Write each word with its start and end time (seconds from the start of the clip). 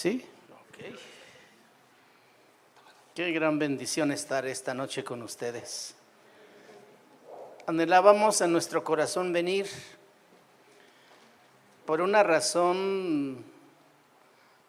¿Sí? 0.00 0.24
Ok. 0.50 0.98
Qué 3.14 3.32
gran 3.32 3.58
bendición 3.58 4.12
estar 4.12 4.46
esta 4.46 4.72
noche 4.72 5.04
con 5.04 5.20
ustedes. 5.20 5.94
Anhelábamos 7.66 8.40
en 8.40 8.50
nuestro 8.50 8.82
corazón 8.82 9.30
venir 9.30 9.66
por 11.84 12.00
una 12.00 12.22
razón 12.22 13.44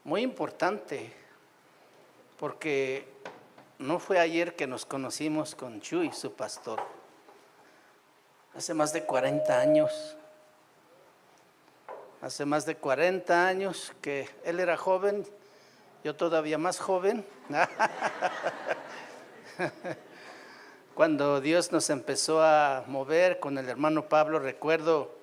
muy 0.03 0.21
importante, 0.21 1.13
porque 2.37 3.07
no 3.79 3.99
fue 3.99 4.19
ayer 4.19 4.57
que 4.57 4.67
nos 4.67 4.85
conocimos 4.85 5.55
con 5.55 5.79
Chuy, 5.79 6.11
su 6.11 6.33
pastor, 6.33 6.81
hace 8.53 8.73
más 8.73 8.91
de 8.91 9.05
40 9.05 9.57
años 9.57 10.17
hace 12.21 12.45
más 12.45 12.65
de 12.65 12.75
40 12.75 13.47
años 13.47 13.93
que 14.01 14.29
él 14.43 14.59
era 14.59 14.77
joven, 14.77 15.25
yo 16.03 16.15
todavía 16.15 16.57
más 16.57 16.79
joven. 16.79 17.25
Cuando 20.93 21.41
Dios 21.41 21.71
nos 21.71 21.89
empezó 21.89 22.43
a 22.43 22.83
mover 22.87 23.39
con 23.39 23.57
el 23.57 23.67
hermano 23.67 24.07
Pablo, 24.07 24.39
recuerdo 24.39 25.15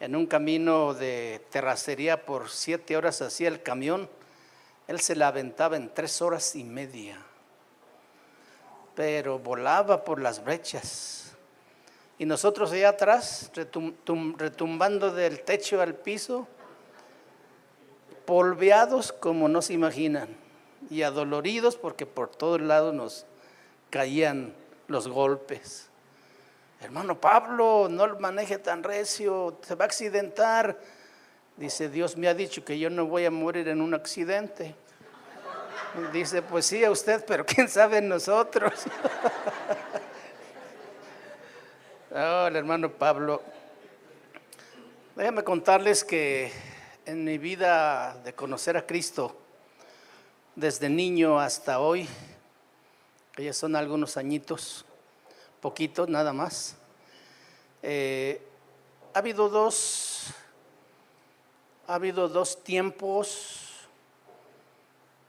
en 0.00 0.16
un 0.16 0.26
camino 0.26 0.94
de 0.94 1.46
terracería 1.50 2.26
por 2.26 2.50
siete 2.50 2.96
horas 2.96 3.22
hacia 3.22 3.46
el 3.46 3.62
camión, 3.62 4.10
él 4.88 5.00
se 5.00 5.14
la 5.14 5.28
aventaba 5.28 5.76
en 5.76 5.94
tres 5.94 6.20
horas 6.22 6.56
y 6.56 6.64
media, 6.64 7.18
pero 8.96 9.38
volaba 9.38 10.02
por 10.02 10.20
las 10.20 10.42
brechas 10.42 11.21
y 12.22 12.24
nosotros 12.24 12.70
allá 12.70 12.90
atrás, 12.90 13.50
retumbando 14.36 15.12
del 15.12 15.40
techo 15.40 15.80
al 15.80 15.96
piso, 15.96 16.46
polveados 18.24 19.12
como 19.12 19.48
no 19.48 19.60
se 19.60 19.72
imaginan 19.72 20.28
y 20.88 21.02
adoloridos 21.02 21.74
porque 21.74 22.06
por 22.06 22.28
todos 22.28 22.60
lados 22.60 22.94
nos 22.94 23.26
caían 23.90 24.54
los 24.86 25.08
golpes. 25.08 25.88
Hermano 26.80 27.20
Pablo, 27.20 27.88
no 27.90 28.06
lo 28.06 28.20
maneje 28.20 28.58
tan 28.58 28.84
recio, 28.84 29.58
se 29.62 29.74
va 29.74 29.86
a 29.86 29.88
accidentar. 29.88 30.78
Dice, 31.56 31.88
Dios 31.88 32.16
me 32.16 32.28
ha 32.28 32.34
dicho 32.34 32.64
que 32.64 32.78
yo 32.78 32.88
no 32.88 33.06
voy 33.06 33.24
a 33.24 33.32
morir 33.32 33.66
en 33.66 33.80
un 33.80 33.94
accidente. 33.94 34.76
Dice, 36.12 36.40
pues 36.40 36.66
sí, 36.66 36.84
a 36.84 36.92
usted, 36.92 37.24
pero 37.26 37.44
quién 37.46 37.68
sabe 37.68 38.00
nosotros. 38.00 38.74
Hola, 42.14 42.58
hermano 42.58 42.92
Pablo. 42.92 43.40
Déjame 45.16 45.42
contarles 45.44 46.04
que 46.04 46.52
en 47.06 47.24
mi 47.24 47.38
vida 47.38 48.18
de 48.22 48.34
conocer 48.34 48.76
a 48.76 48.86
Cristo, 48.86 49.34
desde 50.54 50.90
niño 50.90 51.40
hasta 51.40 51.80
hoy, 51.80 52.06
que 53.34 53.44
ya 53.44 53.54
son 53.54 53.76
algunos 53.76 54.18
añitos, 54.18 54.84
poquitos 55.62 56.06
nada 56.10 56.34
más, 56.34 56.76
eh, 57.82 58.42
ha 59.14 59.18
habido 59.18 59.48
dos, 59.48 60.34
ha 61.86 61.94
habido 61.94 62.28
dos 62.28 62.62
tiempos, 62.62 63.88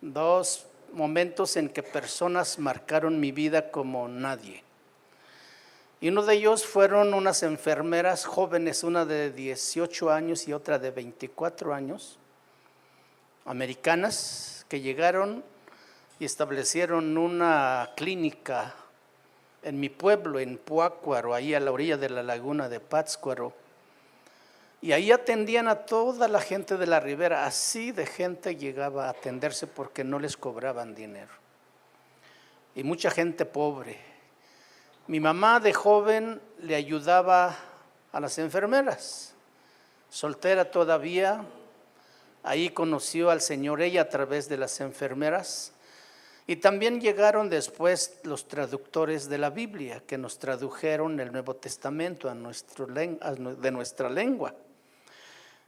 dos 0.01 0.65
momentos 0.91 1.55
en 1.55 1.69
que 1.69 1.81
personas 1.81 2.59
marcaron 2.59 3.21
mi 3.21 3.31
vida 3.31 3.71
como 3.71 4.09
nadie. 4.09 4.65
Y 6.03 6.09
uno 6.09 6.21
de 6.21 6.33
ellos 6.33 6.65
fueron 6.65 7.13
unas 7.13 7.43
enfermeras 7.43 8.25
jóvenes, 8.25 8.83
una 8.83 9.05
de 9.05 9.31
18 9.31 10.11
años 10.11 10.49
y 10.49 10.51
otra 10.51 10.77
de 10.77 10.91
24 10.91 11.73
años, 11.73 12.19
americanas, 13.45 14.65
que 14.67 14.81
llegaron 14.81 15.45
y 16.19 16.25
establecieron 16.25 17.17
una 17.17 17.91
clínica 17.95 18.75
en 19.61 19.79
mi 19.79 19.87
pueblo, 19.87 20.41
en 20.41 20.57
Puácuaro, 20.57 21.33
ahí 21.33 21.53
a 21.53 21.61
la 21.61 21.71
orilla 21.71 21.95
de 21.95 22.09
la 22.09 22.21
laguna 22.21 22.67
de 22.67 22.81
Pátzcuaro. 22.81 23.53
Y 24.81 24.91
ahí 24.91 25.09
atendían 25.09 25.69
a 25.69 25.85
toda 25.85 26.27
la 26.27 26.41
gente 26.41 26.75
de 26.75 26.85
la 26.85 26.99
ribera. 26.99 27.45
Así 27.45 27.93
de 27.93 28.05
gente 28.05 28.57
llegaba 28.57 29.05
a 29.05 29.11
atenderse 29.11 29.67
porque 29.67 30.03
no 30.03 30.19
les 30.19 30.35
cobraban 30.35 30.95
dinero. 30.95 31.31
Y 32.75 32.83
mucha 32.83 33.09
gente 33.09 33.45
pobre 33.45 34.12
mi 35.07 35.19
mamá 35.19 35.59
de 35.59 35.73
joven 35.73 36.41
le 36.59 36.75
ayudaba 36.75 37.57
a 38.11 38.19
las 38.21 38.37
enfermeras, 38.37 39.33
soltera 40.09 40.71
todavía, 40.71 41.43
ahí 42.41 42.69
conoció 42.69 43.29
al 43.29 43.41
Señor 43.41 43.81
ella 43.81 44.03
a 44.03 44.09
través 44.09 44.47
de 44.47 44.57
las 44.57 44.79
enfermeras. 44.79 45.73
Y 46.45 46.57
también 46.57 47.01
llegaron 47.01 47.49
después 47.49 48.19
los 48.23 48.47
traductores 48.47 49.29
de 49.29 49.37
la 49.37 49.49
Biblia, 49.49 50.01
que 50.05 50.17
nos 50.17 50.39
tradujeron 50.39 51.19
el 51.19 51.31
Nuevo 51.31 51.55
Testamento 51.55 52.29
a 52.29 52.35
de 52.35 53.71
nuestra 53.71 54.09
lengua. 54.09 54.53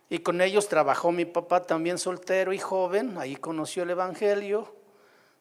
Y 0.09 0.19
con 0.19 0.41
ellos 0.41 0.67
trabajó 0.67 1.11
mi 1.11 1.25
papá 1.25 1.63
también 1.63 1.97
soltero 1.97 2.53
y 2.53 2.59
joven, 2.59 3.17
ahí 3.17 3.35
conoció 3.35 3.83
el 3.83 3.89
Evangelio 3.91 4.84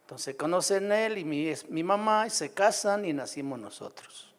entonces 0.05 0.35
conocen 0.35 0.93
él 0.93 1.17
y 1.17 1.25
mi, 1.25 1.51
mi 1.71 1.83
mamá 1.83 2.27
y 2.27 2.31
se 2.31 2.53
casan 2.53 3.07
y 3.07 3.15
nacimos 3.15 3.59
nosotros. 3.59 4.35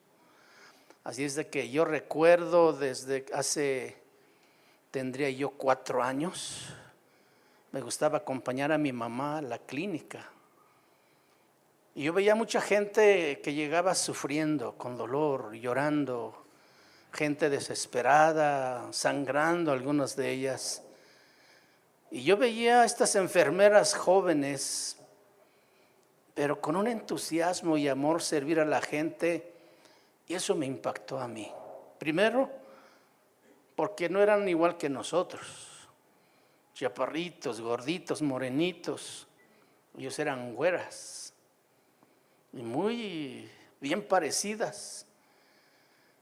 Así 1.04 1.24
es 1.24 1.34
de 1.34 1.48
que 1.48 1.72
yo 1.72 1.86
recuerdo 1.86 2.72
desde 2.72 3.26
hace, 3.34 3.98
tendría 4.92 5.32
yo 5.32 5.50
cuatro 5.50 6.04
años, 6.04 6.68
me 7.72 7.82
gustaba 7.82 8.20
acompañar 8.20 8.72
a 8.72 8.78
mi 8.78 8.94
mamá 8.94 9.40
a 9.40 9.42
la 9.42 9.58
clínica. 9.58 10.30
Y 11.96 12.04
yo 12.04 12.14
veía 12.14 12.36
mucha 12.36 12.62
gente 12.62 13.42
que 13.42 13.56
llegaba 13.56 13.96
sufriendo, 13.96 14.74
con 14.78 14.98
dolor, 14.98 15.56
llorando, 15.56 16.46
gente 17.12 17.50
desesperada, 17.50 18.94
sangrando, 18.94 19.72
algunas 19.72 20.16
de 20.16 20.30
ellas. 20.30 20.84
Y 22.12 22.24
yo 22.24 22.38
veía 22.38 22.82
a 22.82 22.86
estas 22.86 23.16
enfermeras 23.16 23.96
jóvenes 23.96 24.98
pero 26.36 26.60
con 26.62 26.76
un 26.76 26.88
entusiasmo 26.88 27.78
y 27.78 27.88
amor 27.88 28.22
servir 28.22 28.60
a 28.60 28.66
la 28.66 28.82
gente, 28.82 29.54
y 30.28 30.36
eso 30.36 30.54
me 30.54 30.66
impactó 30.66 31.20
a 31.20 31.28
mí. 31.28 31.52
Primero, 31.98 32.52
porque 33.76 34.10
no 34.10 34.22
eran 34.22 34.48
igual 34.48 34.78
que 34.78 34.90
nosotros, 34.90 35.88
chaparritos, 36.74 37.62
gorditos, 37.62 38.22
morenitos, 38.22 39.28
ellos 39.98 40.20
eran 40.20 40.54
güeras 40.54 41.34
y 42.52 42.62
muy 42.62 43.50
bien 43.80 44.06
parecidas. 44.06 45.06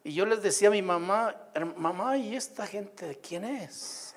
Y 0.04 0.14
yo 0.14 0.26
les 0.26 0.44
decía 0.44 0.68
a 0.68 0.72
mi 0.72 0.82
mamá, 0.82 1.36
mamá, 1.76 2.18
¿y 2.18 2.36
esta 2.36 2.68
gente 2.68 3.08
de 3.08 3.20
quién 3.20 3.46
es? 3.46 4.16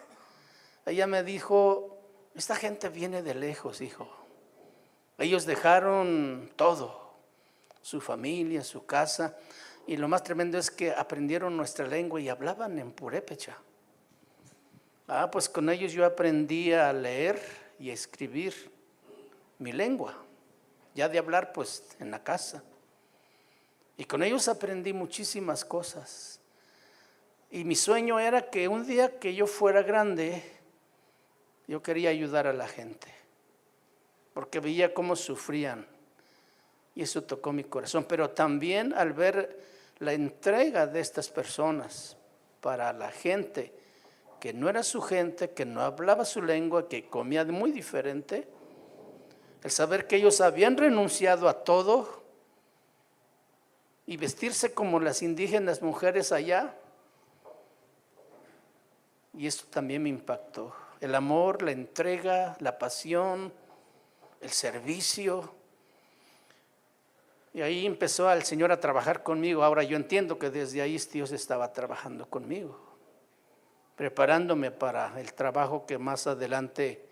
Ella 0.85 1.07
me 1.07 1.23
dijo, 1.23 1.99
esta 2.35 2.57
gente 2.57 2.89
viene 2.89 3.23
de 3.23 3.35
lejos, 3.35 3.81
hijo. 3.81 4.16
Ellos 5.19 5.47
dejaron 5.47 6.51
todo, 6.57 7.15
su 7.81 8.01
familia, 8.01 8.63
su 8.63 8.85
casa, 8.85 9.37
y 9.87 9.97
lo 9.97 10.09
más 10.09 10.23
tremendo 10.23 10.59
es 10.59 10.71
que 10.71 10.91
aprendieron 10.91 11.57
nuestra 11.57 11.87
lengua 11.87 12.21
y 12.21 12.29
hablaban 12.29 12.79
en 12.79 12.93
purépecha. 12.93 13.57
Ah, 15.09 15.31
pues 15.31 15.49
con 15.49 15.71
ellos 15.71 15.93
yo 15.93 16.05
aprendí 16.05 16.73
a 16.73 16.93
leer 16.93 17.41
y 17.79 17.91
a 17.91 17.95
escribir 17.95 18.71
mi 19.59 19.73
lengua, 19.73 20.15
ya 20.95 21.09
de 21.09 21.19
hablar 21.19 21.53
pues 21.53 21.97
en 21.99 22.11
la 22.11 22.23
casa. 22.23 22.63
Y 23.97 24.05
con 24.05 24.23
ellos 24.23 24.49
aprendí 24.49 24.93
muchísimas 24.93 25.65
cosas. 25.65 26.41
Y 27.51 27.65
mi 27.65 27.77
sueño 27.77 28.19
era 28.19 28.51
que 28.51 28.69
un 28.69 28.87
día 28.87 29.19
que 29.19 29.35
yo 29.35 29.47
fuera 29.47 29.83
grande, 29.83 30.43
yo 31.67 31.83
quería 31.83 32.11
ayudar 32.11 32.47
a 32.47 32.53
la 32.53 32.69
gente 32.69 33.26
porque 34.37 34.61
veía 34.61 34.93
cómo 34.93 35.17
sufrían. 35.17 35.87
Y 36.95 37.01
eso 37.01 37.23
tocó 37.23 37.55
mi 37.55 37.65
corazón. 37.65 38.05
Pero 38.05 38.29
también 38.29 38.93
al 38.93 39.15
ver 39.15 39.65
la 40.01 40.13
entrega 40.13 40.87
de 40.87 41.01
estas 41.01 41.31
personas 41.31 42.19
para 42.61 42.93
la 42.93 43.11
gente 43.11 43.73
que 44.39 44.53
no 44.53 44.69
era 44.69 44.83
su 44.83 45.01
gente, 45.01 45.53
que 45.53 45.65
no 45.65 45.81
hablaba 45.81 46.27
su 46.27 46.43
lengua, 46.43 46.87
que 46.87 47.09
comía 47.09 47.47
muy 47.47 47.73
diferente, 47.73 48.47
el 49.63 49.71
saber 49.71 50.07
que 50.07 50.17
ellos 50.17 50.43
habían 50.43 50.77
renunciado 50.77 51.49
a 51.49 51.65
todo 51.65 52.23
y 54.05 54.19
vestirse 54.19 54.75
como 54.75 55.01
las 55.01 55.23
indígenas 55.23 55.81
mujeres 55.81 56.31
allá, 56.31 56.75
y 59.33 59.47
esto 59.47 59.65
también 59.71 60.03
me 60.03 60.11
impactó. 60.11 60.75
El 61.01 61.15
amor, 61.15 61.63
la 61.63 61.71
entrega, 61.71 62.55
la 62.61 62.79
pasión, 62.79 63.51
el 64.41 64.51
servicio. 64.51 65.53
Y 67.55 67.63
ahí 67.63 67.87
empezó 67.87 68.31
el 68.31 68.43
Señor 68.43 68.71
a 68.71 68.81
trabajar 68.81 69.23
conmigo. 69.23 69.65
Ahora 69.65 69.83
yo 69.83 69.97
entiendo 69.97 70.39
que 70.39 70.51
desde 70.51 70.83
ahí 70.83 70.99
Dios 71.13 71.33
estaba 71.33 71.73
trabajando 71.73 72.29
conmigo, 72.29 72.79
preparándome 73.97 74.71
para 74.71 75.19
el 75.19 75.33
trabajo 75.33 75.87
que 75.87 75.97
más 75.97 76.27
adelante 76.27 77.07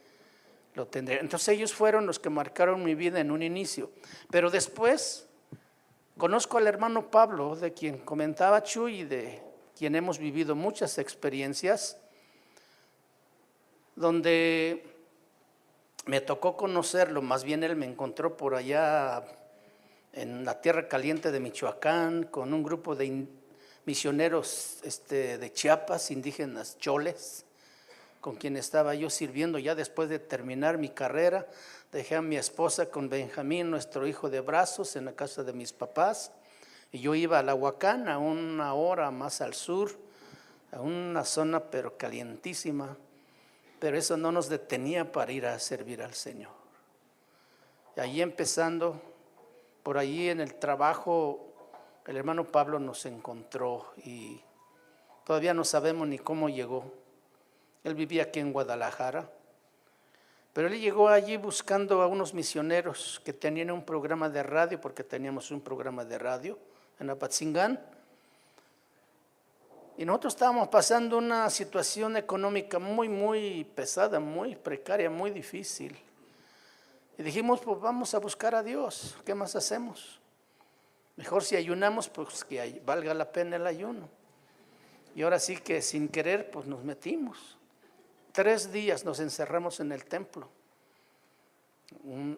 lo 0.75 0.87
tendré. 0.87 1.21
Entonces 1.21 1.49
ellos 1.49 1.73
fueron 1.73 2.07
los 2.07 2.19
que 2.19 2.31
marcaron 2.31 2.85
mi 2.85 2.95
vida 2.95 3.21
en 3.21 3.31
un 3.31 3.43
inicio. 3.43 3.91
Pero 4.31 4.51
después 4.51 5.27
conozco 6.19 6.59
al 6.59 6.67
hermano 6.67 7.11
Pablo, 7.11 7.57
de 7.57 7.73
quien 7.73 7.99
comentaba 7.99 8.63
Chuy 8.63 9.05
de 9.05 9.43
quien 9.77 9.97
hemos 9.97 10.19
vivido 10.19 10.55
muchas 10.55 10.99
experiencias, 10.99 11.97
donde 13.97 14.94
me 16.07 16.21
tocó 16.21 16.57
conocerlo, 16.57 17.23
más 17.23 17.45
bien 17.45 17.63
él 17.63 17.77
me 17.77 17.87
encontró 17.87 18.37
por 18.37 18.55
allá 18.55 19.25
en 20.13 20.45
la 20.45 20.61
tierra 20.61 20.87
caliente 20.87 21.33
de 21.33 21.41
Michoacán 21.41 22.25
con 22.25 22.53
un 22.53 22.63
grupo 22.63 22.95
de 22.95 23.27
misioneros 23.87 24.79
este, 24.85 25.39
de 25.39 25.53
Chiapas, 25.53 26.11
indígenas 26.11 26.79
choles, 26.79 27.45
con 28.21 28.37
quien 28.37 28.57
estaba 28.57 28.95
yo 28.95 29.11
sirviendo 29.11 29.59
ya 29.59 29.75
después 29.75 30.09
de 30.09 30.19
terminar 30.19 30.79
mi 30.79 30.89
carrera. 30.89 31.47
Dejé 31.91 32.17
a 32.17 32.23
mi 32.23 32.37
esposa 32.37 32.87
con 32.87 33.09
Benjamín, 33.09 33.71
nuestro 33.71 34.07
hijo 34.07 34.31
de 34.31 34.41
brazos, 34.41 34.97
en 34.97 35.07
la 35.07 35.13
casa 35.13 35.43
de 35.43 35.53
mis 35.53 35.73
papás. 35.73 36.33
Y 36.93 37.01
yo 37.01 37.15
iba 37.15 37.39
a 37.39 37.43
la 37.43 37.53
a 37.53 38.19
una 38.19 38.75
hora 38.75 39.11
más 39.11 39.41
al 39.41 39.55
sur, 39.55 39.91
a 40.73 40.81
una 40.81 41.25
zona 41.25 41.61
pero 41.61 41.97
calientísima 41.97 42.97
pero 43.79 43.97
eso 43.97 44.17
no 44.17 44.33
nos 44.33 44.49
detenía 44.49 45.11
para 45.11 45.33
ir 45.33 45.47
a 45.47 45.59
servir 45.59 46.03
al 46.03 46.15
Señor. 46.15 46.53
Y 47.97 48.01
ahí 48.01 48.23
empezando, 48.23 49.01
por 49.83 49.99
ahí 49.99 50.29
en 50.29 50.41
el 50.41 50.55
trabajo, 50.55 51.55
el 52.07 52.17
hermano 52.17 52.45
Pablo 52.45 52.79
nos 52.79 53.07
encontró 53.07 53.93
y 54.05 54.41
todavía 55.25 55.55
no 55.55 55.65
sabemos 55.65 56.09
ni 56.09 56.19
cómo 56.19 56.49
llegó. 56.49 56.93
Él 57.83 57.95
vivía 57.95 58.25
aquí 58.25 58.41
en 58.41 58.53
Guadalajara, 58.53 59.31
pero 60.53 60.69
él 60.69 60.81
llegó 60.81 61.09
allí 61.09 61.37
buscando 61.37 62.03
a 62.03 62.07
unos 62.07 62.35
misioneros 62.35 63.21
que 63.25 63.33
tenían 63.33 63.71
un 63.71 63.85
programa 63.85 64.29
de 64.29 64.43
radio, 64.43 64.81
porque 64.81 65.05
teníamos 65.05 65.51
un 65.51 65.61
programa 65.61 66.05
de 66.05 66.19
radio 66.19 66.59
en 67.01 67.11
Apatzingán 67.11 67.81
y 69.97 70.05
nosotros 70.05 70.35
estábamos 70.35 70.69
pasando 70.69 71.19
una 71.19 71.49
situación 71.51 72.17
económica 72.17 72.81
muy, 72.81 73.09
muy 73.09 73.65
pesada, 73.77 74.19
muy 74.19 74.57
precaria, 74.57 75.09
muy 75.09 75.31
difícil. 75.31 75.97
Y 77.17 77.23
dijimos, 77.23 77.61
pues 77.61 77.81
vamos 77.81 78.13
a 78.13 78.19
buscar 78.19 78.57
a 78.57 78.63
Dios. 78.65 79.17
¿Qué 79.25 79.35
más 79.35 79.55
hacemos? 79.55 80.19
Mejor 81.15 81.45
si 81.45 81.55
ayunamos, 81.55 82.09
pues 82.09 82.45
que 82.45 82.83
valga 82.85 83.15
la 83.15 83.31
pena 83.31 83.55
el 83.55 83.67
ayuno. 83.69 84.09
Y 85.15 85.23
ahora 85.23 85.39
sí 85.39 85.59
que 85.59 85.81
sin 85.81 86.09
querer, 86.09 86.51
pues 86.51 86.67
nos 86.67 86.83
metimos. 86.83 87.57
Tres 88.33 88.73
días 88.73 89.05
nos 89.05 89.21
encerramos 89.21 89.79
en 89.79 89.93
el 89.93 90.05
templo. 90.07 90.49
Un, 92.03 92.37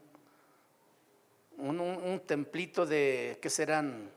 un 1.56 2.22
templito 2.26 2.84
de, 2.84 3.38
¿qué 3.40 3.48
serán? 3.48 4.10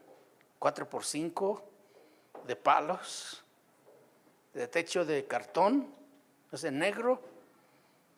Cuatro 0.59 0.89
por 0.89 1.05
cinco 1.05 1.68
de 2.45 2.55
palos, 2.55 3.43
de 4.53 4.67
techo 4.67 5.05
de 5.05 5.25
cartón, 5.25 5.93
ese 6.51 6.71
negro, 6.71 7.21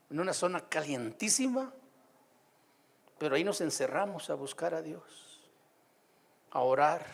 en 0.09 0.19
una 0.19 0.33
zona 0.33 0.67
calientísima, 0.67 1.73
pero 3.17 3.35
ahí 3.35 3.43
nos 3.43 3.61
encerramos 3.61 4.29
a 4.29 4.33
buscar 4.33 4.73
a 4.73 4.81
Dios, 4.81 5.41
a 6.51 6.61
orar. 6.61 7.05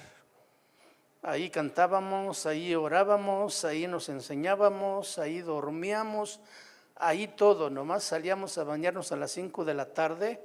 Ahí 1.21 1.49
cantábamos, 1.49 2.45
ahí 2.45 2.73
orábamos, 2.75 3.65
ahí 3.65 3.87
nos 3.87 4.07
enseñábamos, 4.09 5.17
ahí 5.17 5.41
dormíamos, 5.41 6.39
ahí 6.95 7.27
todo, 7.27 7.69
nomás 7.69 8.03
salíamos 8.03 8.57
a 8.57 8.63
bañarnos 8.63 9.11
a 9.11 9.17
las 9.17 9.31
5 9.31 9.65
de 9.65 9.73
la 9.73 9.93
tarde 9.93 10.41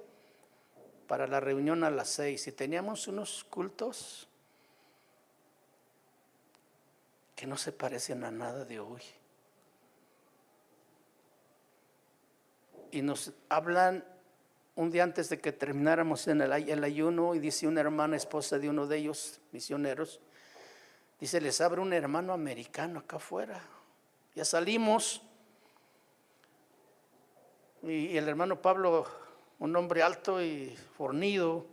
para 1.06 1.26
la 1.26 1.40
reunión 1.40 1.84
a 1.84 1.90
las 1.90 2.08
6 2.08 2.48
y 2.48 2.52
teníamos 2.52 3.06
unos 3.06 3.44
cultos 3.44 4.28
que 7.42 7.48
no 7.48 7.56
se 7.56 7.72
parecen 7.72 8.22
a 8.22 8.30
nada 8.30 8.64
de 8.64 8.78
hoy. 8.78 9.02
Y 12.92 13.02
nos 13.02 13.32
hablan 13.48 14.04
un 14.76 14.92
día 14.92 15.02
antes 15.02 15.28
de 15.28 15.40
que 15.40 15.50
termináramos 15.50 16.28
en 16.28 16.40
el, 16.40 16.84
ayuno 16.84 17.34
y 17.34 17.40
dice 17.40 17.66
una 17.66 17.80
hermana 17.80 18.14
esposa 18.14 18.60
de 18.60 18.68
uno 18.68 18.86
de 18.86 18.98
ellos, 18.98 19.40
misioneros, 19.50 20.20
dice, 21.18 21.40
les 21.40 21.60
abre 21.60 21.80
un 21.80 21.92
hermano 21.92 22.32
americano 22.32 23.00
acá 23.00 23.16
afuera. 23.16 23.60
Ya 24.36 24.44
salimos. 24.44 25.20
Y, 27.82 28.16
el 28.16 28.28
hermano 28.28 28.62
Pablo, 28.62 29.04
un 29.58 29.74
hombre 29.74 30.04
alto 30.04 30.40
y 30.40 30.76
fornido, 30.96 31.66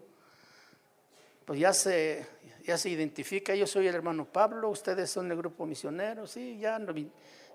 pues 1.46 1.60
ya 1.60 1.74
se, 1.74 2.28
ya 2.64 2.78
se 2.78 2.90
identifica, 2.90 3.56
yo 3.56 3.68
soy 3.68 3.88
el 3.88 3.96
hermano 3.96 4.26
Pablo, 4.26 4.70
ustedes 4.70 5.10
son 5.10 5.32
el 5.32 5.38
grupo 5.38 5.66
misionero, 5.66 6.28
sí, 6.28 6.58
ya 6.60 6.80
nos 6.80 6.96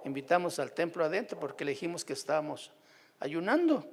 invitamos 0.04 0.58
al 0.58 0.72
templo 0.72 1.04
adentro 1.04 1.38
porque 1.38 1.64
le 1.64 1.72
dijimos 1.72 2.04
que 2.04 2.12
estábamos 2.12 2.70
ayunando. 3.20 3.86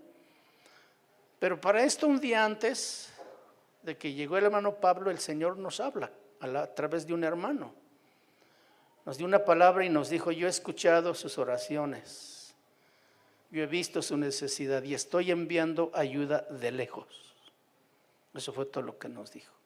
Pero 1.40 1.60
para 1.60 1.84
esto 1.84 2.08
un 2.08 2.20
día 2.20 2.46
antes 2.46 3.12
de 3.82 3.98
que 3.98 4.14
llegó 4.14 4.38
el 4.38 4.46
hermano 4.46 4.76
Pablo, 4.76 5.10
el 5.10 5.20
Señor 5.20 5.58
nos 5.58 5.80
habla 5.80 6.12
a, 6.40 6.68
través 6.68 7.08
de 7.08 7.14
un 7.14 7.24
hermano. 7.24 7.74
Nos 9.06 9.18
dio 9.18 9.26
una 9.26 9.44
palabra 9.44 9.84
y 9.84 9.90
nos 9.90 10.10
dijo, 10.10 10.32
yo 10.32 10.46
he 10.46 10.50
escuchado 10.50 11.16
sus 11.16 11.40
oraciones, 11.40 12.54
yo 13.50 13.64
he 13.64 13.68
visto 13.68 14.02
su 14.02 14.18
necesidad 14.18 14.84
y 14.84 14.94
estoy 14.94 15.32
enviando 15.32 15.92
ayuda 15.96 16.46
de 16.52 16.72
lejos. 16.72 17.34
Eso 18.34 18.54
fue 18.54 18.66
todo 18.66 18.84
lo 18.84 19.00
que 19.00 19.10
nos 19.10 19.32
dijo. 19.32 19.61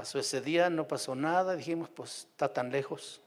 Pasó 0.00 0.18
ese 0.18 0.40
día, 0.40 0.70
no 0.70 0.88
pasó 0.88 1.14
nada, 1.14 1.54
dijimos, 1.54 1.90
pues 1.90 2.26
está 2.30 2.50
tan 2.50 2.72
lejos. 2.72 3.20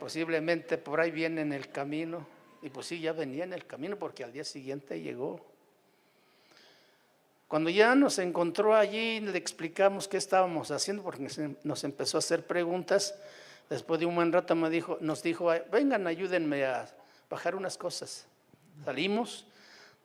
Posiblemente 0.00 0.78
por 0.78 0.98
ahí 0.98 1.10
viene 1.10 1.42
en 1.42 1.52
el 1.52 1.68
camino. 1.70 2.26
Y 2.62 2.70
pues 2.70 2.86
sí, 2.86 3.00
ya 3.00 3.12
venía 3.12 3.44
en 3.44 3.52
el 3.52 3.66
camino 3.66 3.98
porque 3.98 4.24
al 4.24 4.32
día 4.32 4.44
siguiente 4.44 4.98
llegó. 4.98 5.44
Cuando 7.48 7.68
ya 7.68 7.94
nos 7.94 8.18
encontró 8.18 8.74
allí, 8.74 9.20
le 9.20 9.36
explicamos 9.36 10.08
qué 10.08 10.16
estábamos 10.16 10.70
haciendo 10.70 11.02
porque 11.02 11.24
nos 11.64 11.84
em-, 11.84 11.90
empezó 11.90 12.16
a 12.16 12.20
hacer 12.20 12.46
preguntas. 12.46 13.14
Después 13.68 14.00
de 14.00 14.06
un 14.06 14.14
buen 14.14 14.32
rato 14.32 14.54
me 14.54 14.70
dijo, 14.70 14.96
nos 15.02 15.22
dijo, 15.22 15.52
vengan, 15.70 16.06
ayúdenme 16.06 16.64
a 16.64 16.88
bajar 17.28 17.56
unas 17.56 17.76
cosas. 17.76 18.26
Salimos, 18.86 19.46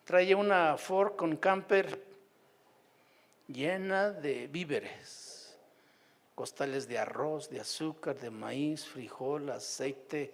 traía 0.03 0.35
una 0.35 0.75
Ford 0.75 1.15
con 1.15 1.37
camper 1.37 2.08
llena 3.53 4.11
de 4.11 4.47
víveres, 4.47 5.57
costales 6.35 6.87
de 6.87 6.97
arroz, 6.97 7.49
de 7.49 7.59
azúcar, 7.59 8.17
de 8.19 8.29
maíz, 8.29 8.85
frijol, 8.85 9.49
aceite, 9.49 10.33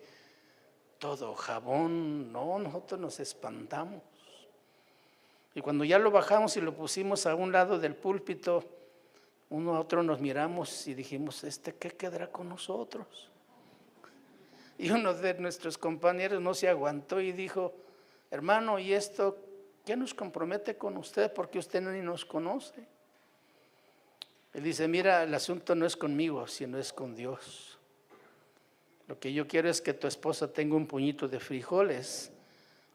todo, 1.00 1.34
jabón. 1.34 2.32
No, 2.32 2.60
nosotros 2.60 3.00
nos 3.00 3.20
espantamos. 3.20 4.04
Y 5.54 5.62
cuando 5.62 5.86
ya 5.86 5.98
lo 5.98 6.12
bajamos 6.12 6.58
y 6.58 6.62
lo 6.62 6.76
pusimos 6.76 7.26
a 7.26 7.34
un 7.34 7.52
lado 7.52 7.80
del 7.80 7.96
púlpito, 7.96 8.64
uno 9.50 9.76
a 9.76 9.80
otro 9.80 10.04
nos 10.04 10.20
miramos 10.20 10.88
y 10.88 10.94
dijimos, 10.94 11.44
¿este 11.46 11.74
qué 11.76 11.92
quedará 11.92 12.30
con 12.30 12.50
nosotros? 12.50 13.32
Y 14.78 14.92
uno 14.92 15.14
de 15.14 15.34
nuestros 15.36 15.78
compañeros 15.78 16.42
no 16.42 16.54
se 16.54 16.68
aguantó 16.68 17.22
y 17.22 17.32
dijo, 17.32 17.74
hermano, 18.30 18.78
¿y 18.78 18.92
esto 18.92 19.38
qué 19.86 19.96
nos 19.96 20.14
compromete 20.14 20.76
con 20.76 20.98
usted? 20.98 21.32
Porque 21.32 21.60
usted 21.60 21.82
ni 21.82 22.02
nos 22.02 22.26
conoce. 22.26 22.95
Él 24.56 24.64
dice, 24.64 24.88
mira, 24.88 25.24
el 25.24 25.34
asunto 25.34 25.76
no 25.76 25.86
es 25.86 25.98
conmigo, 25.98 26.48
sino 26.48 26.78
es 26.78 26.94
con 26.94 27.14
Dios. 27.14 27.78
Lo 29.06 29.20
que 29.20 29.34
yo 29.34 29.50
quiero 29.50 29.70
es 29.70 29.82
que 29.82 29.94
tu 29.94 30.08
esposa 30.08 30.54
tenga 30.54 30.78
un 30.78 30.88
puñito 30.88 31.28
de 31.28 31.42
frijoles 31.42 32.32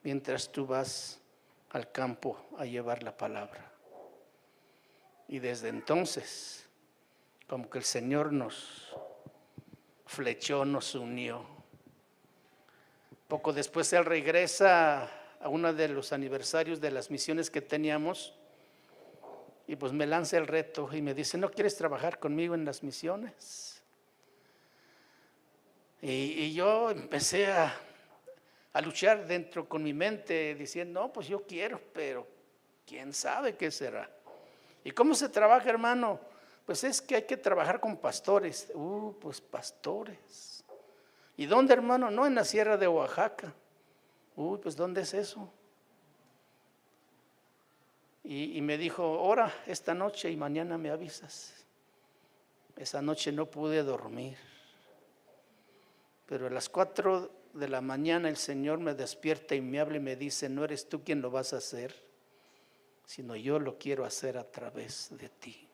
mientras 0.03 0.51
tú 0.51 0.67
vas 0.67 1.21
al 1.69 1.93
campo 1.93 2.49
a 2.57 2.65
llevar 2.65 3.03
la 3.03 3.15
palabra. 3.15 3.71
Y 5.29 5.39
desde 5.39 5.69
entonces, 5.69 6.67
como 7.47 7.69
que 7.69 7.77
el 7.77 7.85
Señor 7.85 8.33
nos 8.33 8.97
flechó, 10.07 10.65
nos 10.65 10.95
unió. 10.95 11.45
Poco 13.29 13.53
después 13.53 13.93
Él 13.93 14.07
regresa 14.07 15.11
a 15.39 15.51
uno 15.51 15.75
de 15.75 15.89
los 15.89 16.15
aniversarios 16.15 16.81
de 16.81 16.91
las 16.91 17.11
misiones 17.11 17.51
que 17.51 17.61
teníamos 17.61 18.33
y 19.71 19.77
pues 19.77 19.93
me 19.93 20.05
lanza 20.05 20.37
el 20.37 20.49
reto 20.49 20.91
y 20.93 21.01
me 21.01 21.15
dice, 21.15 21.39
¿no 21.39 21.49
quieres 21.49 21.77
trabajar 21.77 22.19
conmigo 22.19 22.57
en 22.57 22.65
las 22.65 22.83
misiones? 22.83 23.81
Y, 26.03 26.53
yo 26.53 26.91
empecé 26.91 27.47
a, 27.47 27.73
luchar 28.83 29.29
dentro 29.29 29.69
con 29.69 29.85
mi 29.85 29.95
mente 29.95 30.57
diciendo, 30.57 31.03
no, 31.03 31.13
pues 31.13 31.29
yo 31.29 31.47
quiero, 31.47 31.81
pero 31.93 32.27
quién 32.85 33.13
sabe 33.13 33.55
qué 33.55 33.71
será. 33.71 34.11
¿Y 34.83 34.91
cómo 34.91 35.15
se 35.15 35.29
trabaja, 35.29 35.71
hermano? 35.71 36.19
Pues 36.67 36.83
es 36.83 37.01
que 37.01 37.15
hay 37.15 37.23
que 37.23 37.37
trabajar 37.37 37.79
con 37.79 37.97
pastores. 37.97 38.73
Uh, 38.75 39.15
pues 39.21 39.41
pastores. 39.41 40.65
¿Y 41.37 41.47
dónde, 41.47 41.75
hermano? 41.75 42.11
No, 42.11 42.27
en 42.27 42.35
la 42.35 42.45
sierra 42.45 42.77
de 42.77 42.89
Oaxaca. 42.89 43.55
Uy, 44.35 44.59
pues 44.59 44.75
¿dónde 44.75 45.03
es 45.03 45.15
eso? 45.15 45.49
Y, 48.23 48.61
me 48.61 48.77
dijo, 48.77 49.21
ora 49.23 49.53
esta 49.67 49.95
noche 49.95 50.31
y 50.31 50.37
mañana 50.37 50.77
me 50.77 50.91
avisas. 50.91 51.55
Esa 52.77 53.01
noche 53.01 53.33
no 53.33 53.47
pude 53.47 53.83
dormir. 53.83 54.37
Pero 56.27 56.47
a 56.47 56.51
las 56.51 56.69
cuatro 56.69 57.31
de 57.55 57.69
la 57.69 57.81
mañana 57.81 58.29
el 58.29 58.37
Señor 58.37 58.79
me 58.79 58.95
despierta 58.95 59.55
y 59.55 59.61
me 59.61 59.81
habla 59.81 59.97
y 59.97 60.01
me 60.01 60.17
dice, 60.17 60.49
no 60.49 60.65
eres 60.65 60.89
tú 60.89 61.03
quien 61.03 61.21
lo 61.21 61.31
vas 61.31 61.53
a 61.53 61.57
hacer, 61.57 61.95
sino 63.05 63.35
yo 63.35 63.59
lo 63.59 63.79
quiero 63.79 64.05
hacer 64.05 64.39
a 64.39 64.45
través 64.45 65.09
de 65.17 65.29
ti. 65.29 65.69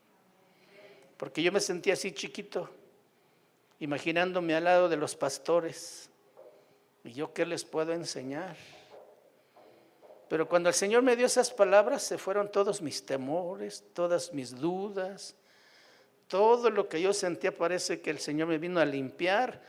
Porque 1.16 1.42
yo 1.42 1.50
me 1.52 1.60
sentía 1.60 1.94
así 1.94 2.12
chiquito, 2.12 2.70
imaginándome 3.80 4.54
al 4.54 4.64
lado 4.64 4.88
de 4.88 4.96
los 4.96 5.16
pastores. 5.16 6.10
¿Y 7.04 7.12
yo 7.12 7.32
qué 7.32 7.44
les 7.44 7.64
puedo 7.64 7.92
enseñar? 7.92 8.56
Pero 10.28 10.48
cuando 10.48 10.68
el 10.68 10.74
Señor 10.74 11.02
me 11.02 11.14
dio 11.14 11.26
esas 11.26 11.50
palabras, 11.50 12.02
se 12.02 12.18
fueron 12.18 12.50
todos 12.50 12.82
mis 12.82 13.04
temores, 13.06 13.84
todas 13.92 14.32
mis 14.32 14.56
dudas, 14.56 15.36
todo 16.26 16.70
lo 16.70 16.88
que 16.88 17.00
yo 17.00 17.12
sentía 17.12 17.56
parece 17.56 18.00
que 18.00 18.10
el 18.10 18.18
Señor 18.18 18.48
me 18.48 18.58
vino 18.58 18.80
a 18.80 18.84
limpiar. 18.84 19.62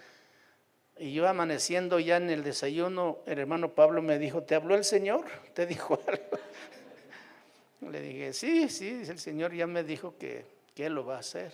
Y 0.98 1.14
yo 1.14 1.28
amaneciendo 1.28 2.00
ya 2.00 2.18
en 2.18 2.32
el 2.32 2.44
desayuno, 2.44 3.20
el 3.28 3.38
hermano 3.38 3.74
Pablo 3.74 4.02
me 4.02 4.18
dijo, 4.18 4.42
¿te 4.42 4.56
habló 4.56 4.74
el 4.74 4.84
Señor? 4.84 5.26
¿Te 5.54 5.68
dijo 5.68 6.02
algo? 6.08 7.92
Le 7.92 8.02
dije, 8.02 8.34
sí, 8.34 8.68
sí, 8.70 9.04
el 9.08 9.20
Señor 9.20 9.54
ya 9.54 9.68
me 9.68 9.84
dijo 9.84 10.16
que, 10.18 10.44
que 10.74 10.90
lo 10.90 11.06
va 11.06 11.18
a 11.18 11.20
hacer. 11.20 11.54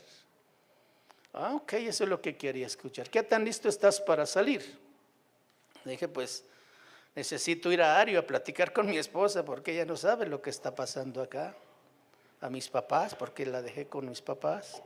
Ah, 1.33 1.55
ok, 1.55 1.74
eso 1.74 2.05
es 2.05 2.10
lo 2.10 2.22
que 2.22 2.38
quería 2.38 2.67
escuchar. 2.67 3.10
¿Qué 3.10 3.22
tan 3.24 3.43
listo 3.43 3.67
estás 3.67 4.00
para 4.00 4.25
salir? 4.25 4.62
Le 5.83 5.91
dije, 5.91 6.07
pues 6.07 6.45
necesito 7.15 7.72
ir 7.72 7.82
a 7.82 8.00
Ario 8.00 8.20
a 8.20 8.27
platicar 8.27 8.74
con 8.74 8.88
mi 8.88 8.98
esposa 8.98 9.46
porque 9.46 9.74
ella 9.74 9.86
no 9.86 9.96
sabe 9.96 10.25
lo 10.25 10.41
que 10.41 10.50
está 10.50 10.74
pasando 10.74 11.22
acá. 11.22 11.55
A 12.41 12.50
mis 12.50 12.67
papás, 12.67 13.15
porque 13.15 13.46
la 13.46 13.62
dejé 13.62 13.88
con 13.88 14.10
mis 14.10 14.22
papás. 14.22 14.84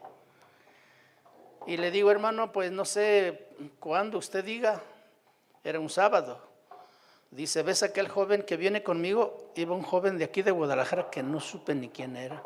Y 1.66 1.76
le 1.78 1.90
digo, 1.90 2.12
hermano, 2.12 2.52
pues 2.52 2.72
no 2.72 2.86
sé 2.86 3.48
cuándo 3.80 4.20
usted 4.20 4.46
diga. 4.46 4.82
Era 5.64 5.80
un 5.80 5.90
sábado. 5.90 6.40
Dice, 7.32 7.64
¿ves 7.64 7.84
aquel 7.84 8.08
joven 8.08 8.44
que 8.44 8.58
viene 8.58 8.84
conmigo? 8.84 9.52
Iba 9.56 9.76
un 9.76 9.82
joven 9.82 10.18
de 10.18 10.26
aquí 10.26 10.44
de 10.44 10.52
Guadalajara 10.52 11.10
que 11.10 11.24
no 11.24 11.40
supe 11.40 11.76
ni 11.76 11.90
quién 11.90 12.16
era. 12.16 12.42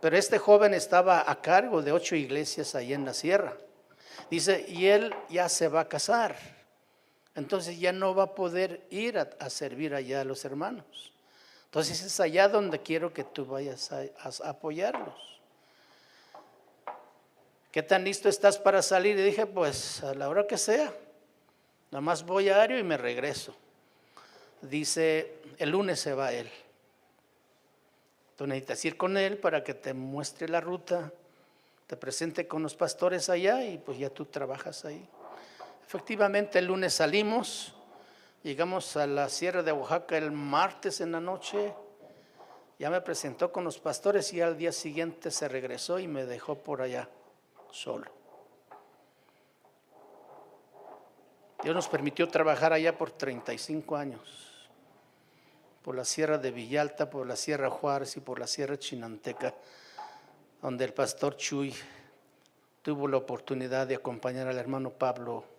Pero 0.00 0.16
este 0.16 0.38
joven 0.38 0.74
estaba 0.74 1.28
a 1.28 1.40
cargo 1.40 1.82
de 1.82 1.92
ocho 1.92 2.14
iglesias 2.14 2.74
ahí 2.74 2.92
en 2.92 3.04
la 3.04 3.14
sierra. 3.14 3.56
Dice, 4.30 4.64
y 4.68 4.86
él 4.86 5.14
ya 5.28 5.48
se 5.48 5.68
va 5.68 5.80
a 5.80 5.88
casar. 5.88 6.36
Entonces 7.34 7.78
ya 7.78 7.92
no 7.92 8.14
va 8.14 8.24
a 8.24 8.34
poder 8.34 8.86
ir 8.90 9.18
a, 9.18 9.50
servir 9.50 9.94
allá 9.94 10.20
a 10.20 10.24
los 10.24 10.44
hermanos. 10.44 11.12
Entonces 11.64 12.02
es 12.02 12.20
allá 12.20 12.48
donde 12.48 12.80
quiero 12.80 13.12
que 13.12 13.24
tú 13.24 13.46
vayas 13.46 13.90
a, 13.92 14.04
apoyarlos. 14.48 15.40
¿Qué 17.70 17.82
tan 17.82 18.04
listo 18.04 18.28
estás 18.28 18.58
para 18.58 18.82
salir? 18.82 19.18
Y 19.18 19.22
dije, 19.22 19.46
pues 19.46 20.02
a 20.02 20.14
la 20.14 20.28
hora 20.28 20.46
que 20.46 20.58
sea. 20.58 20.92
Nada 21.90 22.02
más 22.02 22.24
voy 22.24 22.50
a 22.50 22.60
Ario 22.60 22.78
y 22.78 22.82
me 22.82 22.98
regreso. 22.98 23.54
Dice, 24.60 25.34
el 25.58 25.70
lunes 25.70 25.98
se 25.98 26.12
va 26.12 26.32
él. 26.32 26.50
Tú 28.36 28.46
necesitas 28.46 28.84
ir 28.84 28.96
con 28.98 29.16
él 29.16 29.38
para 29.38 29.64
que 29.64 29.72
te 29.72 29.94
muestre 29.94 30.48
la 30.48 30.60
ruta, 30.60 31.12
te 31.86 31.96
presente 31.96 32.46
con 32.46 32.62
los 32.62 32.74
pastores 32.74 33.30
allá 33.30 33.64
y 33.64 33.78
pues 33.78 33.98
ya 33.98 34.10
tú 34.10 34.26
trabajas 34.26 34.84
ahí. 34.84 35.08
Efectivamente, 35.92 36.58
el 36.58 36.64
lunes 36.68 36.94
salimos, 36.94 37.74
llegamos 38.42 38.96
a 38.96 39.06
la 39.06 39.28
Sierra 39.28 39.62
de 39.62 39.72
Oaxaca 39.72 40.16
el 40.16 40.32
martes 40.32 41.02
en 41.02 41.12
la 41.12 41.20
noche, 41.20 41.74
ya 42.78 42.88
me 42.88 43.02
presentó 43.02 43.52
con 43.52 43.62
los 43.62 43.78
pastores 43.78 44.32
y 44.32 44.40
al 44.40 44.56
día 44.56 44.72
siguiente 44.72 45.30
se 45.30 45.48
regresó 45.48 45.98
y 45.98 46.08
me 46.08 46.24
dejó 46.24 46.54
por 46.54 46.80
allá 46.80 47.10
solo. 47.70 48.10
Dios 51.62 51.74
nos 51.74 51.88
permitió 51.88 52.26
trabajar 52.26 52.72
allá 52.72 52.96
por 52.96 53.10
35 53.10 53.94
años, 53.94 54.70
por 55.82 55.94
la 55.94 56.06
Sierra 56.06 56.38
de 56.38 56.52
Villalta, 56.52 57.10
por 57.10 57.26
la 57.26 57.36
Sierra 57.36 57.68
Juárez 57.68 58.16
y 58.16 58.20
por 58.20 58.38
la 58.38 58.46
Sierra 58.46 58.78
Chinanteca, 58.78 59.54
donde 60.62 60.86
el 60.86 60.94
pastor 60.94 61.36
Chuy 61.36 61.74
tuvo 62.80 63.08
la 63.08 63.18
oportunidad 63.18 63.86
de 63.86 63.96
acompañar 63.96 64.48
al 64.48 64.56
hermano 64.56 64.88
Pablo 64.88 65.51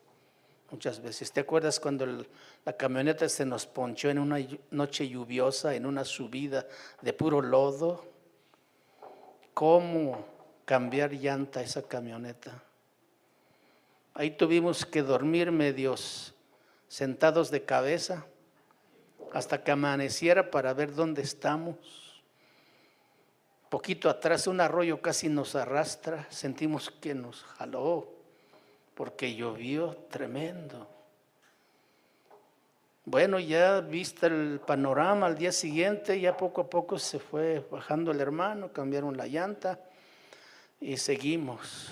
muchas 0.73 0.99
veces. 1.03 1.31
¿Te 1.31 1.41
acuerdas 1.41 1.79
cuando 1.79 2.25
la 2.65 2.73
camioneta 2.73 3.29
se 3.29 3.45
nos 3.45 3.67
ponchó 3.67 4.09
en 4.09 4.17
una 4.17 4.39
noche 4.71 5.07
lluviosa, 5.07 5.75
en 5.75 5.85
una 5.85 6.03
subida 6.03 6.65
de 6.99 7.13
puro 7.13 7.43
lodo? 7.43 8.03
¿Cómo 9.53 10.25
cambiar 10.65 11.13
llanta 11.13 11.61
esa 11.61 11.83
camioneta? 11.83 12.63
Ahí 14.15 14.31
tuvimos 14.31 14.83
que 14.83 15.03
dormir 15.03 15.51
medios 15.51 16.33
sentados 16.87 17.51
de 17.51 17.63
cabeza 17.63 18.25
hasta 19.31 19.63
que 19.63 19.69
amaneciera 19.69 20.49
para 20.49 20.73
ver 20.73 20.95
dónde 20.95 21.21
estamos. 21.21 22.23
Poquito 23.69 24.09
atrás 24.09 24.47
un 24.47 24.59
arroyo 24.59 25.03
casi 25.03 25.29
nos 25.29 25.53
arrastra, 25.53 26.25
sentimos 26.31 26.89
que 26.89 27.13
nos 27.13 27.43
jaló 27.43 28.12
porque 28.95 29.35
llovió 29.35 29.95
tremendo. 30.09 30.87
Bueno, 33.05 33.37
ya 33.39 33.81
vista 33.81 34.27
el 34.27 34.61
panorama 34.65 35.25
al 35.25 35.37
día 35.37 35.51
siguiente, 35.51 36.19
ya 36.19 36.37
poco 36.37 36.61
a 36.61 36.69
poco 36.69 36.97
se 36.97 37.19
fue 37.19 37.59
bajando 37.69 38.11
el 38.11 38.21
hermano, 38.21 38.71
cambiaron 38.71 39.17
la 39.17 39.27
llanta 39.27 39.79
y 40.79 40.95
seguimos. 40.95 41.89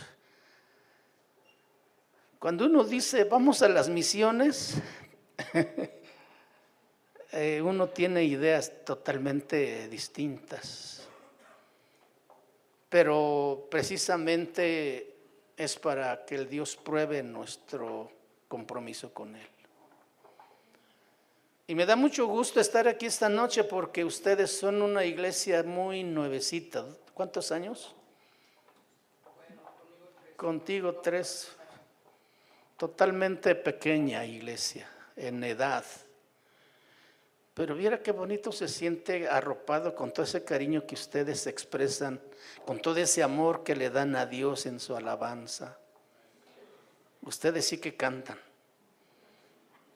Cuando 2.39 2.65
uno 2.65 2.85
dice 2.85 3.25
vamos 3.25 3.61
a 3.61 3.67
las 3.67 3.89
misiones, 3.89 4.75
eh, 7.33 7.61
uno 7.61 7.89
tiene 7.89 8.23
ideas 8.23 8.71
totalmente 8.85 9.89
distintas. 9.89 11.07
Pero 12.87 13.67
precisamente 13.69 15.10
es 15.63 15.77
para 15.77 16.25
que 16.25 16.35
el 16.35 16.49
Dios 16.49 16.75
pruebe 16.75 17.21
nuestro 17.21 18.11
compromiso 18.47 19.13
con 19.13 19.35
Él. 19.35 19.47
Y 21.67 21.75
me 21.75 21.85
da 21.85 21.95
mucho 21.95 22.25
gusto 22.25 22.59
estar 22.59 22.87
aquí 22.87 23.05
esta 23.05 23.29
noche 23.29 23.63
porque 23.63 24.03
ustedes 24.03 24.57
son 24.57 24.81
una 24.81 25.05
iglesia 25.05 25.63
muy 25.63 26.03
nuevecita. 26.03 26.85
¿Cuántos 27.13 27.51
años? 27.51 27.95
Contigo 30.35 30.95
tres. 30.95 31.51
Totalmente 32.75 33.53
pequeña 33.55 34.25
iglesia 34.25 34.89
en 35.15 35.43
edad. 35.43 35.85
Pero 37.53 37.75
viera 37.75 38.01
qué 38.01 38.11
bonito 38.11 38.51
se 38.51 38.67
siente 38.67 39.27
arropado 39.27 39.93
con 39.93 40.13
todo 40.13 40.23
ese 40.23 40.43
cariño 40.43 40.85
que 40.87 40.95
ustedes 40.95 41.47
expresan, 41.47 42.21
con 42.65 42.81
todo 42.81 42.97
ese 42.97 43.23
amor 43.23 43.63
que 43.63 43.75
le 43.75 43.89
dan 43.89 44.15
a 44.15 44.25
Dios 44.25 44.65
en 44.65 44.79
su 44.79 44.95
alabanza. 44.95 45.77
Ustedes 47.21 47.67
sí 47.67 47.77
que 47.77 47.95
cantan 47.95 48.39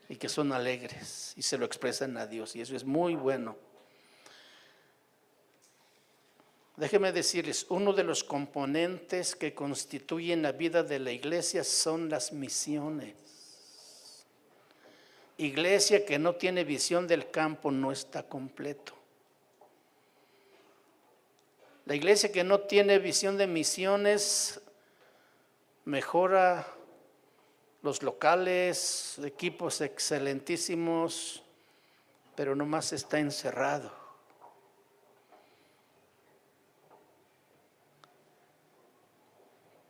y 0.10 0.18
que 0.18 0.30
son 0.30 0.52
alegres 0.52 1.34
y 1.38 1.42
se 1.42 1.58
lo 1.58 1.66
expresan 1.66 2.18
a 2.18 2.28
Dios 2.28 2.56
y 2.56 2.62
eso 2.62 2.76
es 2.76 2.84
muy 2.84 3.16
bueno. 3.16 3.58
Déjenme 6.78 7.14
decirles, 7.14 7.66
uno 7.70 7.94
de 7.94 8.04
los 8.04 8.26
componentes 8.26 9.36
que 9.36 9.54
constituyen 9.54 10.42
la 10.42 10.52
vida 10.52 10.84
de 10.84 11.00
la 11.00 11.12
iglesia 11.14 11.64
son 11.64 12.10
las 12.10 12.34
misiones. 12.34 13.25
Iglesia 15.38 16.06
que 16.06 16.18
no 16.18 16.36
tiene 16.36 16.64
visión 16.64 17.08
del 17.08 17.30
campo 17.30 17.72
no 17.72 17.92
está 17.92 18.24
completo. 18.24 18.94
La 21.86 21.94
iglesia 21.94 22.32
que 22.32 22.44
no 22.44 22.62
tiene 22.62 23.00
visión 23.00 23.38
de 23.38 23.46
misiones 23.46 24.62
mejora 25.84 26.66
los 27.84 28.02
locales, 28.02 29.20
equipos 29.24 29.82
excelentísimos, 29.82 31.44
pero 32.36 32.56
nomás 32.56 32.92
está 32.94 33.20
encerrado. 33.20 33.94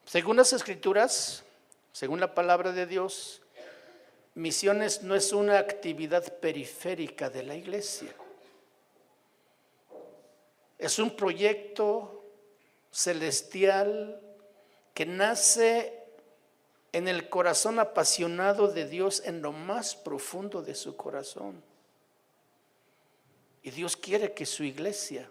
Según 0.06 0.36
las 0.36 0.52
escrituras, 0.52 1.46
según 1.94 2.20
la 2.20 2.36
palabra 2.36 2.74
de 2.74 2.86
Dios, 2.86 3.42
misiones 4.36 5.02
no 5.02 5.16
es 5.16 5.34
una 5.34 5.58
actividad 5.58 6.40
periférica 6.40 7.30
de 7.30 7.44
la 7.44 7.56
iglesia. 7.56 8.14
Es 10.78 11.00
un 11.00 11.16
proyecto 11.16 12.24
celestial 12.92 14.22
que 14.94 15.06
nace 15.06 16.06
en 16.92 17.08
el 17.08 17.28
corazón 17.30 17.80
apasionado 17.80 18.70
de 18.70 18.88
Dios, 18.88 19.22
en 19.26 19.42
lo 19.42 19.52
más 19.52 19.96
profundo 19.96 20.62
de 20.62 20.76
su 20.76 20.96
corazón. 20.96 21.62
Y 23.64 23.72
Dios 23.72 23.98
quiere 23.98 24.34
que 24.34 24.46
su 24.46 24.64
iglesia, 24.64 25.30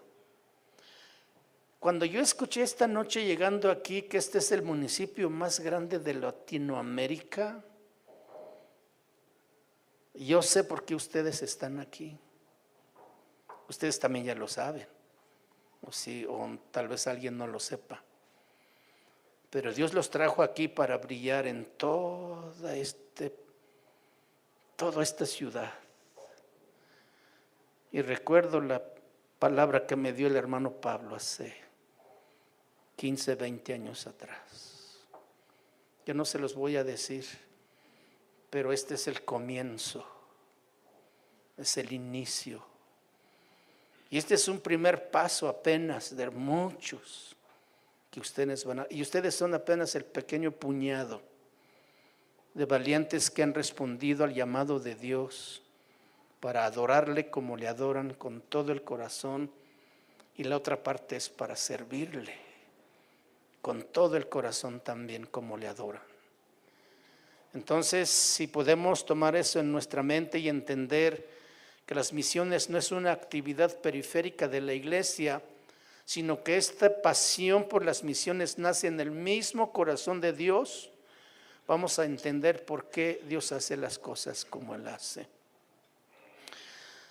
cuando 1.79 2.05
yo 2.05 2.19
escuché 2.21 2.63
esta 2.63 2.87
noche 2.87 3.23
llegando 3.23 3.71
aquí 3.71 4.03
que 4.03 4.17
este 4.17 4.39
es 4.39 4.51
el 4.51 4.61
municipio 4.61 5.29
más 5.29 5.59
grande 5.59 5.99
de 5.99 6.15
Latinoamérica, 6.15 7.63
yo 10.17 10.41
sé 10.41 10.63
por 10.63 10.85
qué 10.85 10.95
ustedes 10.95 11.41
están 11.41 11.79
aquí. 11.79 12.17
Ustedes 13.67 13.99
también 13.99 14.25
ya 14.25 14.35
lo 14.35 14.47
saben. 14.47 14.87
O, 15.81 15.91
sí, 15.91 16.25
o 16.27 16.57
tal 16.71 16.87
vez 16.87 17.07
alguien 17.07 17.37
no 17.37 17.47
lo 17.47 17.59
sepa. 17.59 18.03
Pero 19.49 19.73
Dios 19.73 19.93
los 19.93 20.09
trajo 20.09 20.43
aquí 20.43 20.67
para 20.67 20.97
brillar 20.97 21.47
en 21.47 21.65
toda, 21.77 22.75
este, 22.75 23.33
toda 24.75 25.03
esta 25.03 25.25
ciudad. 25.25 25.73
Y 27.91 28.01
recuerdo 28.01 28.59
la 28.59 28.83
palabra 29.39 29.87
que 29.87 29.95
me 29.95 30.11
dio 30.11 30.27
el 30.27 30.35
hermano 30.35 30.71
Pablo 30.71 31.15
hace 31.15 31.55
15, 32.97 33.35
20 33.35 33.73
años 33.73 34.07
atrás. 34.07 34.99
Yo 36.05 36.13
no 36.13 36.25
se 36.25 36.39
los 36.39 36.55
voy 36.55 36.75
a 36.75 36.83
decir, 36.83 37.25
pero 38.55 38.71
este 38.71 38.93
es 38.93 39.05
el 39.09 39.25
comienzo, 39.25 40.07
es 41.57 41.75
el 41.75 41.91
inicio. 41.91 42.63
Y 44.09 44.17
este 44.17 44.35
es 44.35 44.47
un 44.47 44.61
primer 44.61 45.11
paso 45.11 45.49
apenas 45.49 46.15
de 46.15 46.29
muchos 46.29 47.35
ustedes 48.17 48.63
van 48.63 48.79
a, 48.79 48.87
y 48.89 49.01
ustedes 49.01 49.35
son 49.35 49.53
apenas 49.55 49.93
el 49.95 50.05
pequeño 50.05 50.51
puñado 50.51 51.21
de 52.53 52.63
valientes 52.63 53.29
que 53.29 53.43
han 53.43 53.53
respondido 53.53 54.23
al 54.23 54.33
llamado 54.33 54.79
de 54.79 54.95
Dios 54.95 55.61
para 56.39 56.63
adorarle 56.63 57.29
como 57.29 57.57
le 57.57 57.67
adoran 57.67 58.13
con 58.13 58.39
todo 58.39 58.71
el 58.71 58.83
corazón 58.83 59.51
y 60.37 60.45
la 60.45 60.55
otra 60.55 60.81
parte 60.81 61.17
es 61.17 61.27
para 61.27 61.57
servirle 61.57 62.37
con 63.61 63.83
todo 63.83 64.15
el 64.15 64.29
corazón 64.29 64.79
también 64.79 65.25
como 65.25 65.57
le 65.57 65.67
adoran. 65.67 66.14
Entonces, 67.55 68.09
si 68.09 68.47
podemos 68.47 69.05
tomar 69.05 69.33
eso 69.37 69.61
en 69.61 69.71
nuestra 69.71 70.03
mente 70.03 70.37
y 70.39 70.49
entender 70.49 71.25
que 71.85 71.95
las 71.95 72.11
misiones 72.11 72.69
no 72.69 72.77
es 72.77 72.91
una 72.91 73.13
actividad 73.13 73.79
periférica 73.79 74.49
de 74.49 74.59
la 74.59 74.73
iglesia, 74.73 75.41
sino 76.03 76.43
que 76.43 76.57
esta 76.57 77.01
pasión 77.01 77.69
por 77.69 77.85
las 77.85 78.03
misiones 78.03 78.57
nace 78.57 78.87
en 78.87 78.99
el 78.99 79.09
mismo 79.09 79.71
corazón 79.71 80.19
de 80.19 80.33
Dios, 80.33 80.89
vamos 81.65 81.97
a 81.97 82.03
entender 82.03 82.65
por 82.65 82.89
qué 82.89 83.21
Dios 83.25 83.53
hace 83.53 83.77
las 83.77 83.97
cosas 83.99 84.43
como 84.43 84.75
Él 84.75 84.85
hace. 84.89 85.25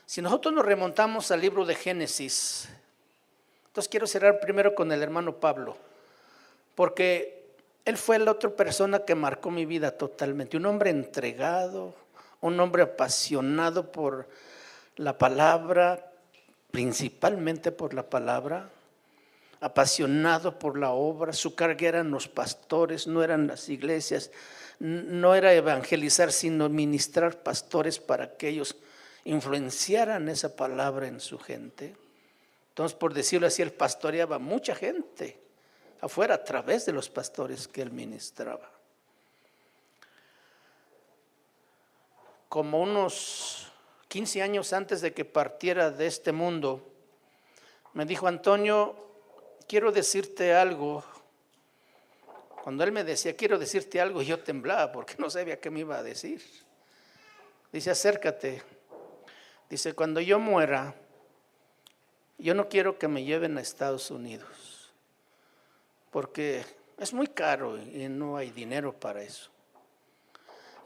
Si 0.05 0.21
nosotros 0.21 0.53
nos 0.53 0.67
remontamos 0.67 1.31
al 1.31 1.41
libro 1.41 1.65
de 1.65 1.75
Génesis, 1.75 2.69
entonces 3.69 3.89
quiero 3.89 4.07
cerrar 4.07 4.41
primero 4.41 4.75
con 4.75 4.93
el 4.93 5.03
hermano 5.03 5.37
Pablo, 5.37 5.75
porque 6.75 7.44
él 7.85 7.99
fue 7.99 8.19
la 8.19 8.31
otra 8.31 8.51
persona 8.51 9.01
que 9.01 9.15
marcó 9.15 9.51
mi 9.51 9.67
vida 9.67 9.91
totalmente, 9.91 10.57
un 10.57 10.67
hombre 10.67 10.91
entregado, 10.91 11.95
un 12.41 12.59
hombre 12.59 12.83
apasionado 12.83 13.93
por 13.93 14.27
la 14.97 15.19
palabra, 15.19 16.11
principalmente 16.71 17.73
por 17.73 17.93
la 17.93 18.09
palabra, 18.09 18.71
apasionado 19.61 20.59
por 20.59 20.79
la 20.79 20.93
obra, 20.93 21.33
su 21.33 21.55
carga 21.55 21.89
eran 21.89 22.11
los 22.11 22.29
pastores, 22.29 23.07
no 23.07 23.23
eran 23.23 23.47
las 23.47 23.69
iglesias, 23.69 24.31
no 24.79 25.35
era 25.35 25.53
evangelizar, 25.53 26.33
sino 26.33 26.69
ministrar 26.69 27.43
pastores 27.43 27.99
para 27.99 28.37
que 28.37 28.49
ellos 28.49 28.77
influenciaran 29.25 30.29
esa 30.29 30.57
palabra 30.57 31.07
en 31.07 31.21
su 31.21 31.39
gente. 31.39 31.95
Entonces, 32.71 32.97
por 32.97 33.15
decirlo 33.15 33.47
así, 33.47 33.63
él 33.63 33.73
pastoreaba 33.73 34.39
mucha 34.39 34.75
gente 34.75 35.44
afuera 36.05 36.35
a 36.35 36.45
través 36.45 36.85
de 36.87 36.93
los 36.93 37.09
pastores 37.09 37.67
que 37.67 37.83
él 37.83 37.91
ministraba. 37.91 38.71
Como 42.49 42.81
unos 42.81 43.73
15 44.09 44.43
años 44.43 44.73
antes 44.73 45.01
de 45.01 45.13
que 45.13 45.25
partiera 45.25 45.91
de 45.91 46.07
este 46.07 46.31
mundo, 46.33 46.87
me 47.95 48.05
dijo 48.05 48.27
Antonio, 48.27 48.97
quiero 49.67 49.93
decirte 49.93 50.55
algo. 50.55 51.03
Cuando 52.63 52.85
él 52.85 52.93
me 52.93 53.03
decía, 53.03 53.35
quiero 53.37 53.59
decirte 53.59 54.01
algo, 54.01 54.23
yo 54.23 54.39
temblaba 54.41 54.93
porque 54.93 55.15
no 55.19 55.31
sabía 55.31 55.61
qué 55.61 55.71
me 55.71 55.81
iba 55.81 55.99
a 55.99 56.03
decir. 56.03 56.43
Dice, 57.73 57.91
acércate. 57.91 58.63
Dice, 59.69 59.95
cuando 59.95 60.21
yo 60.21 60.39
muera, 60.39 60.95
yo 62.39 62.55
no 62.55 62.69
quiero 62.69 62.99
que 62.99 63.09
me 63.09 63.25
lleven 63.25 63.59
a 63.59 63.61
Estados 63.61 64.11
Unidos, 64.11 64.74
porque 66.15 66.65
es 66.97 67.13
muy 67.13 67.27
caro 67.27 67.77
y 67.77 68.09
no 68.09 68.37
hay 68.37 68.53
dinero 68.53 68.93
para 68.93 69.21
eso. 69.21 69.51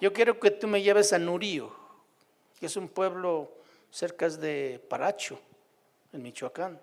Yo 0.01 0.11
quiero 0.11 0.41
que 0.41 0.51
tú 0.51 0.67
me 0.67 0.81
lleves 0.81 1.13
a 1.13 1.19
Nurío, 1.19 1.71
que 2.59 2.65
es 2.65 2.79
un 2.79 2.89
pueblo 2.89 3.53
cerca 3.91 4.27
de 4.31 4.83
Paracho, 4.89 5.39
en 6.15 6.23
Michoacán. 6.23 6.81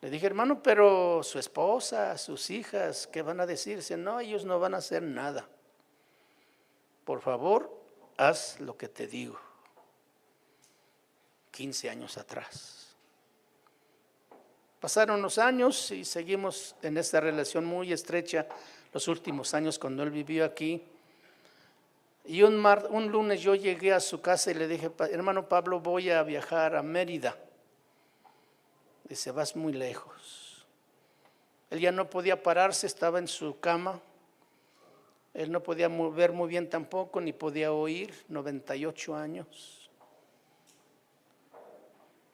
Le 0.00 0.10
dije, 0.10 0.26
hermano, 0.26 0.62
pero 0.62 1.24
su 1.24 1.40
esposa, 1.40 2.16
sus 2.18 2.50
hijas, 2.50 3.08
¿qué 3.08 3.20
van 3.20 3.40
a 3.40 3.46
decirse? 3.46 3.96
No, 3.96 4.20
ellos 4.20 4.44
no 4.44 4.60
van 4.60 4.74
a 4.74 4.78
hacer 4.78 5.02
nada. 5.02 5.48
Por 7.04 7.20
favor, 7.20 7.68
haz 8.16 8.60
lo 8.60 8.76
que 8.76 8.86
te 8.86 9.08
digo. 9.08 9.40
15 11.50 11.90
años 11.90 12.16
atrás. 12.16 12.85
Pasaron 14.86 15.20
los 15.20 15.38
años 15.38 15.90
y 15.90 16.04
seguimos 16.04 16.76
en 16.80 16.96
esta 16.96 17.18
relación 17.18 17.64
muy 17.64 17.92
estrecha 17.92 18.46
los 18.92 19.08
últimos 19.08 19.52
años 19.52 19.80
cuando 19.80 20.04
él 20.04 20.10
vivió 20.10 20.44
aquí. 20.44 20.80
Y 22.24 22.44
un, 22.44 22.64
un 22.90 23.10
lunes 23.10 23.40
yo 23.40 23.56
llegué 23.56 23.92
a 23.92 23.98
su 23.98 24.20
casa 24.20 24.52
y 24.52 24.54
le 24.54 24.68
dije, 24.68 24.92
hermano 25.10 25.48
Pablo, 25.48 25.80
voy 25.80 26.10
a 26.10 26.22
viajar 26.22 26.76
a 26.76 26.84
Mérida. 26.84 27.36
Dice, 29.08 29.32
vas 29.32 29.56
muy 29.56 29.72
lejos. 29.72 30.64
Él 31.70 31.80
ya 31.80 31.90
no 31.90 32.08
podía 32.08 32.40
pararse, 32.40 32.86
estaba 32.86 33.18
en 33.18 33.26
su 33.26 33.58
cama. 33.58 33.98
Él 35.34 35.50
no 35.50 35.64
podía 35.64 35.88
ver 35.88 36.30
muy 36.30 36.48
bien 36.48 36.70
tampoco, 36.70 37.20
ni 37.20 37.32
podía 37.32 37.72
oír, 37.72 38.14
98 38.28 39.16
años. 39.16 39.90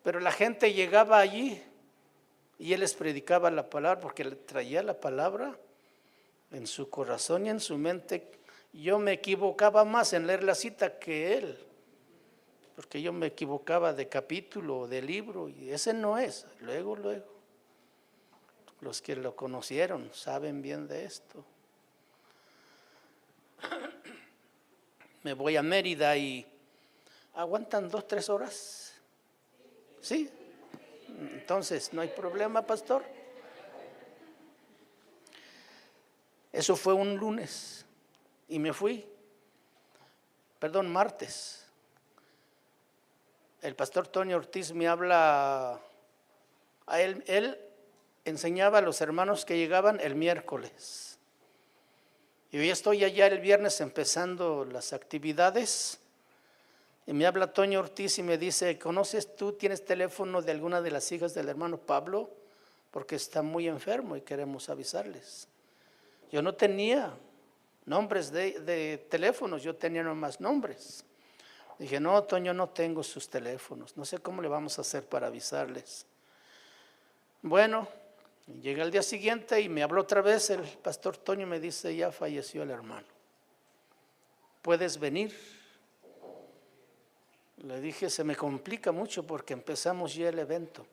Pero 0.02 0.20
la 0.20 0.32
gente 0.32 0.74
llegaba 0.74 1.18
allí 1.18 1.62
y 2.62 2.72
él 2.72 2.80
les 2.80 2.94
predicaba 2.94 3.50
la 3.50 3.68
palabra 3.68 3.98
porque 3.98 4.24
traía 4.24 4.84
la 4.84 5.00
palabra 5.00 5.58
en 6.52 6.68
su 6.68 6.88
corazón 6.88 7.46
y 7.46 7.50
en 7.50 7.58
su 7.58 7.76
mente. 7.76 8.30
Yo 8.72 9.00
me 9.00 9.12
equivocaba 9.12 9.84
más 9.84 10.12
en 10.12 10.28
leer 10.28 10.44
la 10.44 10.54
cita 10.54 10.98
que 10.98 11.36
él 11.36 11.58
porque 12.76 13.02
yo 13.02 13.12
me 13.12 13.26
equivocaba 13.26 13.92
de 13.92 14.08
capítulo 14.08 14.80
o 14.80 14.88
de 14.88 15.02
libro 15.02 15.48
y 15.48 15.70
ese 15.70 15.92
no 15.92 16.16
es. 16.18 16.46
Luego, 16.60 16.96
luego, 16.96 17.26
los 18.80 19.02
que 19.02 19.16
lo 19.16 19.36
conocieron 19.36 20.10
saben 20.14 20.62
bien 20.62 20.86
de 20.86 21.04
esto. 21.04 21.44
Me 25.22 25.34
voy 25.34 25.56
a 25.56 25.62
Mérida 25.62 26.16
y 26.16 26.46
aguantan 27.34 27.88
dos, 27.88 28.06
tres 28.06 28.28
horas. 28.28 28.94
¿Sí? 30.00 30.30
Entonces, 31.18 31.92
no 31.92 32.00
hay 32.00 32.08
problema, 32.08 32.66
pastor. 32.66 33.04
Eso 36.52 36.76
fue 36.76 36.92
un 36.92 37.16
lunes 37.16 37.86
y 38.48 38.58
me 38.58 38.72
fui, 38.72 39.06
perdón, 40.58 40.92
martes 40.92 41.62
el 43.62 43.76
pastor 43.76 44.08
Tony 44.08 44.34
Ortiz 44.34 44.72
me 44.72 44.88
habla, 44.88 45.80
él, 46.92 47.22
él 47.28 47.58
enseñaba 48.24 48.78
a 48.78 48.80
los 48.80 49.00
hermanos 49.00 49.44
que 49.44 49.56
llegaban 49.56 50.00
el 50.00 50.16
miércoles. 50.16 51.18
Y 52.50 52.58
hoy 52.58 52.70
estoy 52.70 53.04
allá 53.04 53.28
el 53.28 53.38
viernes 53.38 53.80
empezando 53.80 54.64
las 54.64 54.92
actividades. 54.92 56.00
Y 57.06 57.12
me 57.12 57.26
habla 57.26 57.52
Toño 57.52 57.80
Ortiz 57.80 58.18
y 58.18 58.22
me 58.22 58.38
dice, 58.38 58.78
¿conoces 58.78 59.34
tú, 59.34 59.52
tienes 59.52 59.84
teléfono 59.84 60.40
de 60.40 60.52
alguna 60.52 60.80
de 60.80 60.90
las 60.92 61.10
hijas 61.10 61.34
del 61.34 61.48
hermano 61.48 61.78
Pablo? 61.78 62.30
Porque 62.90 63.16
está 63.16 63.42
muy 63.42 63.66
enfermo 63.66 64.16
y 64.16 64.20
queremos 64.20 64.68
avisarles. 64.68 65.48
Yo 66.30 66.42
no 66.42 66.54
tenía 66.54 67.12
nombres 67.86 68.30
de, 68.30 69.04
teléfonos, 69.10 69.62
yo 69.62 69.74
tenía 69.74 70.04
nomás 70.04 70.40
nombres. 70.40 71.04
Dije, 71.78 71.98
no, 71.98 72.22
Toño, 72.22 72.54
no 72.54 72.68
tengo 72.68 73.02
sus 73.02 73.28
teléfonos, 73.28 73.96
no 73.96 74.04
sé 74.04 74.18
cómo 74.18 74.40
le 74.40 74.48
vamos 74.48 74.78
a 74.78 74.82
hacer 74.82 75.04
para 75.04 75.26
avisarles. 75.26 76.06
Bueno, 77.40 77.88
llega 78.60 78.84
el 78.84 78.92
día 78.92 79.02
siguiente 79.02 79.60
y 79.60 79.68
me 79.68 79.82
habló 79.82 80.02
otra 80.02 80.20
vez 80.20 80.50
el 80.50 80.60
pastor 80.60 81.16
Toño 81.16 81.42
y 81.42 81.50
me 81.50 81.58
dice, 81.58 81.96
ya 81.96 82.12
falleció 82.12 82.62
el 82.62 82.70
hermano. 82.70 83.08
¿Puedes 84.60 85.00
venir? 85.00 85.34
Le 87.62 87.80
dije, 87.80 88.10
se 88.10 88.24
me 88.24 88.34
complica 88.34 88.90
mucho 88.90 89.24
porque 89.24 89.52
empezamos 89.52 90.14
ya 90.14 90.28
el 90.28 90.38
evento. 90.38 90.84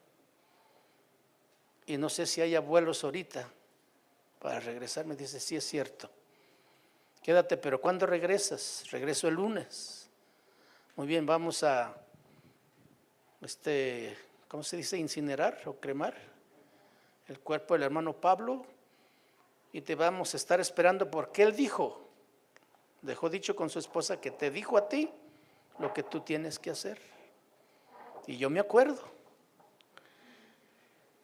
Y 1.88 1.98
no 1.98 2.10
sé 2.10 2.28
si 2.28 2.42
haya 2.42 2.60
vuelos 2.60 3.04
ahorita 3.04 3.50
para 4.40 4.60
regresar. 4.60 5.06
Me 5.06 5.16
dice, 5.16 5.40
sí 5.40 5.56
es 5.56 5.64
cierto. 5.64 6.10
Quédate, 7.24 7.58
pero 7.58 7.82
¿cuándo 7.82 8.06
regresas? 8.06 8.86
Regreso 8.92 9.28
el 9.28 9.36
lunes. 9.36 10.08
Muy 10.96 11.08
bien, 11.08 11.26
vamos 11.26 11.64
a, 11.64 11.96
este, 13.42 14.16
¿cómo 14.48 14.62
se 14.64 14.78
dice? 14.78 14.98
Incinerar 14.98 15.62
o 15.66 15.74
cremar 15.80 16.16
el 17.28 17.40
cuerpo 17.40 17.74
del 17.74 17.84
hermano 17.84 18.14
Pablo 18.14 18.66
y 19.72 19.82
te 19.82 19.96
vamos 19.96 20.34
a 20.34 20.38
estar 20.38 20.60
esperando 20.60 21.10
porque 21.10 21.44
él 21.44 21.56
dijo, 21.56 22.10
dejó 23.02 23.30
dicho 23.30 23.56
con 23.56 23.70
su 23.70 23.80
esposa 23.80 24.20
que 24.20 24.32
te 24.32 24.52
dijo 24.52 24.78
a 24.78 24.88
ti 24.88 25.10
lo 25.80 25.94
que 25.94 26.04
tú 26.04 26.22
tienes 26.22 26.60
que 26.60 26.70
hacer. 26.70 27.00
Y 28.28 28.38
yo 28.38 28.50
me 28.50 28.60
acuerdo. 28.60 29.02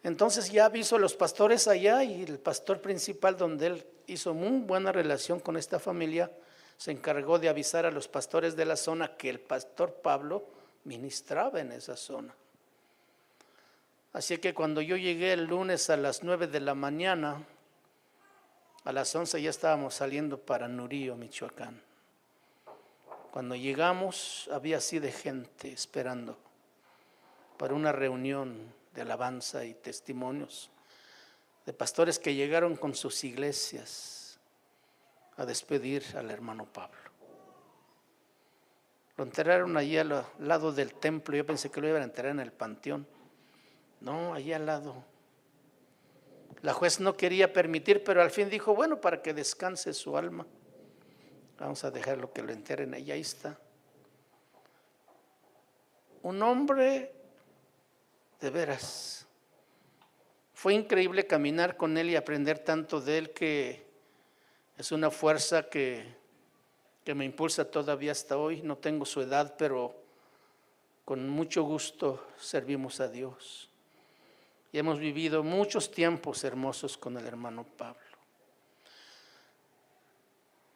Entonces 0.04 0.52
ya 0.52 0.66
aviso 0.66 0.96
a 0.96 1.00
los 1.00 1.16
pastores 1.16 1.68
allá 1.68 2.04
y 2.04 2.24
el 2.24 2.40
pastor 2.40 2.82
principal 2.82 3.38
donde 3.38 3.68
él 3.68 3.88
hizo 4.08 4.34
muy 4.34 4.62
buena 4.62 4.92
relación 4.92 5.40
con 5.40 5.58
esta 5.58 5.80
familia, 5.80 6.32
se 6.78 6.92
encargó 6.92 7.40
de 7.40 7.50
avisar 7.50 7.86
a 7.86 7.92
los 7.92 8.08
pastores 8.08 8.56
de 8.56 8.66
la 8.66 8.76
zona 8.76 9.16
que 9.16 9.30
el 9.30 9.40
pastor 9.40 9.94
Pablo 10.02 10.46
ministraba 10.84 11.60
en 11.60 11.72
esa 11.72 11.98
zona. 11.98 12.36
Así 14.14 14.38
que 14.38 14.54
cuando 14.54 14.82
yo 14.82 14.96
llegué 14.96 15.34
el 15.34 15.46
lunes 15.46 15.90
a 15.90 15.98
las 15.98 16.24
9 16.24 16.48
de 16.48 16.60
la 16.60 16.76
mañana, 16.76 17.44
a 18.84 18.92
las 18.92 19.14
11 19.16 19.42
ya 19.42 19.50
estábamos 19.50 19.96
saliendo 19.96 20.38
para 20.38 20.68
Nurío, 20.68 21.16
Michoacán. 21.16 21.82
Cuando 23.36 23.56
llegamos 23.58 24.50
había 24.54 24.78
así 24.78 25.00
de 25.00 25.12
gente 25.12 25.70
esperando 25.70 26.38
para 27.58 27.74
una 27.74 27.92
reunión 27.92 28.74
de 28.94 29.02
alabanza 29.02 29.66
y 29.66 29.74
testimonios 29.74 30.72
de 31.66 31.74
pastores 31.74 32.18
que 32.18 32.34
llegaron 32.34 32.78
con 32.78 32.96
sus 32.96 33.26
iglesias 33.26 34.40
a 35.36 35.46
despedir 35.46 36.02
al 36.16 36.32
hermano 36.32 36.64
Pablo. 36.64 36.98
Lo 39.18 39.26
enterraron 39.26 39.76
allí 39.76 39.98
al 39.98 40.26
lado 40.40 40.72
del 40.72 40.94
templo. 40.94 41.36
Yo 41.36 41.46
pensé 41.46 41.70
que 41.70 41.82
lo 41.82 41.90
iban 41.90 42.04
a 42.04 42.06
enterrar 42.06 42.32
en 42.32 42.40
el 42.40 42.54
panteón. 42.54 43.06
No, 44.00 44.34
allí 44.34 44.54
al 44.54 44.66
lado. 44.66 45.04
La 46.62 46.72
juez 46.72 47.02
no 47.02 47.18
quería 47.18 47.52
permitir, 47.52 48.02
pero 48.02 48.22
al 48.22 48.32
fin 48.32 48.50
dijo, 48.50 48.74
bueno, 48.74 49.02
para 49.02 49.22
que 49.22 49.34
descanse 49.34 49.94
su 49.94 50.18
alma, 50.18 50.48
vamos 51.60 51.84
a 51.84 51.92
dejarlo 51.92 52.32
que 52.32 52.42
lo 52.42 52.52
enteren. 52.52 52.94
Y 52.96 53.12
ahí 53.12 53.22
está. 53.22 53.58
Un 56.24 56.42
hombre 56.42 57.14
de 58.40 58.50
veras. 58.50 59.26
Fue 60.54 60.74
increíble 60.74 61.28
caminar 61.28 61.78
con 61.78 61.98
él 61.98 62.10
y 62.10 62.16
aprender 62.16 62.60
tanto 62.60 63.02
de 63.02 63.18
él 63.18 63.32
que 63.32 63.86
es 64.78 64.92
una 64.92 65.12
fuerza 65.12 65.70
que, 65.70 66.06
que 67.04 67.14
me 67.14 67.26
impulsa 67.26 67.70
todavía 67.70 68.12
hasta 68.12 68.38
hoy. 68.38 68.62
No 68.62 68.78
tengo 68.78 69.06
su 69.06 69.22
edad, 69.22 69.56
pero 69.58 69.96
con 71.04 71.30
mucho 71.30 71.64
gusto 71.64 72.28
servimos 72.38 73.00
a 73.00 73.08
Dios. 73.08 73.70
Y 74.72 74.80
hemos 74.80 75.00
vivido 75.00 75.44
muchos 75.44 75.92
tiempos 75.92 76.44
hermosos 76.44 76.98
con 76.98 77.16
el 77.18 77.28
hermano 77.28 77.64
Pablo. 77.78 78.05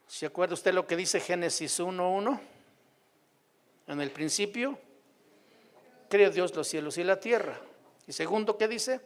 ¿Se 0.10 0.26
acuerda 0.26 0.56
usted 0.56 0.74
lo 0.74 0.86
que 0.86 0.98
dice 0.98 1.22
Génesis 1.22 1.80
1.1? 1.80 2.38
En 3.88 4.02
el 4.02 4.12
principio, 4.12 4.78
creó 6.10 6.30
Dios 6.30 6.54
los 6.54 6.68
cielos 6.68 6.98
y 6.98 7.06
la 7.06 7.18
tierra. 7.18 7.58
Y 8.06 8.12
segundo, 8.12 8.58
¿qué 8.58 8.68
dice? 8.68 9.00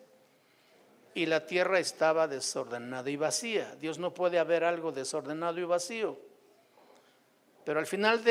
y 1.16 1.26
la 1.26 1.46
tierra 1.46 1.80
estaba 1.80 2.28
desordenada 2.28 3.10
y 3.10 3.16
vacía. 3.16 3.76
Dios 3.80 4.00
no 4.00 4.14
puede 4.14 4.40
haber 4.40 4.64
algo 4.64 4.92
desordenado 4.92 5.60
y 5.60 5.64
vacío. 5.64 6.18
Pero 7.64 7.80
al 7.80 7.86
final, 7.86 8.22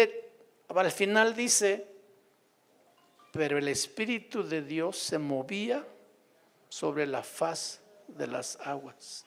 al 0.69 0.91
final 0.91 1.35
dice, 1.35 1.87
pero 3.33 3.59
el 3.59 3.69
Espíritu 3.69 4.43
de 4.43 4.63
Dios 4.63 4.99
se 4.99 5.19
movía 5.19 5.87
sobre 6.69 7.07
la 7.07 7.23
faz 7.23 7.81
de 8.09 8.27
las 8.27 8.59
aguas. 8.61 9.25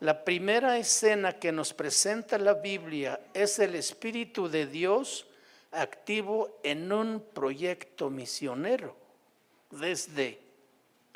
La 0.00 0.24
primera 0.24 0.76
escena 0.76 1.32
que 1.34 1.52
nos 1.52 1.72
presenta 1.72 2.36
la 2.38 2.54
Biblia 2.54 3.20
es 3.32 3.58
el 3.58 3.74
Espíritu 3.74 4.48
de 4.48 4.66
Dios 4.66 5.26
activo 5.70 6.58
en 6.62 6.92
un 6.92 7.20
proyecto 7.32 8.10
misionero 8.10 8.96
desde 9.70 10.40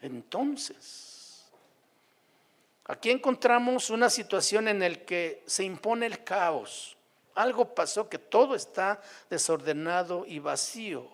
entonces. 0.00 1.46
Aquí 2.84 3.10
encontramos 3.10 3.90
una 3.90 4.08
situación 4.08 4.68
en 4.68 4.80
la 4.80 4.90
que 4.90 5.42
se 5.46 5.64
impone 5.64 6.06
el 6.06 6.24
caos. 6.24 6.96
Algo 7.34 7.74
pasó 7.74 8.08
que 8.08 8.18
todo 8.18 8.54
está 8.54 9.00
desordenado 9.28 10.24
y 10.26 10.38
vacío. 10.38 11.06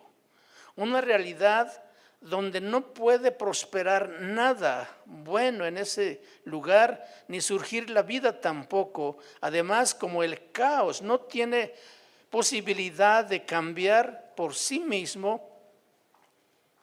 Una 0.75 1.01
realidad 1.01 1.83
donde 2.25 2.59
no 2.59 2.93
puede 2.93 3.31
prosperar 3.31 4.21
nada 4.21 4.89
bueno 5.05 5.65
en 5.65 5.77
ese 5.77 6.23
lugar, 6.43 7.05
ni 7.27 7.39
surgir 7.39 7.91
la 7.91 8.01
vida 8.01 8.41
tampoco. 8.41 9.19
Además, 9.41 9.93
como 9.93 10.23
el 10.23 10.51
caos 10.51 11.03
no 11.03 11.19
tiene 11.19 11.73
posibilidad 12.31 13.23
de 13.23 13.45
cambiar 13.45 14.33
por 14.35 14.55
sí 14.55 14.79
mismo, 14.79 15.47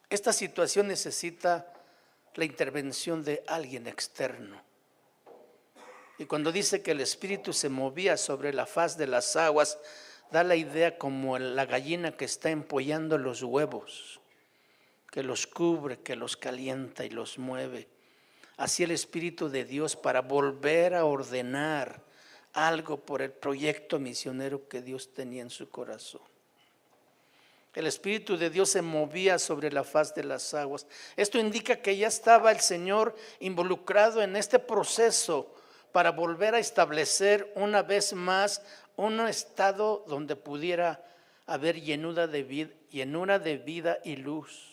esta 0.08 0.32
situación 0.32 0.86
necesita 0.86 1.72
la 2.34 2.44
intervención 2.44 3.24
de 3.24 3.42
alguien 3.48 3.88
externo. 3.88 4.62
Y 6.18 6.26
cuando 6.26 6.52
dice 6.52 6.82
que 6.82 6.92
el 6.92 7.00
Espíritu 7.00 7.52
se 7.52 7.68
movía 7.68 8.16
sobre 8.16 8.52
la 8.52 8.64
faz 8.64 8.96
de 8.96 9.08
las 9.08 9.34
aguas, 9.34 9.76
da 10.30 10.44
la 10.44 10.54
idea 10.54 10.98
como 10.98 11.36
la 11.36 11.66
gallina 11.66 12.16
que 12.16 12.26
está 12.26 12.50
empollando 12.50 13.18
los 13.18 13.42
huevos, 13.42 14.21
que 15.12 15.22
los 15.22 15.46
cubre, 15.46 16.00
que 16.00 16.16
los 16.16 16.38
calienta 16.38 17.04
y 17.04 17.10
los 17.10 17.38
mueve. 17.38 17.86
Así 18.56 18.82
el 18.82 18.92
Espíritu 18.92 19.50
de 19.50 19.66
Dios 19.66 19.94
para 19.94 20.22
volver 20.22 20.94
a 20.94 21.04
ordenar 21.04 22.02
algo 22.54 22.96
por 22.96 23.20
el 23.20 23.30
proyecto 23.30 23.98
misionero 23.98 24.68
que 24.68 24.80
Dios 24.80 25.12
tenía 25.12 25.42
en 25.42 25.50
su 25.50 25.68
corazón. 25.68 26.22
El 27.74 27.86
Espíritu 27.86 28.38
de 28.38 28.48
Dios 28.48 28.70
se 28.70 28.80
movía 28.80 29.38
sobre 29.38 29.70
la 29.70 29.84
faz 29.84 30.14
de 30.14 30.24
las 30.24 30.54
aguas. 30.54 30.86
Esto 31.14 31.38
indica 31.38 31.76
que 31.76 31.94
ya 31.94 32.08
estaba 32.08 32.50
el 32.50 32.60
Señor 32.60 33.14
involucrado 33.38 34.22
en 34.22 34.34
este 34.34 34.58
proceso 34.58 35.54
para 35.92 36.10
volver 36.10 36.54
a 36.54 36.58
establecer 36.58 37.52
una 37.54 37.82
vez 37.82 38.14
más 38.14 38.62
un 38.96 39.20
estado 39.20 40.06
donde 40.08 40.36
pudiera 40.36 41.04
haber 41.44 41.82
llenura 41.82 42.26
de 42.26 42.42
vida, 42.44 42.70
llenura 42.88 43.38
de 43.38 43.58
vida 43.58 43.98
y 44.04 44.16
luz. 44.16 44.71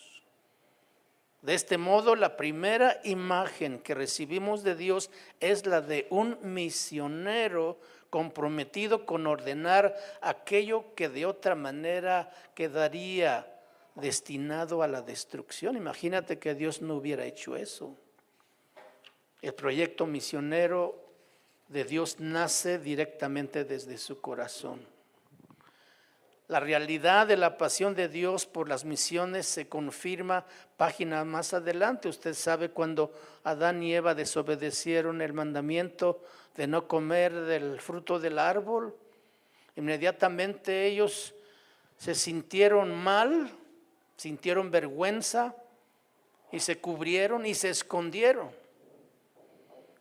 De 1.42 1.54
este 1.54 1.78
modo, 1.78 2.16
la 2.16 2.36
primera 2.36 3.00
imagen 3.04 3.80
que 3.80 3.96
recibimos 3.96 4.64
de 4.64 4.76
Dios 4.76 5.10
es 5.40 5.66
la 5.66 5.82
de 5.82 6.08
un 6.10 6.38
misionero 6.42 7.80
comprometido 8.10 9.06
con 9.06 9.26
ordenar 9.26 9.96
aquello 10.22 10.94
que 10.96 11.08
de 11.08 11.26
otra 11.26 11.56
manera 11.56 12.32
quedaría 12.56 13.48
destinado 13.96 14.84
a 14.84 14.88
la 14.88 15.02
destrucción. 15.02 15.78
Imagínate 15.78 16.40
que 16.40 16.56
Dios 16.56 16.82
no 16.82 16.96
hubiera 16.96 17.26
hecho 17.26 17.56
eso. 17.56 17.96
El 19.42 19.54
proyecto 19.54 20.06
misionero 20.06 21.10
de 21.70 21.86
Dios 21.86 22.20
nace 22.20 22.80
directamente 22.80 23.64
desde 23.64 23.98
su 23.98 24.20
corazón. 24.20 24.86
La 26.50 26.60
realidad 26.60 27.28
de 27.28 27.38
la 27.38 27.60
pasión 27.60 27.94
de 27.94 28.10
Dios 28.10 28.48
por 28.48 28.70
las 28.70 28.84
misiones 28.84 29.46
se 29.46 29.70
confirma 29.70 30.48
página 30.78 31.24
más 31.24 31.54
adelante. 31.54 32.10
Usted 32.10 32.34
sabe 32.34 32.72
cuando 32.72 33.14
Adán 33.44 33.84
y 33.84 33.94
Eva 33.94 34.16
desobedecieron 34.16 35.22
el 35.22 35.34
mandamiento 35.34 36.24
de 36.56 36.66
no 36.66 36.88
comer 36.88 37.32
del 37.42 37.80
fruto 37.80 38.20
del 38.20 38.40
árbol. 38.40 38.98
Inmediatamente 39.76 40.88
ellos 40.88 41.36
se 42.00 42.16
sintieron 42.16 42.96
mal, 42.96 43.52
sintieron 44.18 44.72
vergüenza 44.72 45.56
y 46.52 46.62
se 46.62 46.80
cubrieron 46.80 47.46
y 47.46 47.54
se 47.54 47.70
escondieron. 47.70 48.50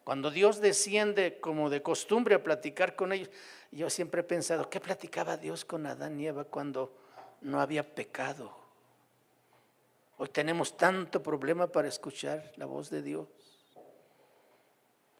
Cuando 0.02 0.30
Dios 0.30 0.62
desciende 0.62 1.40
como 1.40 1.68
de 1.68 1.82
costumbre 1.82 2.37
a 2.37 2.42
platicar 2.42 2.96
con 2.96 3.12
ellos, 3.12 3.28
yo 3.70 3.90
siempre 3.90 4.22
he 4.22 4.24
pensado, 4.24 4.70
¿qué 4.70 4.81
platicaba 4.81 5.37
Dios 5.37 5.64
con 5.64 5.87
Adán 5.87 6.18
y 6.18 6.26
Eva 6.26 6.44
cuando 6.44 6.96
no 7.42 7.61
había 7.61 7.94
pecado? 7.94 8.57
Hoy 10.16 10.28
tenemos 10.28 10.76
tanto 10.76 11.22
problema 11.22 11.66
para 11.68 11.88
escuchar 11.88 12.52
la 12.57 12.66
voz 12.66 12.90
de 12.90 13.02
Dios. 13.02 13.28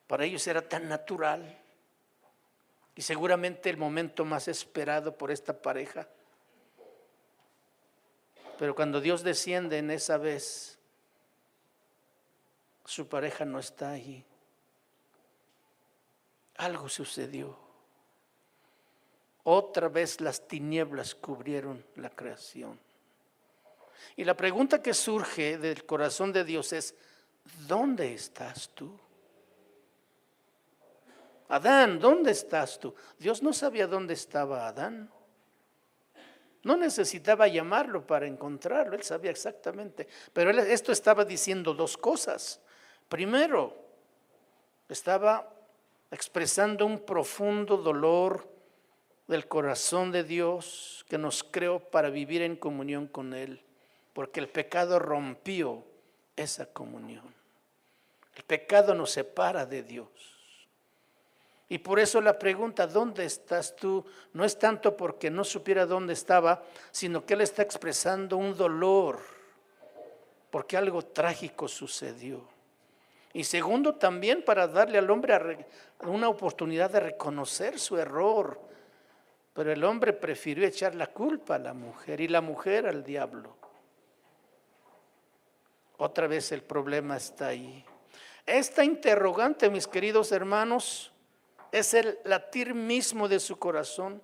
Para 0.07 0.25
ellos 0.25 0.47
era 0.47 0.67
tan 0.67 0.89
natural 0.89 1.61
y 2.97 3.03
seguramente 3.03 3.71
el 3.71 3.77
momento 3.77 4.25
más 4.25 4.49
esperado 4.49 5.17
por 5.17 5.31
esta 5.31 5.63
pareja. 5.63 6.09
Pero 8.59 8.75
cuando 8.75 9.01
Dios 9.01 9.23
desciende 9.23 9.79
en 9.79 9.91
esa 9.93 10.17
vez, 10.17 10.79
su 12.85 13.07
pareja 13.07 13.45
no 13.45 13.61
está 13.61 13.91
allí. 13.91 14.25
Algo 16.57 16.89
sucedió. 16.89 17.68
Otra 19.51 19.89
vez 19.89 20.21
las 20.21 20.47
tinieblas 20.47 21.15
cubrieron 21.15 21.83
la 21.97 22.11
creación. 22.11 22.79
Y 24.15 24.25
la 24.25 24.37
pregunta 24.37 24.83
que 24.83 24.93
surge 24.93 25.57
del 25.57 25.87
corazón 25.87 26.35
de 26.35 26.45
Dios 26.45 26.75
es, 26.75 26.95
¿dónde 27.67 28.13
estás 28.13 28.69
tú? 28.75 28.95
Adán, 31.49 31.99
¿dónde 31.99 32.33
estás 32.33 32.79
tú? 32.79 32.95
Dios 33.19 33.43
no 33.43 33.55
sabía 33.55 33.87
dónde 33.87 34.13
estaba 34.13 34.69
Adán. 34.69 35.11
No 36.63 36.77
necesitaba 36.77 37.49
llamarlo 37.49 38.07
para 38.07 38.27
encontrarlo, 38.27 38.97
él 38.97 39.03
sabía 39.03 39.31
exactamente. 39.31 40.09
Pero 40.35 40.51
esto 40.51 40.93
estaba 40.93 41.25
diciendo 41.25 41.73
dos 41.73 41.97
cosas. 41.97 42.61
Primero, 43.09 43.75
estaba 44.91 45.51
expresando 46.11 46.85
un 46.85 46.99
profundo 46.99 47.79
dolor 47.79 48.58
del 49.29 49.47
corazón 49.47 50.11
de 50.11 50.25
Dios 50.25 51.05
que 51.09 51.19
nos 51.19 51.45
creó 51.45 51.79
para 51.79 52.11
vivir 52.11 52.43
en 52.43 52.57
comunión 52.57 53.07
con 53.07 53.35
Él, 53.35 53.63
porque 54.15 54.41
el 54.41 54.49
pecado 54.49 54.99
rompió 54.99 55.85
esa 56.35 56.67
comunión. 56.67 57.35
El 58.35 58.43
pecado 58.45 58.95
nos 58.95 59.11
separa 59.11 59.67
de 59.67 59.83
Dios. 59.83 60.09
Y 61.69 61.79
por 61.79 62.01
eso 62.01 62.21
la 62.23 62.39
pregunta, 62.39 62.87
¿dónde 62.87 63.27
estás 63.27 63.77
tú? 63.77 64.05
No 64.33 64.45
es 64.45 64.59
tanto 64.59 64.97
porque 64.97 65.31
no 65.31 65.45
supiera 65.45 65.85
dónde 65.85 66.15
estaba, 66.15 66.63
sino 66.91 67.27
que 67.27 67.35
Él 67.35 67.43
está 67.43 67.61
expresando 67.63 68.39
un 68.39 68.57
dolor, 68.57 69.21
porque 70.51 70.79
algo 70.79 71.03
trágico 71.03 71.69
sucedió. 71.69 72.49
Y 73.35 73.45
segundo, 73.45 73.97
también 73.97 74.43
para 74.43 74.67
darle 74.67 74.97
al 74.97 75.11
hombre 75.11 75.67
una 76.01 76.31
oportunidad 76.31 76.91
de 76.91 77.01
reconocer 77.01 77.79
su 77.79 77.99
error, 77.99 78.59
pero 79.59 79.73
el 79.73 79.83
hombre 79.83 80.13
prefirió 80.13 80.65
echar 80.65 80.95
la 80.95 81.09
culpa 81.09 81.57
a 81.57 81.59
la 81.59 81.75
mujer 81.75 82.21
y 82.21 82.29
la 82.29 82.41
mujer 82.41 82.87
al 82.87 83.03
diablo. 83.03 83.57
Otra 85.97 86.29
vez 86.29 86.53
el 86.53 86.63
problema 86.63 87.17
está 87.17 87.49
ahí. 87.49 87.85
Esta 88.47 88.85
interrogante, 88.85 89.69
mis 89.69 89.89
queridos 89.89 90.31
hermanos, 90.31 91.11
es 91.73 91.93
el 91.93 92.21
latir 92.23 92.73
mismo 92.73 93.27
de 93.27 93.41
su 93.41 93.59
corazón. 93.59 94.23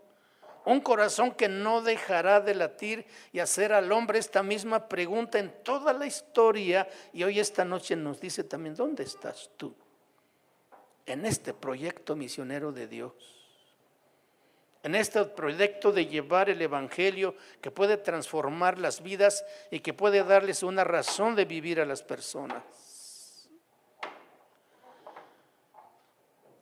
Un 0.66 0.80
corazón 0.80 1.32
que 1.32 1.48
no 1.48 1.82
dejará 1.82 2.40
de 2.40 2.54
latir 2.54 3.04
y 3.32 3.40
hacer 3.40 3.72
al 3.72 3.90
hombre 3.90 4.20
esta 4.20 4.44
misma 4.44 4.88
pregunta 4.88 5.40
en 5.40 5.52
toda 5.64 5.92
la 5.92 6.06
historia. 6.06 6.86
Y 7.12 7.24
hoy 7.24 7.40
esta 7.40 7.64
noche 7.64 7.96
nos 7.96 8.20
dice 8.20 8.44
también, 8.44 8.76
¿dónde 8.76 9.02
estás 9.02 9.50
tú? 9.56 9.74
En 11.06 11.26
este 11.26 11.52
proyecto 11.52 12.14
misionero 12.14 12.70
de 12.70 12.86
Dios 12.86 13.43
en 14.84 14.94
este 14.94 15.24
proyecto 15.24 15.92
de 15.92 16.06
llevar 16.06 16.50
el 16.50 16.60
Evangelio 16.60 17.34
que 17.62 17.70
puede 17.70 17.96
transformar 17.96 18.78
las 18.78 19.02
vidas 19.02 19.42
y 19.70 19.80
que 19.80 19.94
puede 19.94 20.22
darles 20.22 20.62
una 20.62 20.84
razón 20.84 21.34
de 21.34 21.46
vivir 21.46 21.80
a 21.80 21.86
las 21.86 22.02
personas. 22.02 22.62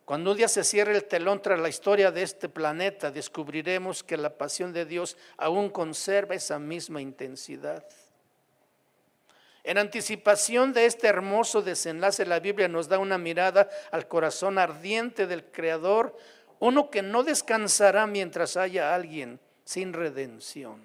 Cuando 0.05 0.31
un 0.31 0.37
día 0.37 0.47
se 0.47 0.63
cierre 0.63 0.95
el 0.95 1.03
telón 1.03 1.41
tras 1.41 1.59
la 1.59 1.67
historia 1.67 2.11
de 2.11 2.23
este 2.23 2.47
planeta, 2.47 3.11
descubriremos 3.11 4.03
que 4.03 4.15
la 4.15 4.37
pasión 4.37 4.71
de 4.71 4.85
Dios 4.85 5.17
aún 5.35 5.69
conserva 5.69 6.35
esa 6.35 6.59
misma 6.59 7.01
intensidad. 7.01 7.85
En 9.65 9.77
anticipación 9.77 10.73
de 10.73 10.85
este 10.85 11.07
hermoso 11.07 11.61
desenlace, 11.61 12.25
la 12.25 12.39
Biblia 12.39 12.67
nos 12.67 12.89
da 12.89 12.99
una 12.99 13.17
mirada 13.17 13.69
al 13.91 14.09
corazón 14.09 14.57
ardiente 14.57 15.25
del 15.25 15.45
Creador 15.45 16.17
uno 16.63 16.89
que 16.89 17.01
no 17.01 17.23
descansará 17.23 18.07
mientras 18.07 18.55
haya 18.55 18.95
alguien 18.95 19.37
sin 19.65 19.91
redención. 19.91 20.77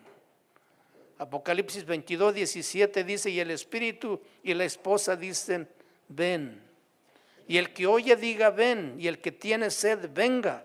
Apocalipsis 1.18 1.84
22, 1.86 2.34
17 2.34 3.04
dice, 3.04 3.30
y 3.30 3.38
el 3.38 3.52
espíritu 3.52 4.20
y 4.42 4.54
la 4.54 4.64
esposa 4.64 5.14
dicen, 5.14 5.68
ven. 6.08 6.60
Y 7.46 7.58
el 7.58 7.72
que 7.72 7.86
oye 7.86 8.16
diga, 8.16 8.50
ven. 8.50 8.96
Y 8.98 9.06
el 9.06 9.20
que 9.20 9.30
tiene 9.30 9.70
sed, 9.70 10.10
venga. 10.12 10.64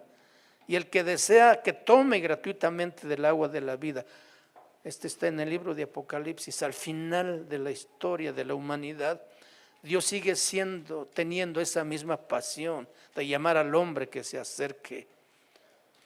Y 0.68 0.76
el 0.76 0.90
que 0.90 1.04
desea 1.04 1.62
que 1.62 1.74
tome 1.74 2.20
gratuitamente 2.20 3.08
del 3.08 3.24
agua 3.26 3.48
de 3.48 3.62
la 3.62 3.76
vida. 3.76 4.04
Este 4.84 5.06
está 5.06 5.28
en 5.28 5.40
el 5.40 5.50
libro 5.50 5.76
de 5.76 5.84
Apocalipsis, 5.84 6.64
al 6.64 6.74
final 6.74 7.48
de 7.48 7.60
la 7.60 7.70
historia 7.70 8.34
de 8.34 8.46
la 8.46 8.56
humanidad. 8.56 9.22
Dios 9.84 10.06
sigue 10.06 10.38
siendo, 10.38 11.06
teniendo 11.14 11.60
esa 11.60 11.84
misma 11.84 12.16
pasión 12.16 12.88
de 13.14 13.28
llamar 13.28 13.58
al 13.58 13.76
hombre 13.76 14.08
que 14.08 14.24
se 14.24 14.40
acerque. 14.40 15.06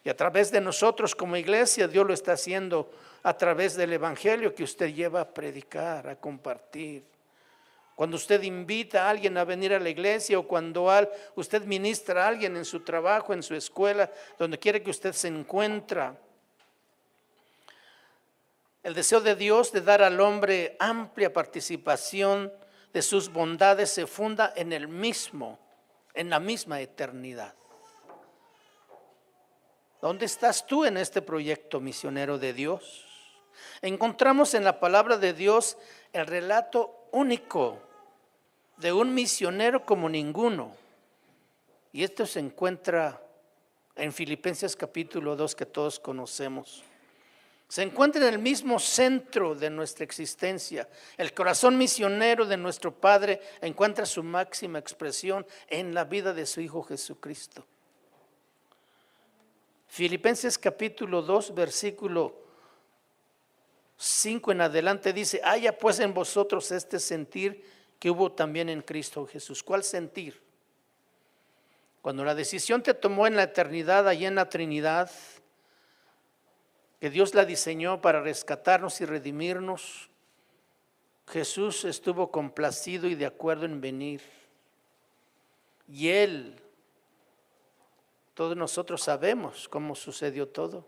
Y 0.04 0.10
a 0.10 0.18
través 0.18 0.52
de 0.52 0.60
nosotros 0.60 1.14
como 1.14 1.38
iglesia, 1.38 1.88
Dios 1.88 2.06
lo 2.06 2.14
está 2.14 2.34
haciendo 2.34 2.90
a 3.22 3.38
través 3.38 3.76
del 3.76 3.94
Evangelio 3.94 4.56
que 4.56 4.64
usted 4.64 4.94
lleva 4.94 5.22
a 5.22 5.30
predicar, 5.30 6.10
a 6.10 6.16
compartir. 6.16 7.04
Cuando 7.96 8.16
usted 8.16 8.42
invita 8.42 9.06
a 9.06 9.10
alguien 9.12 9.38
a 9.38 9.44
venir 9.44 9.74
a 9.74 9.80
la 9.80 9.90
iglesia 9.90 10.40
o 10.40 10.48
cuando 10.48 10.88
usted 11.36 11.64
ministra 11.64 12.26
a 12.26 12.28
alguien 12.30 12.56
en 12.56 12.66
su 12.66 12.80
trabajo, 12.80 13.34
en 13.34 13.44
su 13.44 13.54
escuela, 13.54 14.10
donde 14.40 14.58
quiere 14.58 14.82
que 14.82 14.92
usted 14.92 15.14
se 15.14 15.28
encuentra. 15.28 16.16
El 18.82 18.94
deseo 18.94 19.22
de 19.22 19.36
Dios 19.36 19.72
de 19.72 19.82
dar 19.82 20.02
al 20.02 20.20
hombre 20.20 20.76
amplia 20.80 21.34
participación 21.34 22.52
de 22.98 23.04
sus 23.04 23.32
bondades 23.32 23.92
se 23.92 24.08
funda 24.08 24.52
en 24.56 24.74
el 24.74 24.88
mismo, 24.88 25.60
en 26.16 26.32
la 26.32 26.40
misma 26.40 26.82
eternidad. 26.82 27.54
¿Dónde 30.02 30.26
estás 30.26 30.66
tú 30.66 30.84
en 30.84 30.98
este 30.98 31.22
proyecto 31.22 31.80
misionero 31.80 32.40
de 32.40 32.54
Dios? 32.54 33.06
Encontramos 33.84 34.56
en 34.56 34.64
la 34.64 34.80
palabra 34.80 35.20
de 35.20 35.34
Dios 35.34 35.78
el 36.12 36.26
relato 36.26 37.08
único 37.12 37.78
de 38.78 38.94
un 38.94 39.14
misionero 39.14 39.86
como 39.86 40.10
ninguno. 40.10 40.76
Y 41.94 42.04
esto 42.04 42.26
se 42.26 42.40
encuentra 42.40 43.22
en 43.96 44.12
Filipenses 44.12 44.76
capítulo 44.76 45.36
2 45.36 45.56
que 45.56 45.68
todos 45.68 46.00
conocemos 46.00 46.84
se 47.68 47.84
encuentra 47.84 48.26
en 48.26 48.34
el 48.34 48.40
mismo 48.40 48.80
centro 48.80 49.54
de 49.54 49.70
nuestra 49.70 50.06
existencia. 50.06 50.88
El 51.18 51.34
corazón 51.34 51.78
misionero 51.78 52.46
de 52.46 52.56
nuestro 52.56 52.94
Padre 52.94 53.42
encuentra 53.62 54.06
su 54.06 54.24
máxima 54.24 54.80
expresión 54.80 55.46
en 55.68 55.94
la 55.94 56.06
vida 56.06 56.34
de 56.34 56.46
su 56.46 56.62
Hijo 56.62 56.82
Jesucristo. 56.84 57.66
Filipenses 59.88 60.58
capítulo 60.58 61.22
2, 61.22 61.54
versículo 61.54 62.48
5 63.98 64.52
en 64.52 64.62
adelante 64.62 65.12
dice, 65.12 65.42
haya 65.44 65.78
pues 65.78 66.00
en 66.00 66.14
vosotros 66.14 66.72
este 66.72 67.00
sentir 67.00 67.66
que 68.00 68.10
hubo 68.10 68.32
también 68.32 68.70
en 68.70 68.82
Cristo 68.82 69.26
Jesús. 69.26 69.64
¿Cuál 69.64 69.84
sentir? 69.84 70.42
Cuando 72.02 72.24
la 72.24 72.36
decisión 72.36 72.84
te 72.84 72.94
tomó 72.94 73.28
en 73.28 73.36
la 73.36 73.44
eternidad, 73.44 74.08
allí 74.08 74.26
en 74.26 74.36
la 74.36 74.48
Trinidad, 74.48 75.12
que 77.00 77.10
Dios 77.10 77.36
la 77.36 77.46
diseñó 77.46 78.02
para 78.02 78.22
rescatarnos 78.22 79.02
y 79.02 79.06
redimirnos, 79.06 80.10
Jesús 81.28 81.86
estuvo 81.86 82.32
complacido 82.32 83.08
y 83.08 83.16
de 83.16 83.26
acuerdo 83.26 83.66
en 83.66 83.82
venir. 83.82 84.22
Y 85.88 86.10
Él, 86.10 86.56
todos 88.34 88.56
nosotros 88.56 89.02
sabemos 89.02 89.68
cómo 89.68 89.96
sucedió 89.96 90.48
todo. 90.48 90.86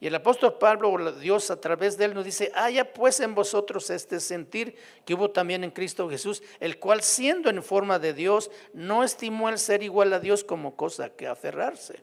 Y 0.00 0.08
el 0.08 0.14
apóstol 0.16 0.58
Pablo, 0.58 1.12
Dios 1.12 1.50
a 1.50 1.58
través 1.60 1.96
de 1.96 2.04
él 2.04 2.12
nos 2.12 2.26
dice, 2.26 2.52
haya 2.54 2.92
pues 2.92 3.20
en 3.20 3.34
vosotros 3.34 3.88
este 3.88 4.20
sentir 4.20 4.76
que 5.06 5.14
hubo 5.14 5.30
también 5.30 5.64
en 5.64 5.70
Cristo 5.70 6.10
Jesús, 6.10 6.42
el 6.60 6.78
cual 6.78 7.02
siendo 7.02 7.48
en 7.48 7.62
forma 7.62 7.98
de 7.98 8.12
Dios, 8.12 8.50
no 8.74 9.02
estimó 9.02 9.48
el 9.48 9.58
ser 9.58 9.82
igual 9.82 10.12
a 10.12 10.20
Dios 10.20 10.44
como 10.44 10.76
cosa 10.76 11.08
que 11.08 11.26
aferrarse, 11.26 12.02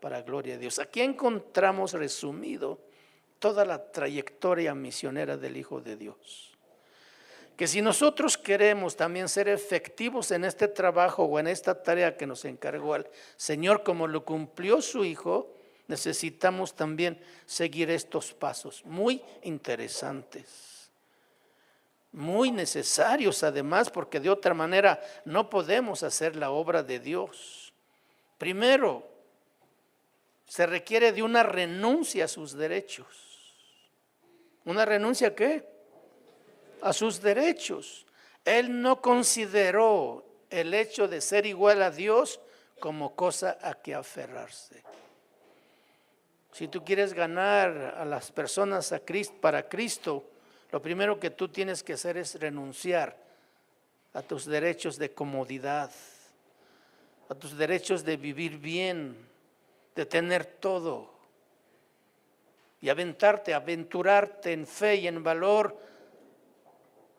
para 0.00 0.22
gloria 0.22 0.54
de 0.54 0.60
Dios. 0.60 0.78
Aquí 0.78 1.00
encontramos 1.00 1.92
resumido 1.92 2.80
toda 3.38 3.64
la 3.64 3.90
trayectoria 3.90 4.74
misionera 4.74 5.36
del 5.36 5.56
Hijo 5.56 5.80
de 5.80 5.96
Dios. 5.96 6.50
Que 7.56 7.66
si 7.66 7.82
nosotros 7.82 8.38
queremos 8.38 8.96
también 8.96 9.28
ser 9.28 9.48
efectivos 9.48 10.30
en 10.30 10.44
este 10.44 10.66
trabajo 10.68 11.24
o 11.24 11.38
en 11.38 11.46
esta 11.46 11.82
tarea 11.82 12.16
que 12.16 12.26
nos 12.26 12.44
encargó 12.44 12.96
el 12.96 13.06
Señor 13.36 13.82
como 13.82 14.06
lo 14.06 14.24
cumplió 14.24 14.80
su 14.80 15.04
Hijo, 15.04 15.54
necesitamos 15.86 16.74
también 16.74 17.20
seguir 17.44 17.90
estos 17.90 18.32
pasos 18.32 18.82
muy 18.86 19.22
interesantes, 19.42 20.90
muy 22.12 22.50
necesarios 22.50 23.42
además, 23.42 23.90
porque 23.90 24.20
de 24.20 24.30
otra 24.30 24.54
manera 24.54 25.00
no 25.24 25.50
podemos 25.50 26.02
hacer 26.02 26.36
la 26.36 26.50
obra 26.50 26.82
de 26.82 26.98
Dios. 26.98 27.72
Primero, 28.38 29.09
se 30.50 30.66
requiere 30.66 31.12
de 31.12 31.22
una 31.22 31.44
renuncia 31.44 32.24
a 32.24 32.28
sus 32.28 32.54
derechos. 32.54 33.06
¿Una 34.64 34.84
renuncia 34.84 35.28
a 35.28 35.34
qué? 35.36 35.64
a 36.82 36.92
sus 36.92 37.20
derechos. 37.20 38.04
Él 38.44 38.82
no 38.82 39.00
consideró 39.00 40.24
el 40.48 40.74
hecho 40.74 41.06
de 41.08 41.20
ser 41.20 41.46
igual 41.46 41.82
a 41.82 41.90
Dios 41.90 42.40
como 42.80 43.14
cosa 43.14 43.58
a 43.62 43.74
que 43.74 43.94
aferrarse. 43.94 44.82
Si 46.52 46.66
tú 46.66 46.84
quieres 46.84 47.12
ganar 47.12 47.94
a 47.96 48.04
las 48.04 48.32
personas 48.32 48.92
a 48.92 49.00
para 49.40 49.68
Cristo, 49.68 50.24
lo 50.72 50.82
primero 50.82 51.20
que 51.20 51.30
tú 51.30 51.48
tienes 51.48 51.84
que 51.84 51.92
hacer 51.92 52.16
es 52.16 52.40
renunciar 52.40 53.16
a 54.14 54.22
tus 54.22 54.46
derechos 54.46 54.98
de 54.98 55.12
comodidad, 55.12 55.92
a 57.28 57.34
tus 57.36 57.56
derechos 57.56 58.04
de 58.04 58.16
vivir 58.16 58.58
bien, 58.58 59.29
de 59.94 60.06
tener 60.06 60.44
todo, 60.46 61.20
y 62.80 62.88
aventarte, 62.88 63.52
aventurarte 63.52 64.52
en 64.52 64.66
fe 64.66 64.96
y 64.96 65.06
en 65.06 65.22
valor 65.22 65.76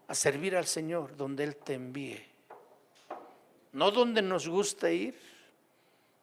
a 0.07 0.15
servir 0.15 0.55
al 0.55 0.65
Señor 0.65 1.15
donde 1.15 1.43
Él 1.43 1.55
te 1.57 1.75
envíe. 1.75 2.19
No 3.73 3.91
donde 3.91 4.21
nos 4.21 4.47
gusta 4.47 4.91
ir, 4.91 5.15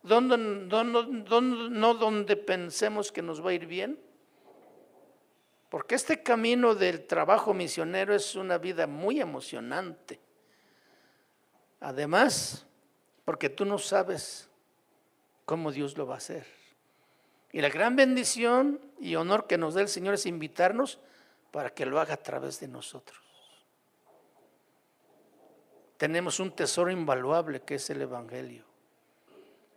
donde, 0.03 0.37
no 0.37 1.95
donde 1.95 2.37
pensemos 2.37 3.13
que 3.13 3.23
nos 3.23 3.45
va 3.45 3.51
a 3.51 3.55
ir 3.55 3.67
bien. 3.67 3.99
Porque 5.71 5.95
este 5.95 6.23
camino 6.23 6.75
del 6.75 7.07
trabajo 7.07 7.55
misionero 7.55 8.15
es 8.15 8.35
una 8.35 8.59
vida 8.59 8.87
muy 8.87 9.21
emocionante. 9.21 10.19
Además, 11.81 12.67
porque 13.25 13.51
tú 13.51 13.65
no 13.65 13.79
sabes 13.79 14.48
cómo 15.49 15.73
Dios 15.73 15.97
lo 15.97 16.07
va 16.07 16.15
a 16.15 16.19
hacer. 16.19 16.47
Y 17.51 17.63
la 17.63 17.71
gran 17.71 17.97
bendición 17.97 18.79
y 19.01 19.17
honor 19.17 19.47
que 19.47 19.57
nos 19.57 19.73
da 19.73 19.81
el 19.81 19.89
Señor 19.89 20.13
es 20.15 20.27
invitarnos 20.27 20.99
para 21.51 21.71
que 21.71 21.87
lo 21.87 21.99
haga 21.99 22.15
a 22.15 22.23
través 22.23 22.61
de 22.61 22.69
nosotros 22.69 23.29
tenemos 25.99 26.39
un 26.39 26.53
tesoro 26.53 26.91
invaluable 26.91 27.61
que 27.61 27.75
es 27.75 27.91
el 27.91 28.01
Evangelio, 28.01 28.65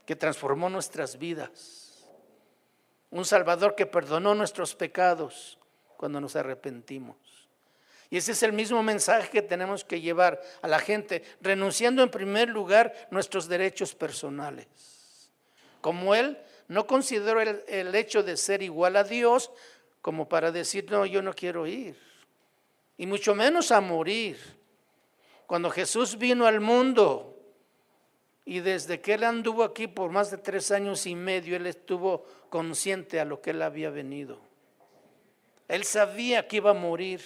que 0.05 0.15
transformó 0.15 0.69
nuestras 0.69 1.17
vidas. 1.17 2.05
Un 3.09 3.25
Salvador 3.25 3.75
que 3.75 3.87
perdonó 3.87 4.33
nuestros 4.35 4.75
pecados 4.75 5.57
cuando 5.97 6.21
nos 6.21 6.35
arrepentimos. 6.35 7.17
Y 8.09 8.17
ese 8.17 8.33
es 8.33 8.43
el 8.43 8.53
mismo 8.53 8.83
mensaje 8.83 9.29
que 9.29 9.41
tenemos 9.41 9.83
que 9.83 9.99
llevar 9.99 10.41
a 10.61 10.67
la 10.67 10.79
gente, 10.79 11.23
renunciando 11.41 12.03
en 12.03 12.11
primer 12.11 12.49
lugar 12.49 12.93
nuestros 13.09 13.47
derechos 13.47 13.95
personales. 13.95 14.67
Como 15.81 16.15
Él 16.15 16.37
no 16.67 16.87
consideró 16.87 17.41
el, 17.41 17.63
el 17.67 17.93
hecho 17.95 18.23
de 18.23 18.37
ser 18.37 18.61
igual 18.61 18.95
a 18.95 19.03
Dios 19.03 19.51
como 20.01 20.27
para 20.27 20.51
decir, 20.51 20.89
no, 20.89 21.05
yo 21.05 21.21
no 21.21 21.33
quiero 21.33 21.67
ir. 21.67 21.95
Y 22.97 23.05
mucho 23.05 23.35
menos 23.35 23.71
a 23.71 23.81
morir 23.81 24.37
cuando 25.45 25.69
Jesús 25.69 26.17
vino 26.17 26.45
al 26.45 26.61
mundo 26.61 27.37
y 28.45 28.59
desde 28.59 29.01
que 29.01 29.13
Él 29.13 29.23
anduvo 29.23 29.63
aquí 29.63 29.87
por 29.87 30.11
más 30.11 30.31
de 30.31 30.37
tres 30.37 30.71
años 30.71 31.05
y 31.05 31.15
medio, 31.15 31.55
Él 31.55 31.67
estuvo 31.67 32.25
consciente 32.49 33.19
a 33.19 33.25
lo 33.25 33.41
que 33.41 33.51
Él 33.51 33.61
había 33.61 33.89
venido. 33.89 34.39
Él 35.67 35.83
sabía 35.83 36.47
que 36.47 36.57
iba 36.57 36.71
a 36.71 36.73
morir 36.73 37.21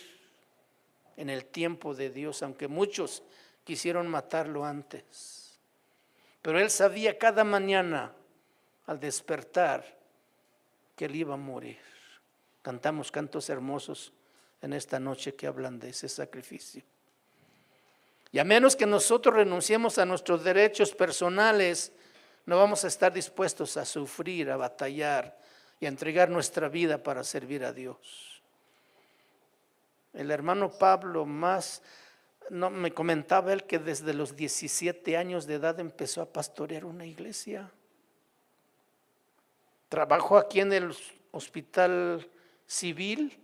en 1.17 1.29
el 1.29 1.45
tiempo 1.45 1.95
de 1.95 2.09
Dios, 2.09 2.43
aunque 2.43 2.67
muchos 2.67 3.23
quisieron 3.63 4.07
matarlo 4.07 4.65
antes. 4.65 5.59
Pero 6.41 6.59
Él 6.59 6.69
sabía 6.69 7.17
cada 7.17 7.43
mañana 7.43 8.13
al 8.87 8.99
despertar 8.99 9.85
que 10.95 11.05
Él 11.05 11.15
iba 11.15 11.33
a 11.33 11.37
morir. 11.37 11.79
Cantamos 12.61 13.11
cantos 13.11 13.49
hermosos 13.49 14.13
en 14.61 14.73
esta 14.73 14.99
noche 14.99 15.35
que 15.35 15.47
hablan 15.47 15.79
de 15.79 15.89
ese 15.89 16.09
sacrificio. 16.09 16.83
Y 18.31 18.39
a 18.39 18.43
menos 18.43 18.75
que 18.75 18.85
nosotros 18.85 19.35
renunciemos 19.35 19.97
a 19.97 20.05
nuestros 20.05 20.43
derechos 20.43 20.93
personales, 20.93 21.91
no 22.45 22.57
vamos 22.57 22.83
a 22.83 22.87
estar 22.87 23.13
dispuestos 23.13 23.77
a 23.77 23.85
sufrir, 23.85 24.49
a 24.49 24.57
batallar 24.57 25.39
y 25.79 25.85
a 25.85 25.89
entregar 25.89 26.29
nuestra 26.29 26.67
vida 26.67 27.01
para 27.01 27.23
servir 27.23 27.63
a 27.63 27.71
Dios. 27.71 28.41
El 30.13 30.31
hermano 30.31 30.71
Pablo 30.71 31.25
más, 31.25 31.81
no, 32.49 32.69
me 32.69 32.91
comentaba 32.91 33.51
él 33.51 33.65
que 33.65 33.79
desde 33.79 34.13
los 34.13 34.35
17 34.35 35.17
años 35.17 35.45
de 35.45 35.55
edad 35.55 35.79
empezó 35.79 36.21
a 36.21 36.31
pastorear 36.31 36.85
una 36.85 37.05
iglesia. 37.05 37.71
Trabajó 39.95 40.37
aquí 40.37 40.59
en 40.59 40.73
el 40.73 40.93
hospital 41.31 42.29
civil 42.67 43.39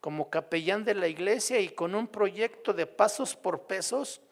como 0.00 0.30
capellán 0.30 0.86
de 0.86 0.94
la 0.94 1.06
iglesia 1.06 1.60
y 1.60 1.68
con 1.68 1.94
un 1.94 2.08
proyecto 2.08 2.72
de 2.72 2.86
pasos 2.86 3.36
por 3.36 3.64
pesos, 3.64 4.22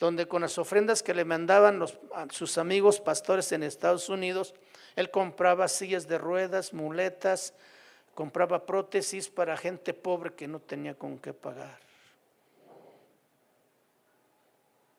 donde 0.00 0.26
con 0.26 0.42
las 0.42 0.58
ofrendas 0.58 1.00
que 1.00 1.14
le 1.14 1.24
mandaban 1.24 1.78
los, 1.78 1.96
sus 2.32 2.58
amigos 2.58 2.98
pastores 2.98 3.52
en 3.52 3.62
Estados 3.62 4.08
Unidos, 4.08 4.52
él 4.96 5.12
compraba 5.12 5.68
sillas 5.68 6.08
de 6.08 6.18
ruedas, 6.18 6.72
muletas, 6.72 7.54
compraba 8.12 8.66
prótesis 8.66 9.28
para 9.28 9.56
gente 9.56 9.94
pobre 9.94 10.34
que 10.34 10.48
no 10.48 10.58
tenía 10.58 10.94
con 10.96 11.20
qué 11.20 11.32
pagar. 11.32 11.78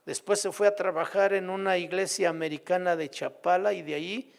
Después 0.05 0.39
se 0.39 0.53
fue 0.53 0.67
a 0.67 0.75
trabajar 0.77 1.33
en 1.33 1.49
una 1.49 1.77
iglesia 1.77 2.29
americana 2.29 2.95
de 2.95 3.09
Chapala 3.09 3.73
y 3.73 3.81
de 3.81 3.95
ahí 3.95 4.31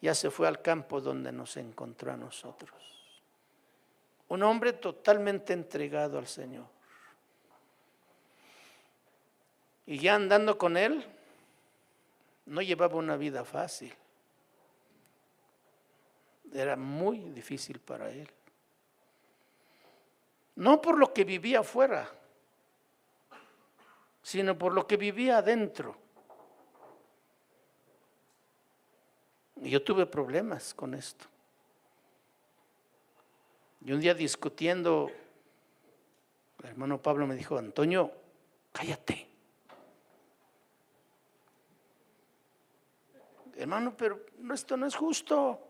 ya 0.00 0.14
se 0.14 0.30
fue 0.30 0.46
al 0.46 0.60
campo 0.60 1.00
donde 1.00 1.32
nos 1.32 1.56
encontró 1.56 2.12
a 2.12 2.16
nosotros. 2.16 2.72
Un 4.28 4.42
hombre 4.42 4.72
totalmente 4.74 5.52
entregado 5.52 6.18
al 6.18 6.26
Señor. 6.26 6.66
Y 9.86 9.98
ya 9.98 10.14
andando 10.14 10.56
con 10.56 10.76
Él, 10.76 11.04
no 12.46 12.62
llevaba 12.62 12.96
una 12.96 13.16
vida 13.16 13.44
fácil. 13.44 13.94
Era 16.52 16.76
muy 16.76 17.18
difícil 17.30 17.80
para 17.80 18.10
Él. 18.10 18.30
No 20.56 20.80
por 20.80 20.98
lo 20.98 21.12
que 21.12 21.24
vivía 21.24 21.60
afuera, 21.60 22.08
sino 24.22 24.56
por 24.56 24.72
lo 24.72 24.86
que 24.86 24.96
vivía 24.96 25.38
adentro. 25.38 26.03
Yo 29.56 29.82
tuve 29.82 30.06
problemas 30.06 30.74
con 30.74 30.94
esto. 30.94 31.26
Y 33.84 33.92
un 33.92 34.00
día 34.00 34.14
discutiendo, 34.14 35.10
el 36.62 36.70
hermano 36.70 37.00
Pablo 37.00 37.26
me 37.26 37.34
dijo, 37.34 37.58
Antonio, 37.58 38.12
cállate. 38.72 39.28
Hermano, 43.56 43.94
pero 43.96 44.20
esto 44.52 44.76
no 44.76 44.86
es 44.86 44.96
justo. 44.96 45.60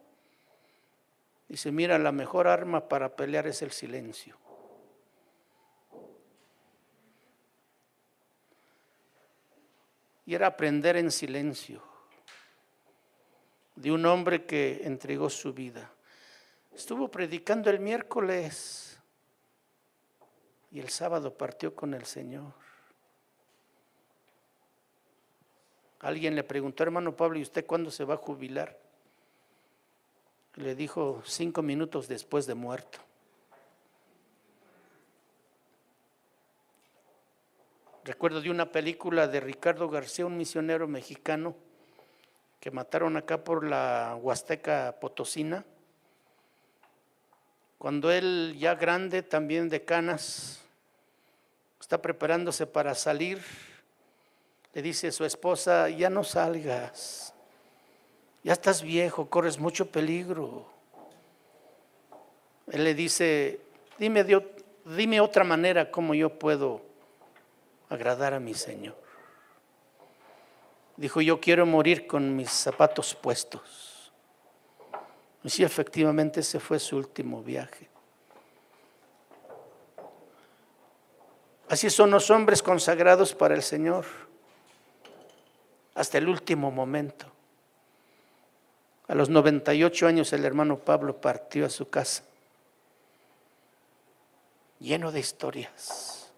Dice, 1.48 1.70
mira, 1.70 1.98
la 1.98 2.12
mejor 2.12 2.46
arma 2.48 2.88
para 2.88 3.14
pelear 3.14 3.46
es 3.46 3.62
el 3.62 3.72
silencio. 3.72 4.38
Y 10.26 10.34
era 10.34 10.46
aprender 10.46 10.96
en 10.96 11.10
silencio 11.10 11.93
de 13.74 13.92
un 13.92 14.06
hombre 14.06 14.44
que 14.44 14.82
entregó 14.84 15.28
su 15.30 15.52
vida. 15.52 15.90
Estuvo 16.74 17.08
predicando 17.08 17.70
el 17.70 17.80
miércoles 17.80 18.98
y 20.70 20.80
el 20.80 20.88
sábado 20.88 21.32
partió 21.32 21.74
con 21.74 21.94
el 21.94 22.04
Señor. 22.04 22.52
Alguien 26.00 26.34
le 26.34 26.42
preguntó, 26.42 26.82
hermano 26.82 27.16
Pablo, 27.16 27.38
¿y 27.38 27.42
usted 27.42 27.64
cuándo 27.64 27.90
se 27.90 28.04
va 28.04 28.14
a 28.14 28.18
jubilar? 28.18 28.78
Le 30.56 30.74
dijo 30.74 31.22
cinco 31.24 31.62
minutos 31.62 32.08
después 32.08 32.46
de 32.46 32.54
muerto. 32.54 32.98
Recuerdo 38.04 38.42
de 38.42 38.50
una 38.50 38.70
película 38.70 39.26
de 39.28 39.40
Ricardo 39.40 39.88
García, 39.88 40.26
un 40.26 40.36
misionero 40.36 40.86
mexicano, 40.86 41.56
que 42.64 42.70
mataron 42.70 43.18
acá 43.18 43.44
por 43.44 43.62
la 43.62 44.16
Huasteca 44.18 44.96
Potosina. 44.98 45.66
Cuando 47.76 48.10
él 48.10 48.56
ya 48.58 48.74
grande, 48.74 49.22
también 49.22 49.68
de 49.68 49.84
canas, 49.84 50.62
está 51.78 52.00
preparándose 52.00 52.66
para 52.66 52.94
salir, 52.94 53.42
le 54.72 54.80
dice 54.80 55.08
a 55.08 55.12
su 55.12 55.26
esposa, 55.26 55.90
ya 55.90 56.08
no 56.08 56.24
salgas, 56.24 57.34
ya 58.42 58.54
estás 58.54 58.80
viejo, 58.80 59.28
corres 59.28 59.58
mucho 59.58 59.90
peligro. 59.90 60.64
Él 62.72 62.82
le 62.82 62.94
dice, 62.94 63.60
dime, 63.98 64.24
dime 64.86 65.20
otra 65.20 65.44
manera 65.44 65.90
cómo 65.90 66.14
yo 66.14 66.38
puedo 66.38 66.80
agradar 67.90 68.32
a 68.32 68.40
mi 68.40 68.54
Señor. 68.54 69.03
Dijo, 70.96 71.20
yo 71.20 71.40
quiero 71.40 71.66
morir 71.66 72.06
con 72.06 72.36
mis 72.36 72.50
zapatos 72.50 73.14
puestos. 73.14 74.12
Y 75.42 75.50
sí, 75.50 75.64
efectivamente 75.64 76.40
ese 76.40 76.60
fue 76.60 76.78
su 76.78 76.96
último 76.96 77.42
viaje. 77.42 77.88
Así 81.68 81.90
son 81.90 82.10
los 82.10 82.30
hombres 82.30 82.62
consagrados 82.62 83.34
para 83.34 83.54
el 83.54 83.62
Señor 83.62 84.04
hasta 85.94 86.18
el 86.18 86.28
último 86.28 86.70
momento. 86.70 87.26
A 89.08 89.14
los 89.14 89.28
98 89.28 90.06
años 90.06 90.32
el 90.32 90.44
hermano 90.44 90.78
Pablo 90.78 91.20
partió 91.20 91.66
a 91.66 91.70
su 91.70 91.88
casa, 91.90 92.24
lleno 94.78 95.12
de 95.12 95.20
historias 95.20 96.32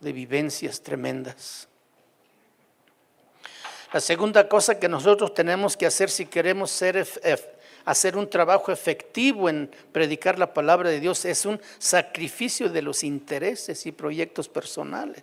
de 0.00 0.12
vivencias 0.12 0.82
tremendas. 0.82 1.68
La 3.92 4.00
segunda 4.00 4.48
cosa 4.48 4.78
que 4.80 4.88
nosotros 4.88 5.34
tenemos 5.34 5.76
que 5.76 5.84
hacer 5.84 6.08
si 6.08 6.24
queremos 6.24 6.70
ser, 6.70 7.06
hacer 7.84 8.16
un 8.16 8.28
trabajo 8.28 8.72
efectivo 8.72 9.50
en 9.50 9.70
predicar 9.92 10.38
la 10.38 10.54
palabra 10.54 10.88
de 10.88 10.98
Dios 10.98 11.24
es 11.26 11.44
un 11.44 11.60
sacrificio 11.78 12.70
de 12.70 12.80
los 12.80 13.04
intereses 13.04 13.84
y 13.84 13.92
proyectos 13.92 14.48
personales. 14.48 15.22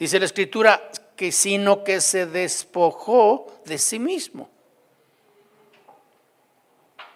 Dice 0.00 0.18
la 0.18 0.24
escritura 0.24 0.90
que 1.14 1.30
sino 1.30 1.84
que 1.84 2.00
se 2.00 2.26
despojó 2.26 3.60
de 3.64 3.78
sí 3.78 4.00
mismo. 4.00 4.48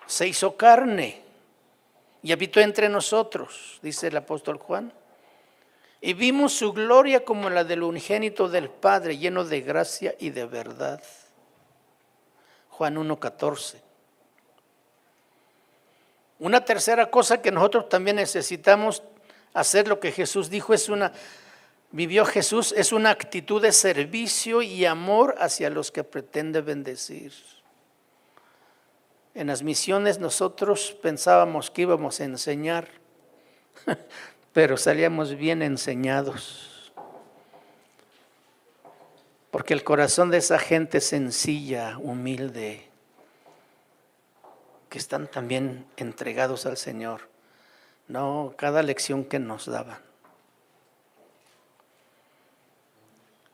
Se 0.07 0.28
hizo 0.28 0.57
carne 0.57 1.20
y 2.22 2.30
habitó 2.30 2.61
entre 2.61 2.88
nosotros, 2.88 3.80
dice 3.82 4.07
el 4.07 4.16
apóstol 4.16 4.59
Juan. 4.59 4.93
Y 6.05 6.14
vimos 6.14 6.53
su 6.53 6.72
gloria 6.72 7.24
como 7.24 7.48
la 7.48 7.62
del 7.62 7.84
unigénito 7.84 8.48
del 8.48 8.68
Padre, 8.68 9.18
lleno 9.18 9.44
de 9.44 9.61
gracia 9.61 10.16
y 10.18 10.30
de 10.30 10.46
verdad. 10.46 11.00
Juan 12.70 12.96
1.14. 12.96 13.76
Una 16.40 16.64
tercera 16.64 17.09
cosa 17.09 17.40
que 17.40 17.53
nosotros 17.53 17.88
también 17.88 18.16
necesitamos 18.16 19.05
hacer, 19.55 19.86
lo 19.86 20.00
que 20.00 20.11
Jesús 20.11 20.50
dijo, 20.50 20.74
es 20.74 20.88
una, 20.88 21.12
vivió 21.92 22.24
Jesús, 22.24 22.74
es 22.76 22.92
una 22.92 23.11
actitud 23.11 23.62
de 23.62 23.70
servicio 23.70 24.61
y 24.61 24.84
amor 24.84 25.36
hacia 25.38 25.70
los 25.70 25.92
que 25.92 26.03
pretende 26.03 26.62
bendecir. 26.62 27.32
En 29.34 29.46
las 29.46 29.62
misiones 29.62 30.18
nosotros 30.18 30.98
pensábamos 31.00 31.70
que 31.70 31.82
íbamos 31.82 32.20
a 32.20 32.24
enseñar, 32.24 32.88
pero 34.53 34.76
salíamos 34.76 35.34
bien 35.36 35.62
enseñados. 35.62 36.92
Porque 39.50 39.74
el 39.74 39.84
corazón 39.84 40.30
de 40.30 40.38
esa 40.38 40.59
gente 40.59 41.00
sencilla, 41.00 41.98
humilde, 41.98 42.88
que 44.88 44.98
están 44.98 45.26
también 45.26 45.86
entregados 45.96 46.66
al 46.66 46.76
Señor, 46.76 47.28
no 48.09 48.55
cada 48.57 48.82
lección 48.82 49.24
que 49.24 49.38
nos 49.38 49.66
daban. 49.66 50.00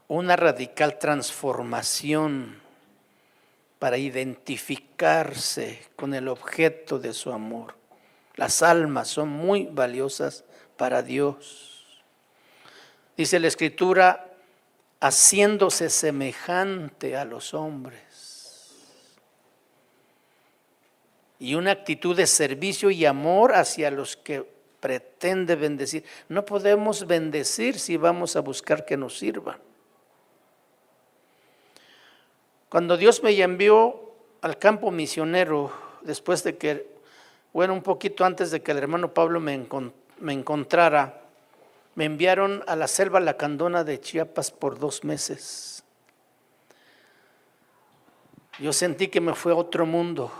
Una 0.08 0.36
radical 0.36 0.98
transformación 0.98 2.60
para 3.78 3.98
identificarse 3.98 5.86
con 5.94 6.14
el 6.14 6.28
objeto 6.28 6.98
de 6.98 7.12
su 7.12 7.30
amor. 7.30 7.76
Las 8.34 8.62
almas 8.62 9.08
son 9.08 9.28
muy 9.28 9.66
valiosas 9.66 10.44
para 10.78 11.02
Dios. 11.02 11.84
Dice 13.14 13.38
la 13.38 13.48
escritura, 13.48 14.30
haciéndose 15.00 15.90
semejante 15.90 17.16
a 17.16 17.26
los 17.26 17.52
hombres. 17.52 18.78
Y 21.38 21.54
una 21.54 21.72
actitud 21.72 22.16
de 22.16 22.26
servicio 22.26 22.90
y 22.90 23.04
amor 23.04 23.54
hacia 23.54 23.90
los 23.90 24.16
que 24.16 24.46
pretende 24.80 25.56
bendecir. 25.56 26.04
No 26.28 26.44
podemos 26.44 27.06
bendecir 27.06 27.78
si 27.78 27.96
vamos 27.96 28.36
a 28.36 28.40
buscar 28.40 28.84
que 28.84 28.96
nos 28.96 29.18
sirvan. 29.18 29.58
Cuando 32.68 32.96
Dios 32.96 33.22
me 33.22 33.38
envió 33.40 34.12
al 34.42 34.58
campo 34.58 34.90
misionero, 34.90 35.72
después 36.02 36.44
de 36.44 36.56
que, 36.56 36.86
bueno, 37.52 37.72
un 37.72 37.82
poquito 37.82 38.24
antes 38.24 38.50
de 38.50 38.62
que 38.62 38.72
el 38.72 38.78
hermano 38.78 39.14
Pablo 39.14 39.40
me 39.40 39.54
encontró, 39.54 40.07
me 40.20 40.32
encontrara, 40.32 41.22
me 41.94 42.04
enviaron 42.04 42.62
a 42.66 42.76
la 42.76 42.86
selva 42.86 43.20
lacandona 43.20 43.84
de 43.84 44.00
Chiapas 44.00 44.50
por 44.50 44.78
dos 44.78 45.04
meses. 45.04 45.82
Yo 48.58 48.72
sentí 48.72 49.08
que 49.08 49.20
me 49.20 49.34
fue 49.34 49.52
a 49.52 49.56
otro 49.56 49.86
mundo, 49.86 50.32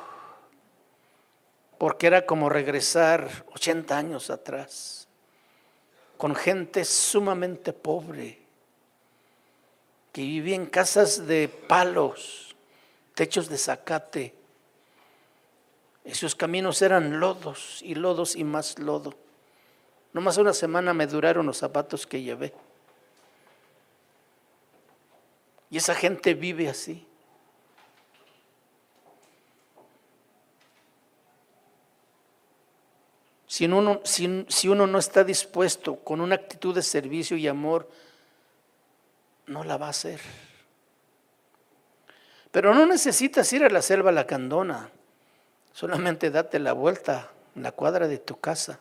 porque 1.78 2.08
era 2.08 2.26
como 2.26 2.48
regresar 2.48 3.44
80 3.54 3.96
años 3.96 4.30
atrás, 4.30 5.06
con 6.16 6.34
gente 6.34 6.84
sumamente 6.84 7.72
pobre, 7.72 8.40
que 10.12 10.22
vivía 10.22 10.56
en 10.56 10.66
casas 10.66 11.28
de 11.28 11.48
palos, 11.48 12.56
techos 13.14 13.48
de 13.48 13.58
zacate. 13.58 14.34
Esos 16.04 16.34
caminos 16.34 16.82
eran 16.82 17.20
lodos 17.20 17.80
y 17.82 17.94
lodos 17.94 18.34
y 18.34 18.42
más 18.42 18.80
lodo. 18.80 19.14
No 20.18 20.22
más 20.22 20.36
una 20.36 20.52
semana 20.52 20.92
me 20.92 21.06
duraron 21.06 21.46
los 21.46 21.58
zapatos 21.58 22.04
que 22.04 22.20
llevé. 22.20 22.52
Y 25.70 25.76
esa 25.76 25.94
gente 25.94 26.34
vive 26.34 26.68
así. 26.68 27.06
Si 33.46 33.66
uno, 33.66 34.00
si 34.02 34.68
uno, 34.68 34.88
no 34.88 34.98
está 34.98 35.22
dispuesto 35.22 35.94
con 36.00 36.20
una 36.20 36.34
actitud 36.34 36.74
de 36.74 36.82
servicio 36.82 37.36
y 37.36 37.46
amor, 37.46 37.88
no 39.46 39.62
la 39.62 39.76
va 39.76 39.86
a 39.86 39.90
hacer. 39.90 40.20
Pero 42.50 42.74
no 42.74 42.86
necesitas 42.86 43.52
ir 43.52 43.62
a 43.62 43.70
la 43.70 43.82
selva 43.82 44.10
lacandona. 44.10 44.90
Solamente 45.72 46.32
date 46.32 46.58
la 46.58 46.72
vuelta 46.72 47.30
en 47.54 47.62
la 47.62 47.70
cuadra 47.70 48.08
de 48.08 48.18
tu 48.18 48.40
casa. 48.40 48.80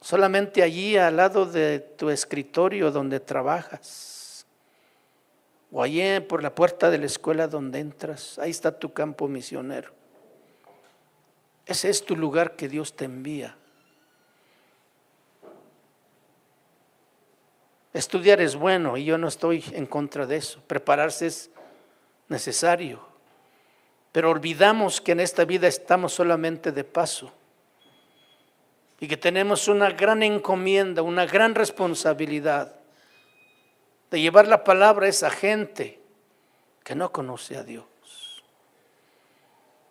Solamente 0.00 0.62
allí 0.62 0.96
al 0.96 1.16
lado 1.16 1.44
de 1.44 1.80
tu 1.80 2.10
escritorio 2.10 2.90
donde 2.90 3.20
trabajas. 3.20 4.46
O 5.70 5.82
allí 5.82 6.20
por 6.20 6.42
la 6.42 6.54
puerta 6.54 6.90
de 6.90 6.98
la 6.98 7.06
escuela 7.06 7.48
donde 7.48 7.80
entras. 7.80 8.38
Ahí 8.38 8.50
está 8.50 8.78
tu 8.78 8.92
campo 8.92 9.28
misionero. 9.28 9.92
Ese 11.66 11.90
es 11.90 12.04
tu 12.04 12.16
lugar 12.16 12.56
que 12.56 12.68
Dios 12.68 12.94
te 12.94 13.04
envía. 13.04 13.56
Estudiar 17.92 18.40
es 18.40 18.54
bueno 18.54 18.96
y 18.96 19.04
yo 19.04 19.18
no 19.18 19.28
estoy 19.28 19.64
en 19.72 19.84
contra 19.84 20.24
de 20.26 20.36
eso. 20.36 20.62
Prepararse 20.66 21.26
es 21.26 21.50
necesario. 22.28 23.06
pero 24.12 24.30
olvidamos 24.30 25.00
que 25.00 25.12
en 25.12 25.20
esta 25.20 25.44
vida 25.44 25.68
estamos 25.68 26.12
solamente 26.12 26.72
de 26.72 26.82
paso 26.82 27.32
y 29.00 29.06
que 29.06 29.16
tenemos 29.16 29.68
una 29.68 29.90
gran 29.90 30.22
encomienda, 30.22 31.02
una 31.02 31.26
gran 31.26 31.54
responsabilidad 31.54 32.74
de 34.10 34.20
llevar 34.20 34.48
la 34.48 34.64
palabra 34.64 35.06
a 35.06 35.10
esa 35.10 35.30
gente 35.30 36.00
que 36.82 36.94
no 36.94 37.12
conoce 37.12 37.56
a 37.56 37.62
Dios. 37.62 37.84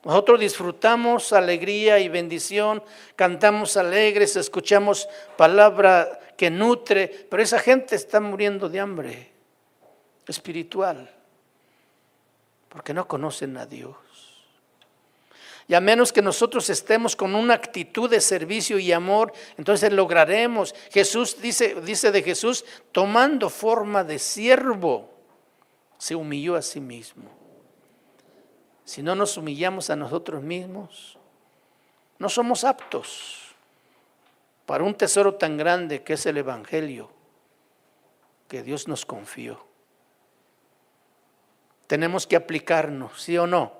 Nosotros 0.03 0.39
disfrutamos 0.39 1.33
alegría 1.33 1.99
y 1.99 2.07
bendición, 2.07 2.83
cantamos 3.15 3.77
alegres, 3.77 4.35
escuchamos 4.35 5.07
palabra 5.35 6.19
que 6.37 6.49
nutre, 6.49 7.27
pero 7.29 7.43
esa 7.43 7.59
gente 7.59 7.95
está 7.95 8.19
muriendo 8.19 8.69
de 8.69 8.79
hambre 8.79 9.31
espiritual 10.27 11.09
porque 12.69 12.93
no 12.93 13.07
conocen 13.07 13.57
a 13.57 13.65
Dios. 13.65 13.95
Y 15.67 15.73
a 15.73 15.81
menos 15.81 16.13
que 16.13 16.21
nosotros 16.21 16.69
estemos 16.69 17.15
con 17.15 17.35
una 17.35 17.53
actitud 17.53 18.09
de 18.09 18.21
servicio 18.21 18.79
y 18.79 18.93
amor, 18.93 19.33
entonces 19.57 19.91
lograremos. 19.91 20.73
Jesús 20.91 21.41
dice, 21.41 21.75
dice 21.81 22.11
de 22.11 22.23
Jesús, 22.23 22.63
tomando 22.93 23.49
forma 23.49 24.05
de 24.05 24.17
siervo, 24.17 25.13
se 25.97 26.15
humilló 26.15 26.55
a 26.55 26.61
sí 26.61 26.79
mismo. 26.79 27.29
Si 28.85 29.03
no 29.03 29.15
nos 29.15 29.35
humillamos 29.35 29.89
a 29.89 29.97
nosotros 29.97 30.41
mismos, 30.41 31.17
no 32.17 32.29
somos 32.29 32.63
aptos 32.63 33.53
para 34.65 34.85
un 34.85 34.95
tesoro 34.95 35.35
tan 35.35 35.57
grande 35.57 36.01
que 36.03 36.13
es 36.13 36.25
el 36.25 36.37
Evangelio 36.37 37.09
que 38.47 38.63
Dios 38.63 38.87
nos 38.87 39.05
confió. 39.05 39.65
Tenemos 41.87 42.25
que 42.25 42.37
aplicarnos, 42.37 43.21
¿sí 43.21 43.37
o 43.37 43.47
no? 43.47 43.76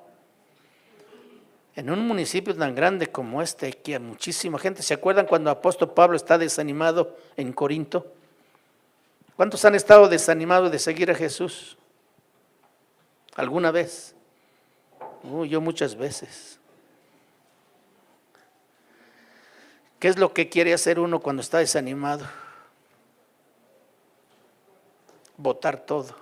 En 1.78 1.92
un 1.92 2.08
municipio 2.08 2.56
tan 2.56 2.74
grande 2.74 3.06
como 3.06 3.40
este, 3.40 3.72
que 3.72 3.94
hay 3.94 4.00
muchísima 4.00 4.58
gente, 4.58 4.82
¿se 4.82 4.96
acuerdan 4.96 5.28
cuando 5.28 5.52
apóstol 5.52 5.94
Pablo 5.94 6.18
está 6.18 6.40
desanimado 6.40 7.16
en 7.36 7.54
Corinto? 7.54 8.12
¿Cuántos 9.36 9.64
han 9.64 9.76
estado 9.76 10.08
desanimados 10.08 10.72
de 10.72 10.80
seguir 10.80 11.12
a 11.12 11.14
Jesús? 11.14 11.78
¿Alguna 13.36 13.70
vez? 13.70 14.16
yo 15.48 15.62
muchas 15.62 15.96
veces. 15.96 16.58
¿Qué 20.00 20.08
es 20.08 20.18
lo 20.18 20.34
que 20.34 20.50
quiere 20.50 20.74
hacer 20.74 21.00
uno 21.00 21.20
cuando 21.20 21.44
está 21.44 21.60
desanimado? 21.60 22.26
Votar 25.38 25.86
todo. 25.86 26.16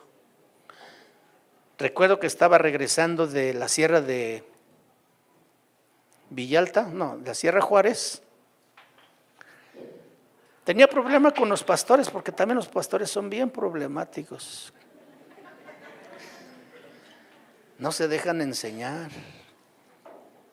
Recuerdo 1.78 2.20
que 2.20 2.28
estaba 2.28 2.58
regresando 2.58 3.26
de 3.26 3.54
la 3.54 3.70
sierra 3.70 4.02
de 4.02 4.44
Villalta, 6.36 6.84
no, 6.84 7.18
de 7.18 7.28
la 7.28 7.34
Sierra 7.34 7.62
Juárez. 7.62 8.22
Tenía 10.64 10.88
problema 10.88 11.32
con 11.32 11.48
los 11.48 11.64
pastores 11.64 12.10
porque 12.10 12.32
también 12.32 12.58
los 12.58 12.68
pastores 12.68 13.10
son 13.10 13.30
bien 13.30 13.50
problemáticos 13.50 14.74
no 17.78 17.92
se 17.92 18.08
dejan 18.08 18.42
enseñar. 18.42 19.12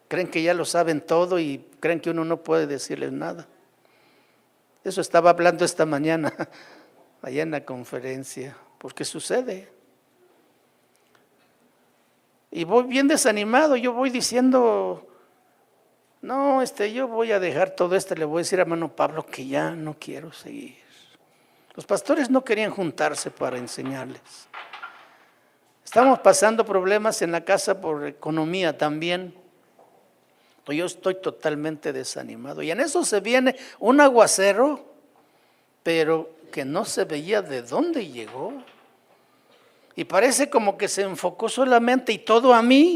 Creen 0.08 0.28
que 0.28 0.42
ya 0.42 0.54
lo 0.54 0.64
saben 0.64 1.00
todo 1.00 1.38
y 1.38 1.64
creen 1.80 2.00
que 2.00 2.10
uno 2.10 2.24
no 2.24 2.42
puede 2.42 2.66
decirles 2.66 3.12
nada. 3.12 3.46
Eso 4.84 5.00
estaba 5.00 5.30
hablando 5.30 5.64
esta 5.64 5.86
mañana 5.86 6.32
allá 7.22 7.42
en 7.42 7.52
la 7.52 7.64
conferencia, 7.64 8.56
porque 8.78 9.04
sucede. 9.04 9.70
Y 12.50 12.64
voy 12.64 12.84
bien 12.84 13.08
desanimado, 13.08 13.76
yo 13.76 13.92
voy 13.92 14.10
diciendo, 14.10 15.06
no, 16.22 16.62
este, 16.62 16.92
yo 16.92 17.08
voy 17.08 17.32
a 17.32 17.40
dejar 17.40 17.70
todo 17.70 17.96
esto, 17.96 18.14
le 18.14 18.24
voy 18.24 18.38
a 18.38 18.42
decir 18.44 18.60
a 18.60 18.62
hermano 18.62 18.94
Pablo 18.94 19.26
que 19.26 19.44
ya 19.46 19.72
no 19.72 19.96
quiero 19.98 20.32
seguir. 20.32 20.76
Los 21.74 21.84
pastores 21.84 22.30
no 22.30 22.44
querían 22.44 22.70
juntarse 22.70 23.30
para 23.30 23.58
enseñarles. 23.58 24.20
Estamos 25.84 26.20
pasando 26.20 26.64
problemas 26.64 27.22
en 27.22 27.32
la 27.32 27.44
casa 27.44 27.80
por 27.80 28.06
economía 28.06 28.78
también. 28.78 29.34
Yo 30.68 30.86
estoy 30.86 31.16
totalmente 31.16 31.92
desanimado. 31.92 32.62
Y 32.62 32.70
en 32.70 32.80
eso 32.80 33.04
se 33.04 33.18
viene 33.20 33.56
un 33.80 34.00
aguacero, 34.00 34.94
pero 35.82 36.30
que 36.52 36.64
no 36.64 36.84
se 36.84 37.04
veía 37.04 37.42
de 37.42 37.62
dónde 37.62 38.06
llegó. 38.06 38.52
Y 39.96 40.04
parece 40.04 40.48
como 40.48 40.78
que 40.78 40.86
se 40.86 41.02
enfocó 41.02 41.48
solamente 41.48 42.12
y 42.12 42.18
todo 42.18 42.54
a 42.54 42.62
mí, 42.62 42.94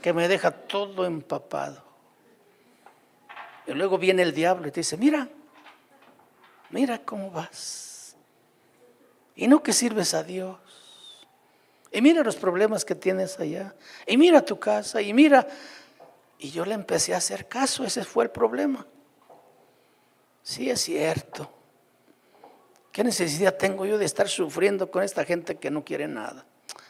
que 0.00 0.12
me 0.12 0.28
deja 0.28 0.52
todo 0.52 1.04
empapado. 1.04 1.89
Y 3.70 3.74
luego 3.74 3.98
viene 3.98 4.22
el 4.22 4.34
diablo 4.34 4.66
y 4.66 4.72
te 4.72 4.80
dice, 4.80 4.96
mira, 4.96 5.28
mira 6.70 6.98
cómo 6.98 7.30
vas. 7.30 8.16
Y 9.36 9.46
no 9.46 9.62
que 9.62 9.72
sirves 9.72 10.12
a 10.12 10.24
Dios. 10.24 10.58
Y 11.92 12.02
mira 12.02 12.24
los 12.24 12.34
problemas 12.34 12.84
que 12.84 12.96
tienes 12.96 13.38
allá. 13.38 13.74
Y 14.08 14.16
mira 14.16 14.44
tu 14.44 14.58
casa. 14.58 15.00
Y 15.00 15.12
mira. 15.12 15.46
Y 16.38 16.50
yo 16.50 16.64
le 16.64 16.74
empecé 16.74 17.14
a 17.14 17.18
hacer 17.18 17.46
caso. 17.46 17.84
Ese 17.84 18.04
fue 18.04 18.24
el 18.24 18.30
problema. 18.30 18.84
Sí, 20.42 20.68
es 20.68 20.80
cierto. 20.80 21.48
¿Qué 22.90 23.04
necesidad 23.04 23.56
tengo 23.56 23.86
yo 23.86 23.98
de 23.98 24.04
estar 24.04 24.28
sufriendo 24.28 24.90
con 24.90 25.04
esta 25.04 25.24
gente 25.24 25.58
que 25.58 25.70
no 25.70 25.84
quiere 25.84 26.08
nada? 26.08 26.44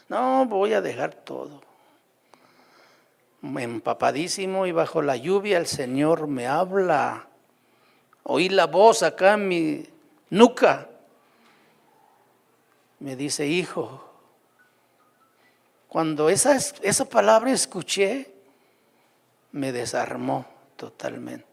No, 0.09 0.47
voy 0.47 0.73
a 0.73 0.81
dejar 0.81 1.13
todo. 1.13 1.61
Empapadísimo 3.43 4.67
y 4.67 4.71
bajo 4.71 5.01
la 5.01 5.15
lluvia 5.15 5.57
el 5.57 5.67
Señor 5.67 6.27
me 6.27 6.47
habla. 6.47 7.27
Oí 8.23 8.49
la 8.49 8.67
voz 8.67 9.01
acá 9.01 9.33
en 9.33 9.47
mi 9.47 9.89
nuca. 10.29 10.89
Me 12.99 13.15
dice, 13.15 13.47
hijo, 13.47 14.07
cuando 15.87 16.29
esa, 16.29 16.55
esa 16.55 17.05
palabra 17.05 17.51
escuché, 17.51 18.31
me 19.51 19.71
desarmó 19.71 20.45
totalmente. 20.75 21.45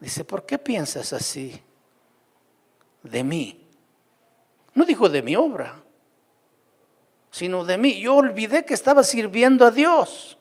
Dice, 0.00 0.24
¿por 0.24 0.46
qué 0.46 0.58
piensas 0.58 1.12
así 1.12 1.62
de 3.02 3.22
mí? 3.22 3.68
No 4.74 4.84
dijo 4.84 5.08
de 5.08 5.22
mi 5.22 5.36
obra, 5.36 5.83
sino 7.34 7.64
de 7.64 7.78
mí. 7.78 8.00
Yo 8.00 8.14
olvidé 8.14 8.64
que 8.64 8.74
estaba 8.74 9.02
sirviendo 9.02 9.66
a 9.66 9.72
Dios. 9.72 10.38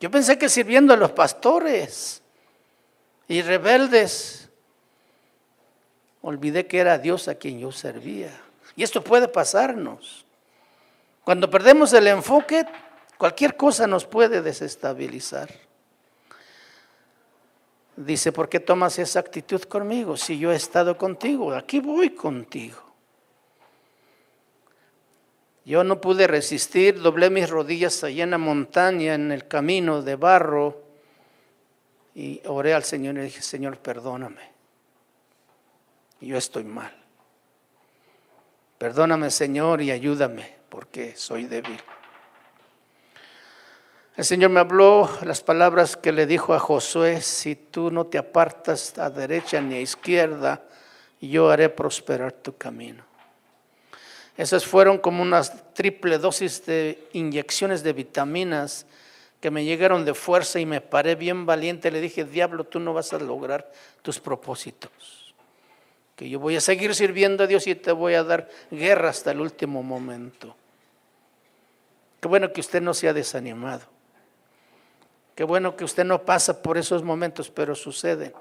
Yo 0.00 0.10
pensé 0.10 0.38
que 0.38 0.48
sirviendo 0.48 0.94
a 0.94 0.96
los 0.96 1.12
pastores 1.12 2.22
y 3.28 3.42
rebeldes, 3.42 4.48
olvidé 6.22 6.66
que 6.66 6.78
era 6.78 6.96
Dios 6.96 7.28
a 7.28 7.34
quien 7.34 7.60
yo 7.60 7.70
servía. 7.70 8.30
Y 8.74 8.82
esto 8.82 9.04
puede 9.04 9.28
pasarnos. 9.28 10.24
Cuando 11.22 11.50
perdemos 11.50 11.92
el 11.92 12.06
enfoque, 12.06 12.64
cualquier 13.18 13.58
cosa 13.58 13.86
nos 13.86 14.06
puede 14.06 14.40
desestabilizar. 14.40 15.50
Dice, 17.94 18.32
¿por 18.32 18.48
qué 18.48 18.58
tomas 18.58 18.98
esa 18.98 19.20
actitud 19.20 19.60
conmigo? 19.64 20.16
Si 20.16 20.38
yo 20.38 20.50
he 20.50 20.56
estado 20.56 20.96
contigo, 20.96 21.52
aquí 21.52 21.78
voy 21.78 22.14
contigo. 22.14 22.91
Yo 25.64 25.84
no 25.84 26.00
pude 26.00 26.26
resistir, 26.26 27.00
doblé 27.00 27.30
mis 27.30 27.48
rodillas 27.48 28.02
allá 28.02 28.24
en 28.24 28.30
la 28.32 28.38
montaña, 28.38 29.14
en 29.14 29.30
el 29.30 29.46
camino 29.46 30.02
de 30.02 30.16
barro, 30.16 30.82
y 32.14 32.42
oré 32.46 32.74
al 32.74 32.84
Señor 32.84 33.16
y 33.16 33.22
dije, 33.22 33.42
Señor, 33.42 33.78
perdóname. 33.78 34.52
Yo 36.20 36.36
estoy 36.36 36.64
mal. 36.64 36.92
Perdóname 38.78 39.30
Señor 39.30 39.80
y 39.80 39.90
ayúdame 39.90 40.56
porque 40.68 41.14
soy 41.16 41.46
débil. 41.46 41.80
El 44.16 44.24
Señor 44.24 44.50
me 44.50 44.60
habló 44.60 45.08
las 45.22 45.42
palabras 45.42 45.96
que 45.96 46.12
le 46.12 46.26
dijo 46.26 46.52
a 46.52 46.58
Josué, 46.58 47.22
si 47.22 47.54
tú 47.56 47.90
no 47.90 48.06
te 48.06 48.18
apartas 48.18 48.98
a 48.98 49.08
derecha 49.08 49.60
ni 49.60 49.76
a 49.76 49.80
izquierda, 49.80 50.64
yo 51.20 51.50
haré 51.50 51.68
prosperar 51.68 52.32
tu 52.32 52.56
camino. 52.56 53.04
Esas 54.36 54.64
fueron 54.64 54.98
como 54.98 55.22
unas 55.22 55.74
triple 55.74 56.18
dosis 56.18 56.64
de 56.64 57.08
inyecciones 57.12 57.82
de 57.82 57.92
vitaminas 57.92 58.86
que 59.40 59.50
me 59.50 59.64
llegaron 59.64 60.04
de 60.04 60.14
fuerza 60.14 60.60
y 60.60 60.66
me 60.66 60.80
paré 60.80 61.14
bien 61.14 61.46
valiente. 61.46 61.90
Le 61.90 62.00
dije, 62.00 62.24
diablo, 62.24 62.64
tú 62.64 62.80
no 62.80 62.94
vas 62.94 63.12
a 63.12 63.18
lograr 63.18 63.70
tus 64.02 64.20
propósitos 64.20 65.22
que 66.16 66.28
yo 66.28 66.38
voy 66.38 66.56
a 66.56 66.60
seguir 66.60 66.94
sirviendo 66.94 67.44
a 67.44 67.46
Dios 67.46 67.66
y 67.66 67.74
te 67.74 67.92
voy 67.92 68.14
a 68.14 68.22
dar 68.22 68.48
guerra 68.70 69.08
hasta 69.08 69.30
el 69.30 69.40
último 69.40 69.82
momento. 69.82 70.54
Qué 72.20 72.28
bueno 72.28 72.52
que 72.52 72.60
usted 72.60 72.80
no 72.80 72.94
se 72.94 73.12
desanimado. 73.12 73.82
Qué 75.34 75.44
bueno 75.44 75.74
que 75.74 75.84
usted 75.84 76.04
no 76.04 76.22
pasa 76.22 76.62
por 76.62 76.78
esos 76.78 77.02
momentos, 77.02 77.50
pero 77.50 77.74
sucede. 77.74 78.32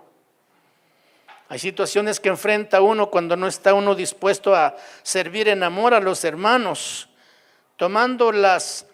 Hay 1.52 1.60
situaciones 1.60 2.22
que 2.22 2.30
enfrenta 2.30 2.80
uno 2.80 3.10
cuando 3.10 3.36
no 3.36 3.46
está 3.46 3.74
uno 3.74 3.94
dispuesto 3.94 4.56
a 4.56 4.74
servir 5.04 5.50
en 5.50 5.64
amor 5.64 5.94
a 5.94 6.00
los 6.00 6.24
hermanos. 6.24 7.10
tomando 7.76 8.32
las... 8.32 8.86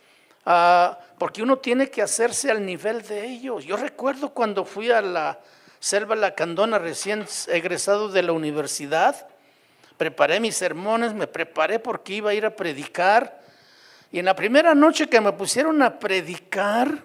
Ah, 0.44 0.98
porque 1.20 1.44
uno 1.44 1.60
tiene 1.60 1.92
que 1.92 2.02
hacerse 2.02 2.50
al 2.50 2.66
nivel 2.66 3.04
de 3.04 3.26
ellos. 3.28 3.64
Yo 3.64 3.78
recuerdo 3.78 4.30
cuando 4.30 4.66
fui 4.66 4.90
a 4.90 5.04
la 5.04 5.40
Selva 5.80 6.16
Lacandona 6.16 6.80
recién 6.80 7.28
egresado 7.46 8.10
de 8.10 8.24
la 8.24 8.32
universidad, 8.32 9.28
preparé 9.96 10.40
mis 10.40 10.56
sermones, 10.56 11.14
me 11.14 11.28
preparé 11.28 11.78
porque 11.78 12.16
iba 12.16 12.32
a 12.32 12.34
ir 12.34 12.44
a 12.44 12.56
predicar. 12.56 13.40
Y 14.12 14.18
en 14.18 14.26
la 14.26 14.36
primera 14.36 14.74
noche 14.74 15.08
que 15.08 15.22
me 15.22 15.32
pusieron 15.34 15.84
a 15.84 16.00
predicar 16.00 17.04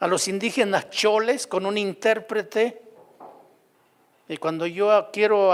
a 0.00 0.06
los 0.06 0.28
indígenas 0.28 0.90
choles 0.90 1.46
con 1.46 1.64
un 1.64 1.78
intérprete, 1.78 2.83
y 4.28 4.36
cuando 4.38 4.66
yo 4.66 5.10
quiero 5.12 5.52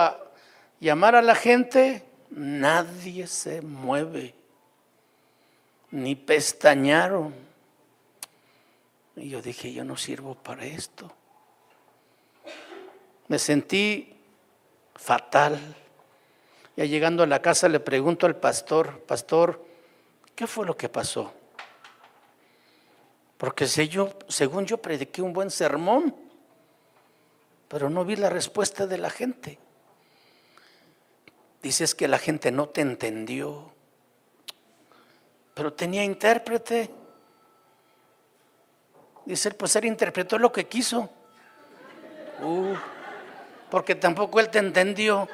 llamar 0.78 1.16
a 1.16 1.22
la 1.22 1.34
gente, 1.34 2.04
nadie 2.30 3.26
se 3.26 3.62
mueve, 3.62 4.34
ni 5.90 6.14
pestañaron. 6.14 7.34
Y 9.16 9.28
yo 9.28 9.42
dije, 9.42 9.72
yo 9.72 9.84
no 9.84 9.96
sirvo 9.96 10.34
para 10.34 10.64
esto. 10.64 11.12
Me 13.26 13.38
sentí 13.38 14.16
fatal. 14.94 15.58
Ya 16.76 16.84
llegando 16.84 17.24
a 17.24 17.26
la 17.26 17.42
casa 17.42 17.68
le 17.68 17.80
pregunto 17.80 18.26
al 18.26 18.36
pastor, 18.36 19.00
pastor, 19.00 19.64
¿qué 20.36 20.46
fue 20.46 20.64
lo 20.64 20.76
que 20.76 20.88
pasó? 20.88 21.32
Porque 23.36 23.66
yo, 23.66 24.10
según 24.28 24.66
yo 24.66 24.78
prediqué 24.78 25.22
un 25.22 25.32
buen 25.32 25.50
sermón, 25.50 26.14
pero 27.70 27.88
no 27.88 28.04
vi 28.04 28.16
la 28.16 28.28
respuesta 28.28 28.88
de 28.88 28.98
la 28.98 29.10
gente. 29.10 29.56
Dices 31.62 31.94
que 31.94 32.08
la 32.08 32.18
gente 32.18 32.50
no 32.50 32.68
te 32.68 32.80
entendió, 32.80 33.70
pero 35.54 35.72
tenía 35.72 36.02
intérprete. 36.02 36.90
Dice 39.24 39.52
pues 39.52 39.76
él 39.76 39.84
interpretó 39.84 40.36
lo 40.36 40.50
que 40.50 40.66
quiso. 40.66 41.10
Uh, 42.42 42.74
porque 43.70 43.94
tampoco 43.94 44.40
él 44.40 44.50
te 44.50 44.58
entendió. 44.58 45.28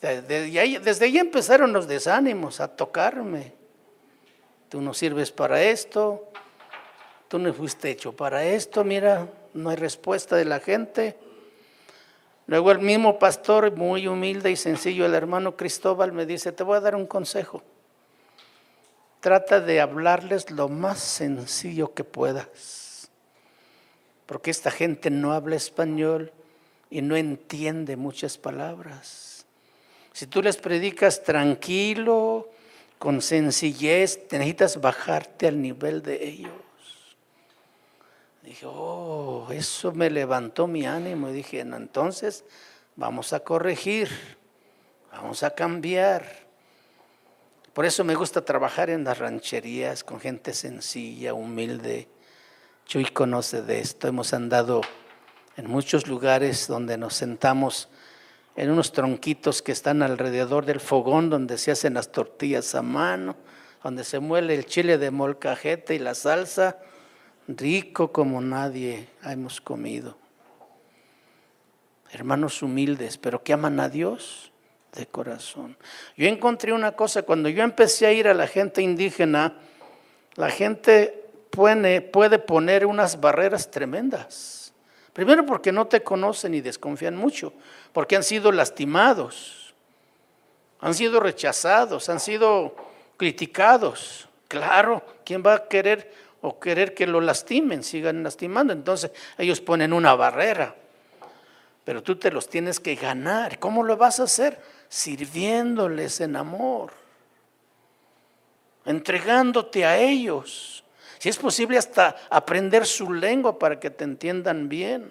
Desde 0.00 0.58
ahí, 0.58 0.78
desde 0.78 1.04
ahí 1.04 1.18
empezaron 1.18 1.74
los 1.74 1.86
desánimos 1.86 2.60
a 2.60 2.74
tocarme. 2.74 3.57
Tú 4.68 4.82
no 4.82 4.92
sirves 4.92 5.32
para 5.32 5.62
esto, 5.62 6.28
tú 7.28 7.38
no 7.38 7.52
fuiste 7.54 7.90
hecho 7.90 8.12
para 8.14 8.44
esto, 8.44 8.84
mira, 8.84 9.26
no 9.54 9.70
hay 9.70 9.76
respuesta 9.76 10.36
de 10.36 10.44
la 10.44 10.60
gente. 10.60 11.16
Luego 12.46 12.70
el 12.72 12.78
mismo 12.78 13.18
pastor, 13.18 13.74
muy 13.74 14.06
humilde 14.06 14.50
y 14.50 14.56
sencillo, 14.56 15.06
el 15.06 15.14
hermano 15.14 15.56
Cristóbal, 15.56 16.12
me 16.12 16.26
dice, 16.26 16.52
te 16.52 16.64
voy 16.64 16.76
a 16.76 16.80
dar 16.80 16.94
un 16.96 17.06
consejo. 17.06 17.62
Trata 19.20 19.60
de 19.60 19.80
hablarles 19.80 20.50
lo 20.50 20.68
más 20.68 20.98
sencillo 20.98 21.92
que 21.92 22.04
puedas, 22.04 23.10
porque 24.26 24.50
esta 24.50 24.70
gente 24.70 25.10
no 25.10 25.32
habla 25.32 25.56
español 25.56 26.32
y 26.90 27.02
no 27.02 27.16
entiende 27.16 27.96
muchas 27.96 28.38
palabras. 28.38 29.46
Si 30.12 30.26
tú 30.26 30.42
les 30.42 30.56
predicas 30.56 31.22
tranquilo, 31.22 32.48
con 32.98 33.22
sencillez, 33.22 34.20
necesitas 34.30 34.80
bajarte 34.80 35.48
al 35.48 35.62
nivel 35.62 36.02
de 36.02 36.26
ellos. 36.26 36.52
Dije, 38.42 38.66
oh, 38.66 39.46
eso 39.50 39.92
me 39.92 40.10
levantó 40.10 40.66
mi 40.66 40.86
ánimo. 40.86 41.28
Y 41.28 41.32
dije, 41.32 41.64
no, 41.64 41.76
entonces 41.76 42.44
vamos 42.96 43.32
a 43.32 43.40
corregir, 43.40 44.08
vamos 45.12 45.42
a 45.42 45.50
cambiar. 45.50 46.48
Por 47.72 47.84
eso 47.84 48.02
me 48.04 48.14
gusta 48.14 48.44
trabajar 48.44 48.90
en 48.90 49.04
las 49.04 49.18
rancherías 49.18 50.02
con 50.02 50.18
gente 50.18 50.52
sencilla, 50.52 51.34
humilde. 51.34 52.08
Chuy 52.86 53.04
conoce 53.04 53.62
de 53.62 53.80
esto. 53.80 54.08
Hemos 54.08 54.32
andado 54.32 54.80
en 55.56 55.70
muchos 55.70 56.08
lugares 56.08 56.66
donde 56.66 56.96
nos 56.96 57.14
sentamos 57.14 57.88
en 58.58 58.72
unos 58.72 58.90
tronquitos 58.90 59.62
que 59.62 59.70
están 59.70 60.02
alrededor 60.02 60.66
del 60.66 60.80
fogón 60.80 61.30
donde 61.30 61.58
se 61.58 61.70
hacen 61.70 61.94
las 61.94 62.10
tortillas 62.10 62.74
a 62.74 62.82
mano, 62.82 63.36
donde 63.84 64.02
se 64.02 64.18
muele 64.18 64.52
el 64.52 64.66
chile 64.66 64.98
de 64.98 65.12
molcajete 65.12 65.94
y 65.94 66.00
la 66.00 66.16
salsa, 66.16 66.76
rico 67.46 68.10
como 68.10 68.40
nadie 68.40 69.10
hemos 69.22 69.60
comido. 69.60 70.18
Hermanos 72.10 72.60
humildes, 72.60 73.16
pero 73.16 73.44
que 73.44 73.52
aman 73.52 73.78
a 73.78 73.88
Dios 73.88 74.50
de 74.92 75.06
corazón. 75.06 75.76
Yo 76.16 76.26
encontré 76.26 76.72
una 76.72 76.96
cosa, 76.96 77.22
cuando 77.22 77.48
yo 77.48 77.62
empecé 77.62 78.06
a 78.06 78.12
ir 78.12 78.26
a 78.26 78.34
la 78.34 78.48
gente 78.48 78.82
indígena, 78.82 79.56
la 80.34 80.50
gente 80.50 81.30
puede, 81.50 82.00
puede 82.00 82.40
poner 82.40 82.86
unas 82.86 83.20
barreras 83.20 83.70
tremendas 83.70 84.58
Primero 85.18 85.44
porque 85.44 85.72
no 85.72 85.88
te 85.88 86.04
conocen 86.04 86.54
y 86.54 86.60
desconfían 86.60 87.16
mucho, 87.16 87.52
porque 87.92 88.16
han 88.16 88.22
sido 88.22 88.52
lastimados, 88.52 89.74
han 90.80 90.94
sido 90.94 91.20
rechazados, 91.20 92.08
han 92.08 92.20
sido 92.20 92.74
criticados. 93.16 94.28
Claro, 94.46 95.02
¿quién 95.24 95.42
va 95.44 95.54
a 95.54 95.68
querer 95.68 96.12
o 96.40 96.58
querer 96.58 96.94
que 96.94 97.06
lo 97.06 97.20
lastimen, 97.20 97.82
sigan 97.82 98.22
lastimando? 98.22 98.72
Entonces 98.72 99.10
ellos 99.36 99.60
ponen 99.60 99.92
una 99.92 100.14
barrera, 100.14 100.74
pero 101.84 102.02
tú 102.02 102.16
te 102.16 102.30
los 102.30 102.48
tienes 102.48 102.80
que 102.80 102.94
ganar. 102.94 103.58
¿Cómo 103.58 103.82
lo 103.82 103.96
vas 103.96 104.20
a 104.20 104.24
hacer? 104.24 104.60
Sirviéndoles 104.88 106.20
en 106.20 106.36
amor, 106.36 106.92
entregándote 108.84 109.84
a 109.84 109.98
ellos 109.98 110.82
si 111.18 111.28
es 111.28 111.36
posible 111.36 111.78
hasta 111.78 112.16
aprender 112.30 112.86
su 112.86 113.12
lengua 113.12 113.58
para 113.58 113.80
que 113.80 113.90
te 113.90 114.04
entiendan 114.04 114.68
bien. 114.68 115.10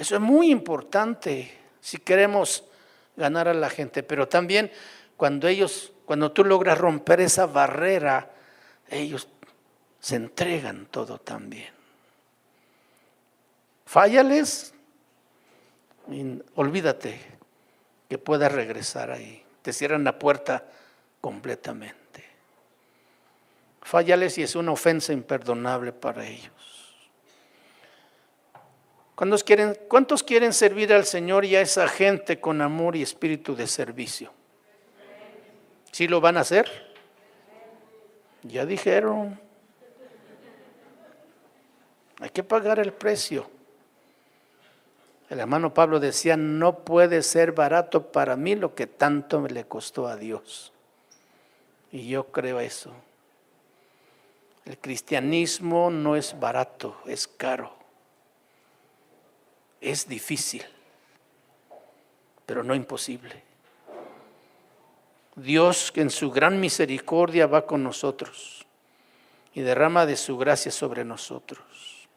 Eso 0.00 0.14
es 0.14 0.20
muy 0.22 0.50
importante 0.50 1.52
si 1.78 1.98
queremos 1.98 2.64
ganar 3.16 3.48
a 3.48 3.52
la 3.52 3.68
gente, 3.68 4.02
pero 4.02 4.26
también 4.26 4.72
cuando 5.14 5.46
ellos, 5.46 5.92
cuando 6.06 6.32
tú 6.32 6.42
logras 6.42 6.78
romper 6.78 7.20
esa 7.20 7.44
barrera, 7.44 8.30
ellos 8.88 9.28
se 9.98 10.16
entregan 10.16 10.86
todo 10.86 11.18
también. 11.18 11.68
Fállales, 13.84 14.72
olvídate 16.54 17.20
que 18.08 18.16
puedas 18.16 18.50
regresar 18.50 19.10
ahí. 19.10 19.44
Te 19.60 19.74
cierran 19.74 20.02
la 20.02 20.18
puerta 20.18 20.64
completamente. 21.20 22.24
Fállales 23.82 24.38
y 24.38 24.44
es 24.44 24.54
una 24.54 24.72
ofensa 24.72 25.12
imperdonable 25.12 25.92
para 25.92 26.26
ellos. 26.26 26.59
¿Cuántos 29.20 29.44
quieren, 29.44 29.76
¿Cuántos 29.86 30.22
quieren 30.22 30.54
servir 30.54 30.94
al 30.94 31.04
Señor 31.04 31.44
y 31.44 31.54
a 31.54 31.60
esa 31.60 31.86
gente 31.88 32.40
con 32.40 32.62
amor 32.62 32.96
y 32.96 33.02
espíritu 33.02 33.54
de 33.54 33.66
servicio? 33.66 34.32
¿Sí 35.92 36.08
lo 36.08 36.22
van 36.22 36.38
a 36.38 36.40
hacer? 36.40 36.94
Ya 38.42 38.64
dijeron. 38.64 39.38
Hay 42.18 42.30
que 42.30 42.42
pagar 42.42 42.78
el 42.78 42.94
precio. 42.94 43.50
El 45.28 45.40
hermano 45.40 45.74
Pablo 45.74 46.00
decía, 46.00 46.38
no 46.38 46.78
puede 46.78 47.22
ser 47.22 47.52
barato 47.52 48.10
para 48.10 48.36
mí 48.36 48.54
lo 48.54 48.74
que 48.74 48.86
tanto 48.86 49.38
me 49.42 49.50
le 49.50 49.64
costó 49.64 50.06
a 50.08 50.16
Dios. 50.16 50.72
Y 51.92 52.08
yo 52.08 52.28
creo 52.28 52.58
eso. 52.58 52.94
El 54.64 54.78
cristianismo 54.78 55.90
no 55.90 56.16
es 56.16 56.40
barato, 56.40 56.96
es 57.04 57.28
caro. 57.28 57.79
Es 59.80 60.06
difícil, 60.06 60.64
pero 62.44 62.62
no 62.62 62.74
imposible. 62.74 63.42
Dios 65.36 65.92
en 65.96 66.10
su 66.10 66.30
gran 66.30 66.60
misericordia 66.60 67.46
va 67.46 67.66
con 67.66 67.82
nosotros 67.82 68.66
y 69.54 69.62
derrama 69.62 70.06
de 70.06 70.16
su 70.16 70.36
gracia 70.36 70.70
sobre 70.70 71.04
nosotros. 71.04 72.08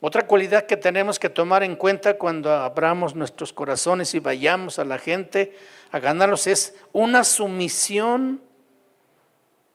Otra 0.00 0.26
cualidad 0.26 0.66
que 0.66 0.76
tenemos 0.76 1.18
que 1.18 1.30
tomar 1.30 1.62
en 1.62 1.76
cuenta 1.76 2.18
cuando 2.18 2.52
abramos 2.52 3.14
nuestros 3.14 3.52
corazones 3.52 4.14
y 4.14 4.18
vayamos 4.18 4.78
a 4.78 4.84
la 4.84 4.98
gente 4.98 5.56
a 5.90 5.98
ganarlos 5.98 6.46
es 6.46 6.74
una 6.92 7.24
sumisión 7.24 8.42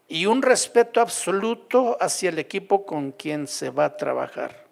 y 0.08 0.26
un 0.26 0.42
respeto 0.42 1.02
absoluto 1.02 1.98
hacia 2.00 2.30
el 2.30 2.38
equipo 2.38 2.86
con 2.86 3.12
quien 3.12 3.48
se 3.48 3.70
va 3.70 3.86
a 3.86 3.98
trabajar. 3.98 4.71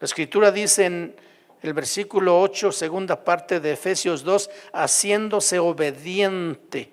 La 0.00 0.04
escritura 0.04 0.52
dice 0.52 0.86
en 0.86 1.16
el 1.62 1.74
versículo 1.74 2.40
8, 2.40 2.70
segunda 2.70 3.24
parte 3.24 3.58
de 3.60 3.72
Efesios 3.72 4.22
2, 4.22 4.50
haciéndose 4.72 5.58
obediente 5.58 6.92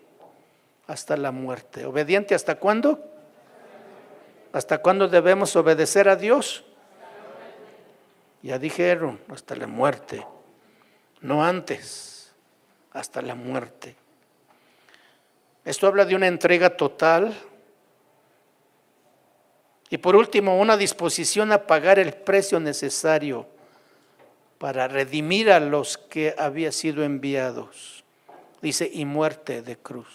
hasta 0.88 1.16
la 1.18 1.32
muerte. 1.32 1.86
¿Obediente 1.86 2.34
hasta 2.34 2.56
cuándo? 2.56 3.04
¿Hasta 4.54 4.80
cuándo 4.80 5.08
debemos 5.08 5.56
obedecer 5.56 6.10
a 6.10 6.16
Dios? 6.16 6.64
Ya 8.42 8.58
dijeron, 8.58 9.20
hasta 9.30 9.56
la 9.56 9.68
muerte. 9.68 10.26
No 11.22 11.44
antes, 11.44 12.32
hasta 12.92 13.22
la 13.22 13.36
muerte. 13.36 13.96
Esto 15.64 15.88
habla 15.88 16.06
de 16.06 16.16
una 16.16 16.28
entrega 16.28 16.78
total. 16.78 17.36
Y 19.90 19.98
por 19.98 20.16
último, 20.16 20.60
una 20.60 20.78
disposición 20.78 21.52
a 21.52 21.68
pagar 21.68 22.00
el 22.00 22.14
precio 22.14 22.60
necesario 22.60 23.48
para 24.58 24.88
redimir 24.88 25.52
a 25.52 25.60
los 25.60 25.98
que 25.98 26.34
había 26.38 26.72
sido 26.72 27.04
enviados. 27.04 28.04
Dice, 28.62 28.90
y 28.92 29.06
muerte 29.06 29.62
de 29.62 29.78
cruz. 29.78 30.08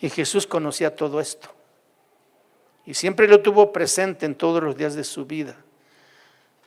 Y 0.00 0.10
Jesús 0.10 0.46
conocía 0.46 0.94
todo 0.94 1.20
esto. 1.20 1.48
Y 2.86 2.94
siempre 2.94 3.28
lo 3.28 3.40
tuvo 3.40 3.72
presente 3.72 4.26
en 4.26 4.34
todos 4.34 4.62
los 4.62 4.76
días 4.76 4.94
de 4.94 5.04
su 5.04 5.24
vida. 5.24 5.56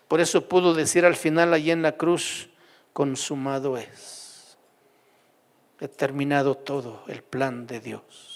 Por 0.07 0.21
eso 0.21 0.47
pudo 0.47 0.73
decir 0.73 1.05
al 1.05 1.15
final 1.15 1.53
allí 1.53 1.71
en 1.71 1.81
la 1.81 1.97
cruz, 1.97 2.49
consumado 2.93 3.77
es. 3.77 4.57
He 5.79 5.87
terminado 5.87 6.55
todo 6.55 7.03
el 7.07 7.21
plan 7.21 7.67
de 7.67 7.79
Dios. 7.79 8.26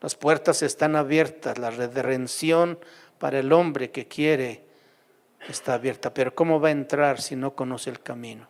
Las 0.00 0.14
puertas 0.14 0.62
están 0.62 0.96
abiertas, 0.96 1.58
la 1.58 1.70
redención 1.70 2.78
para 3.18 3.38
el 3.38 3.52
hombre 3.52 3.90
que 3.90 4.08
quiere 4.08 4.64
está 5.48 5.74
abierta. 5.74 6.12
Pero 6.14 6.34
¿cómo 6.34 6.60
va 6.60 6.68
a 6.68 6.72
entrar 6.72 7.20
si 7.20 7.36
no 7.36 7.54
conoce 7.54 7.90
el 7.90 8.00
camino? 8.00 8.48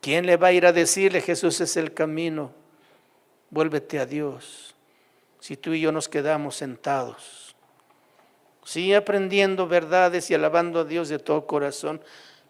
¿Quién 0.00 0.26
le 0.26 0.36
va 0.36 0.48
a 0.48 0.52
ir 0.52 0.66
a 0.66 0.72
decirle, 0.72 1.20
Jesús 1.20 1.60
es 1.60 1.76
el 1.76 1.92
camino? 1.92 2.52
Vuélvete 3.50 3.98
a 3.98 4.06
Dios 4.06 4.74
si 5.38 5.56
tú 5.56 5.74
y 5.74 5.80
yo 5.80 5.92
nos 5.92 6.08
quedamos 6.08 6.56
sentados. 6.56 7.54
Sí, 8.64 8.94
aprendiendo 8.94 9.68
verdades 9.68 10.30
y 10.30 10.34
alabando 10.34 10.80
a 10.80 10.84
Dios 10.84 11.08
de 11.08 11.18
todo 11.18 11.46
corazón, 11.46 12.00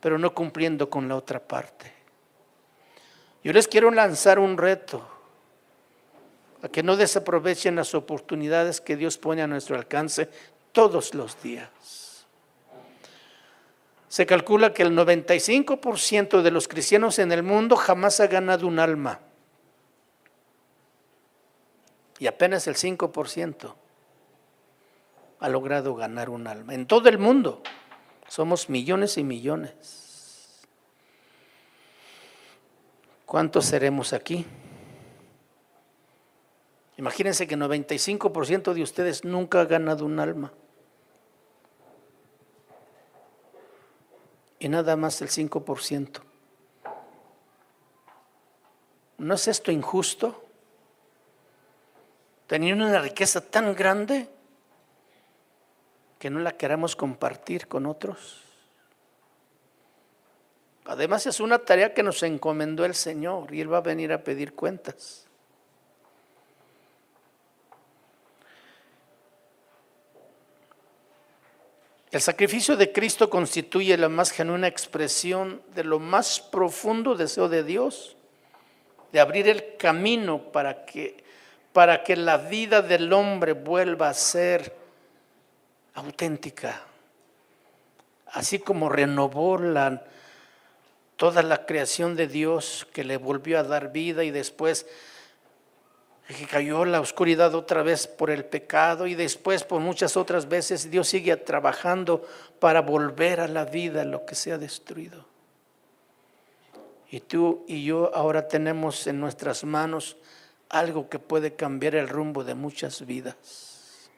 pero 0.00 0.18
no 0.18 0.34
cumpliendo 0.34 0.88
con 0.88 1.08
la 1.08 1.16
otra 1.16 1.40
parte. 1.40 1.92
Yo 3.42 3.52
les 3.52 3.68
quiero 3.68 3.90
lanzar 3.90 4.38
un 4.38 4.56
reto 4.56 5.15
que 6.70 6.82
no 6.82 6.96
desaprovechen 6.96 7.76
las 7.76 7.94
oportunidades 7.94 8.80
que 8.80 8.96
Dios 8.96 9.18
pone 9.18 9.42
a 9.42 9.46
nuestro 9.46 9.76
alcance 9.76 10.28
todos 10.72 11.14
los 11.14 11.42
días. 11.42 12.26
Se 14.08 14.26
calcula 14.26 14.72
que 14.72 14.82
el 14.82 14.96
95% 14.96 16.42
de 16.42 16.50
los 16.50 16.68
cristianos 16.68 17.18
en 17.18 17.32
el 17.32 17.42
mundo 17.42 17.76
jamás 17.76 18.20
ha 18.20 18.26
ganado 18.26 18.66
un 18.66 18.78
alma 18.78 19.20
y 22.18 22.26
apenas 22.26 22.66
el 22.66 22.76
5% 22.76 23.74
ha 25.38 25.48
logrado 25.48 25.94
ganar 25.94 26.30
un 26.30 26.46
alma. 26.46 26.74
En 26.74 26.86
todo 26.86 27.08
el 27.08 27.18
mundo 27.18 27.62
somos 28.28 28.70
millones 28.70 29.18
y 29.18 29.24
millones. 29.24 30.62
¿Cuántos 33.26 33.66
seremos 33.66 34.12
aquí? 34.12 34.46
Imagínense 37.06 37.46
que 37.46 37.56
95% 37.56 38.74
de 38.74 38.82
ustedes 38.82 39.24
nunca 39.24 39.60
ha 39.60 39.64
ganado 39.64 40.04
un 40.04 40.18
alma. 40.18 40.52
Y 44.58 44.68
nada 44.68 44.96
más 44.96 45.22
el 45.22 45.28
5%. 45.28 46.20
¿No 49.18 49.34
es 49.34 49.46
esto 49.46 49.70
injusto? 49.70 50.42
Tenían 52.48 52.82
una 52.82 52.98
riqueza 52.98 53.40
tan 53.40 53.72
grande 53.76 54.28
que 56.18 56.28
no 56.28 56.40
la 56.40 56.56
queramos 56.56 56.96
compartir 56.96 57.68
con 57.68 57.86
otros. 57.86 58.42
Además 60.86 61.24
es 61.26 61.38
una 61.38 61.60
tarea 61.60 61.94
que 61.94 62.02
nos 62.02 62.24
encomendó 62.24 62.84
el 62.84 62.96
Señor 62.96 63.54
y 63.54 63.60
Él 63.60 63.72
va 63.72 63.76
a 63.76 63.82
venir 63.82 64.12
a 64.12 64.24
pedir 64.24 64.54
cuentas. 64.54 65.25
El 72.16 72.22
sacrificio 72.22 72.78
de 72.78 72.92
Cristo 72.92 73.28
constituye 73.28 73.94
la 73.98 74.08
más 74.08 74.30
genuina 74.30 74.68
expresión 74.68 75.60
de 75.74 75.84
lo 75.84 75.98
más 75.98 76.40
profundo 76.40 77.14
deseo 77.14 77.50
de 77.50 77.62
Dios, 77.62 78.16
de 79.12 79.20
abrir 79.20 79.46
el 79.50 79.76
camino 79.76 80.50
para 80.50 80.86
que 80.86 81.22
para 81.74 82.04
que 82.04 82.16
la 82.16 82.38
vida 82.38 82.80
del 82.80 83.12
hombre 83.12 83.52
vuelva 83.52 84.08
a 84.08 84.14
ser 84.14 84.74
auténtica. 85.92 86.80
Así 88.28 88.60
como 88.60 88.88
renovó 88.88 89.58
la, 89.58 90.02
toda 91.16 91.42
la 91.42 91.66
creación 91.66 92.16
de 92.16 92.28
Dios 92.28 92.86
que 92.94 93.04
le 93.04 93.18
volvió 93.18 93.58
a 93.58 93.62
dar 93.62 93.92
vida 93.92 94.24
y 94.24 94.30
después 94.30 94.86
que 96.34 96.46
cayó 96.46 96.84
la 96.84 97.00
oscuridad 97.00 97.54
otra 97.54 97.82
vez 97.82 98.06
por 98.08 98.30
el 98.30 98.44
pecado 98.44 99.06
y 99.06 99.14
después 99.14 99.62
por 99.62 99.80
muchas 99.80 100.16
otras 100.16 100.48
veces 100.48 100.90
Dios 100.90 101.08
sigue 101.08 101.36
trabajando 101.36 102.26
para 102.58 102.80
volver 102.80 103.40
a 103.40 103.46
la 103.46 103.64
vida 103.64 104.04
lo 104.04 104.26
que 104.26 104.34
se 104.34 104.52
ha 104.52 104.58
destruido. 104.58 105.24
Y 107.10 107.20
tú 107.20 107.64
y 107.68 107.84
yo 107.84 108.10
ahora 108.14 108.48
tenemos 108.48 109.06
en 109.06 109.20
nuestras 109.20 109.62
manos 109.62 110.16
algo 110.68 111.08
que 111.08 111.20
puede 111.20 111.54
cambiar 111.54 111.94
el 111.94 112.08
rumbo 112.08 112.42
de 112.42 112.54
muchas 112.54 113.06
vidas. 113.06 114.10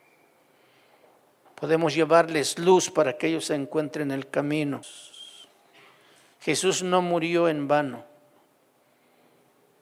Podemos 1.54 1.94
llevarles 1.94 2.58
luz 2.58 2.90
para 2.90 3.18
que 3.18 3.26
ellos 3.26 3.46
se 3.46 3.54
encuentren 3.54 4.10
el 4.12 4.30
camino. 4.30 4.80
Jesús 6.40 6.82
no 6.82 7.02
murió 7.02 7.48
en 7.48 7.68
vano. 7.68 8.07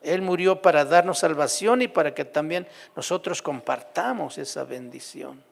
Él 0.06 0.22
murió 0.22 0.62
para 0.62 0.84
darnos 0.84 1.18
salvación 1.18 1.82
y 1.82 1.88
para 1.88 2.14
que 2.14 2.24
también 2.24 2.66
nosotros 2.94 3.42
compartamos 3.42 4.38
esa 4.38 4.64
bendición. 4.64 5.42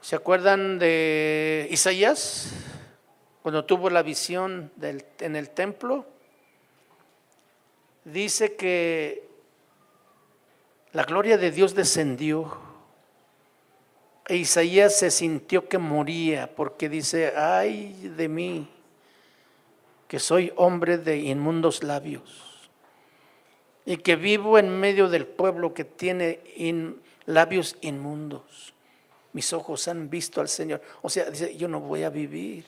¿Se 0.00 0.16
acuerdan 0.16 0.78
de 0.78 1.68
Isaías? 1.70 2.52
Cuando 3.42 3.64
tuvo 3.64 3.90
la 3.90 4.02
visión 4.02 4.72
en 4.80 5.36
el 5.36 5.50
templo, 5.50 6.06
dice 8.04 8.56
que 8.56 9.28
la 10.92 11.04
gloria 11.04 11.38
de 11.38 11.50
Dios 11.50 11.74
descendió 11.74 12.72
e 14.26 14.36
Isaías 14.36 14.96
se 14.96 15.10
sintió 15.10 15.68
que 15.68 15.78
moría 15.78 16.54
porque 16.54 16.88
dice, 16.88 17.34
ay 17.36 18.12
de 18.16 18.28
mí, 18.28 18.68
que 20.12 20.18
soy 20.18 20.52
hombre 20.56 20.98
de 20.98 21.16
inmundos 21.16 21.82
labios 21.82 22.68
y 23.86 23.96
que 23.96 24.14
vivo 24.14 24.58
en 24.58 24.68
medio 24.68 25.08
del 25.08 25.26
pueblo 25.26 25.72
que 25.72 25.84
tiene 25.84 26.40
labios 27.24 27.78
inmundos. 27.80 28.74
Mis 29.32 29.54
ojos 29.54 29.88
han 29.88 30.10
visto 30.10 30.42
al 30.42 30.50
Señor. 30.50 30.82
O 31.00 31.08
sea, 31.08 31.30
dice, 31.30 31.56
yo 31.56 31.66
no 31.66 31.80
voy 31.80 32.02
a 32.02 32.10
vivir. 32.10 32.66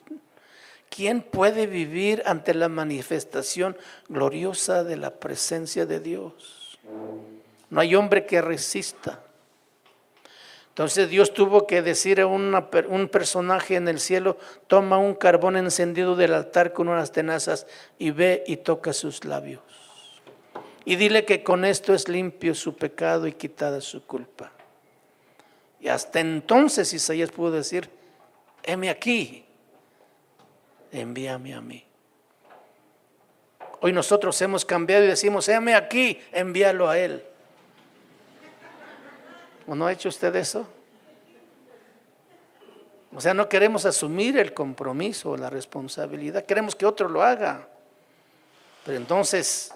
¿Quién 0.88 1.20
puede 1.20 1.66
vivir 1.66 2.22
ante 2.24 2.55
la 2.55 2.70
manifestación 2.70 3.76
gloriosa 4.09 4.82
de 4.82 4.97
la 4.97 5.11
presencia 5.11 5.84
de 5.84 6.01
Dios? 6.01 6.78
No 7.68 7.78
hay 7.78 7.95
hombre 7.95 8.24
que 8.24 8.40
resista. 8.40 9.22
Entonces 10.75 11.09
Dios 11.09 11.33
tuvo 11.33 11.68
que 11.68 11.83
decir 11.83 12.20
a 12.20 12.27
un 12.27 13.09
personaje 13.09 13.77
en 13.77 13.87
el 13.87 14.01
cielo, 14.01 14.37
toma 14.66 14.99
un 14.99 15.14
carbón 15.14 15.57
encendido 15.57 16.16
del 16.16 16.35
altar 16.35 16.72
con 16.72 16.89
unas 16.89 17.12
tenazas 17.12 17.68
y 17.97 18.11
ve 18.11 18.43
y 18.45 18.57
toca 18.57 18.93
sus 18.93 19.25
labios. 19.25 19.62
Y 20.85 20.97
dile 20.97 21.25
que 21.25 21.45
con 21.45 21.64
esto 21.64 21.95
es 21.95 22.09
limpio 22.09 22.57
su 22.57 22.75
pecado 22.75 23.29
y 23.29 23.35
quitada 23.35 23.81
su 23.81 24.05
culpa. 24.05 24.51
Y 25.79 25.87
hasta 25.87 26.18
entonces 26.18 26.93
Isaías 26.93 27.31
pudo 27.31 27.53
decir, 27.53 27.89
heme 28.64 28.91
aquí, 28.91 29.45
envíame 30.91 31.55
a 31.55 31.61
mí. 31.61 31.85
Hoy 33.81 33.93
nosotros 33.93 34.43
hemos 34.43 34.64
cambiado 34.64 35.05
y 35.05 35.07
decimos, 35.07 35.49
heme 35.49 35.77
aquí, 35.77 36.20
envíalo 36.33 36.89
a 36.89 36.99
Él. 36.99 37.25
¿O 39.66 39.74
no 39.74 39.86
ha 39.86 39.92
hecho 39.92 40.08
usted 40.08 40.34
eso? 40.36 40.66
O 43.14 43.20
sea, 43.20 43.32
no 43.32 43.48
queremos 43.48 43.86
asumir 43.86 44.38
el 44.38 44.52
compromiso, 44.52 45.36
la 45.36 45.48
responsabilidad, 45.48 46.44
queremos 46.44 46.74
que 46.74 46.84
otro 46.84 47.08
lo 47.08 47.22
haga. 47.22 47.68
Pero 48.84 48.98
entonces, 48.98 49.72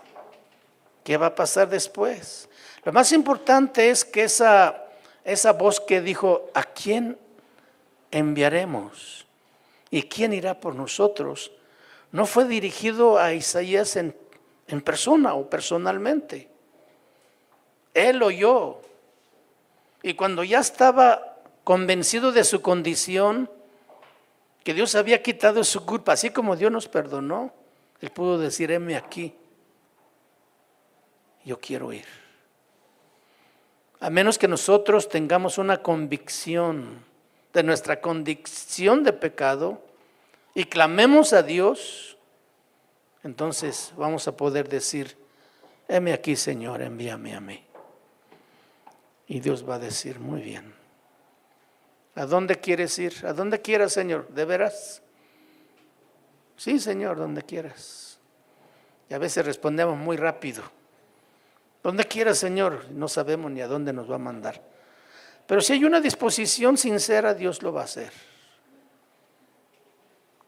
¿qué 1.04 1.16
va 1.16 1.26
a 1.26 1.34
pasar 1.34 1.68
después? 1.68 2.48
Lo 2.84 2.92
más 2.92 3.12
importante 3.12 3.90
es 3.90 4.04
que 4.04 4.24
esa, 4.24 4.84
esa 5.24 5.52
voz 5.52 5.80
que 5.80 6.00
dijo, 6.00 6.50
¿a 6.54 6.64
quién 6.64 7.16
enviaremos? 8.10 9.26
¿Y 9.90 10.02
quién 10.02 10.32
irá 10.32 10.58
por 10.58 10.74
nosotros? 10.74 11.52
No 12.12 12.26
fue 12.26 12.46
dirigido 12.46 13.18
a 13.18 13.32
Isaías 13.34 13.96
en, 13.96 14.14
persona 14.82 15.34
o 15.34 15.48
personalmente. 15.48 16.48
Él 17.94 18.22
oyó 18.22 18.80
Y 20.02 20.14
cuando 20.14 20.44
ya 20.44 20.60
estaba 20.60 21.38
convencido 21.64 22.32
de 22.32 22.44
su 22.44 22.62
condición, 22.62 23.50
que 24.64 24.74
Dios 24.74 24.94
había 24.94 25.22
quitado 25.22 25.64
su 25.64 25.84
culpa, 25.84 26.12
así 26.12 26.30
como 26.30 26.56
Dios 26.56 26.70
nos 26.70 26.88
perdonó, 26.88 27.52
él 28.00 28.10
pudo 28.10 28.38
decir, 28.38 28.70
heme 28.70 28.96
aquí, 28.96 29.34
yo 31.44 31.58
quiero 31.58 31.92
ir. 31.92 32.06
A 34.00 34.10
menos 34.10 34.38
que 34.38 34.46
nosotros 34.46 35.08
tengamos 35.08 35.58
una 35.58 35.82
convicción 35.82 37.04
de 37.52 37.62
nuestra 37.62 38.00
condición 38.00 39.02
de 39.02 39.12
pecado 39.12 39.82
y 40.54 40.64
clamemos 40.64 41.32
a 41.32 41.42
Dios, 41.42 42.16
entonces 43.24 43.92
vamos 43.96 44.28
a 44.28 44.36
poder 44.36 44.68
decir, 44.68 45.16
heme 45.88 46.12
aquí 46.12 46.36
Señor, 46.36 46.82
envíame 46.82 47.34
a 47.34 47.40
mí. 47.40 47.67
Y 49.28 49.40
Dios 49.40 49.68
va 49.68 49.74
a 49.74 49.78
decir, 49.78 50.18
muy 50.18 50.40
bien. 50.40 50.74
¿A 52.14 52.24
dónde 52.24 52.58
quieres 52.58 52.98
ir? 52.98 53.14
¿A 53.24 53.32
dónde 53.34 53.60
quieras, 53.60 53.92
Señor? 53.92 54.26
¿De 54.28 54.44
veras? 54.46 55.02
Sí, 56.56 56.80
Señor, 56.80 57.18
donde 57.18 57.42
quieras. 57.42 58.18
Y 59.08 59.14
a 59.14 59.18
veces 59.18 59.44
respondemos 59.44 59.96
muy 59.96 60.16
rápido. 60.16 60.62
Donde 61.82 62.04
quieras, 62.04 62.38
Señor. 62.38 62.90
No 62.90 63.06
sabemos 63.06 63.50
ni 63.50 63.60
a 63.60 63.68
dónde 63.68 63.92
nos 63.92 64.10
va 64.10 64.16
a 64.16 64.18
mandar. 64.18 64.60
Pero 65.46 65.60
si 65.60 65.74
hay 65.74 65.84
una 65.84 66.00
disposición 66.00 66.76
sincera, 66.76 67.34
Dios 67.34 67.62
lo 67.62 67.72
va 67.72 67.82
a 67.82 67.84
hacer. 67.84 68.12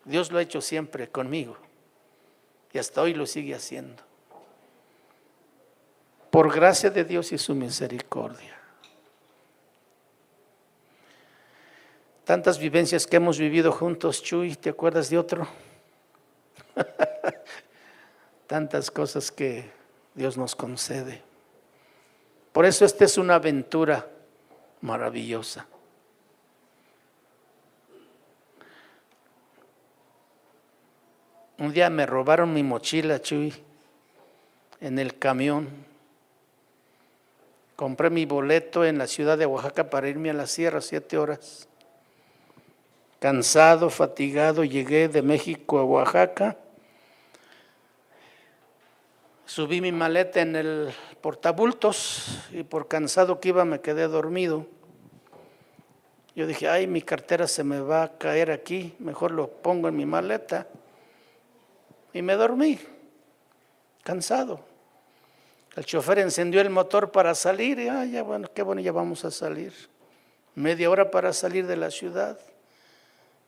Dios 0.05 0.33
lo 0.33 0.39
ha 0.39 0.43
hecho 0.43 0.61
siempre 0.61 1.09
conmigo. 1.09 1.57
Y 2.72 2.78
hasta 2.78 3.03
hoy 3.03 3.14
lo 3.14 3.26
sigue 3.26 3.55
haciendo. 3.55 4.03
Por 6.31 6.53
gracia 6.53 6.91
de 6.91 7.05
Dios 7.05 7.31
y 7.33 7.39
su 7.39 7.55
misericordia. 7.55 8.60
Tantas 12.31 12.61
vivencias 12.61 13.09
que 13.09 13.16
hemos 13.16 13.41
vivido 13.41 13.72
juntos, 13.72 14.22
Chuy, 14.22 14.55
¿te 14.55 14.70
acuerdas 14.70 15.11
de 15.11 15.18
otro? 15.18 15.49
Tantas 18.47 18.89
cosas 18.89 19.33
que 19.33 19.68
Dios 20.14 20.39
nos 20.39 20.55
concede. 20.55 21.22
Por 22.53 22.66
eso 22.66 22.85
esta 22.85 23.05
es 23.05 23.18
una 23.18 23.35
aventura 23.35 24.09
maravillosa. 24.81 25.66
Un 31.59 31.72
día 31.72 31.91
me 31.91 32.07
robaron 32.07 32.55
mi 32.55 32.62
mochila, 32.62 33.20
Chuy, 33.20 33.53
en 34.81 35.01
el 35.01 35.18
camión. 35.18 35.68
Compré 37.74 38.09
mi 38.09 38.24
boleto 38.24 38.85
en 38.85 38.99
la 38.99 39.09
ciudad 39.09 39.37
de 39.37 39.47
Oaxaca 39.47 39.91
para 39.91 40.09
irme 40.09 40.31
a 40.31 40.35
la 40.35 40.47
sierra, 40.47 40.81
siete 40.81 41.18
horas. 41.18 41.66
Cansado, 43.21 43.91
fatigado, 43.91 44.64
llegué 44.64 45.07
de 45.09 45.21
México 45.21 45.79
a 45.79 45.85
Oaxaca. 45.85 46.57
Subí 49.45 49.83
mi 49.83 49.93
maleta 49.93 50.41
en 50.41 50.57
el 50.57 50.91
portabultos 51.21 52.49
y 52.51 52.62
por 52.62 52.89
cansado 52.89 53.39
que 53.39 53.51
iba 53.51 53.66
me 53.66 53.83
quedé 53.83 54.09
dormido. 54.09 54.66
Yo 56.35 56.47
dije, 56.47 56.66
ay, 56.66 56.87
mi 56.87 57.03
cartera 57.03 57.47
se 57.47 57.62
me 57.62 57.81
va 57.81 58.05
a 58.05 58.16
caer 58.16 58.51
aquí, 58.51 58.95
mejor 58.99 59.33
lo 59.33 59.49
pongo 59.49 59.89
en 59.89 59.97
mi 59.97 60.07
maleta. 60.07 60.66
Y 62.14 62.23
me 62.23 62.37
dormí, 62.37 62.79
cansado. 64.03 64.61
El 65.77 65.85
chofer 65.85 66.21
encendió 66.21 66.62
el 66.62 66.71
motor 66.71 67.12
para 67.12 67.35
salir 67.35 67.81
y, 67.81 67.89
ay, 67.89 68.12
ya 68.12 68.23
bueno, 68.23 68.49
qué 68.55 68.62
bueno, 68.62 68.81
ya 68.81 68.93
vamos 68.93 69.27
a 69.27 69.31
salir. 69.31 69.75
Media 70.55 70.89
hora 70.89 71.11
para 71.11 71.35
salir 71.35 71.66
de 71.66 71.77
la 71.77 71.91
ciudad. 71.91 72.39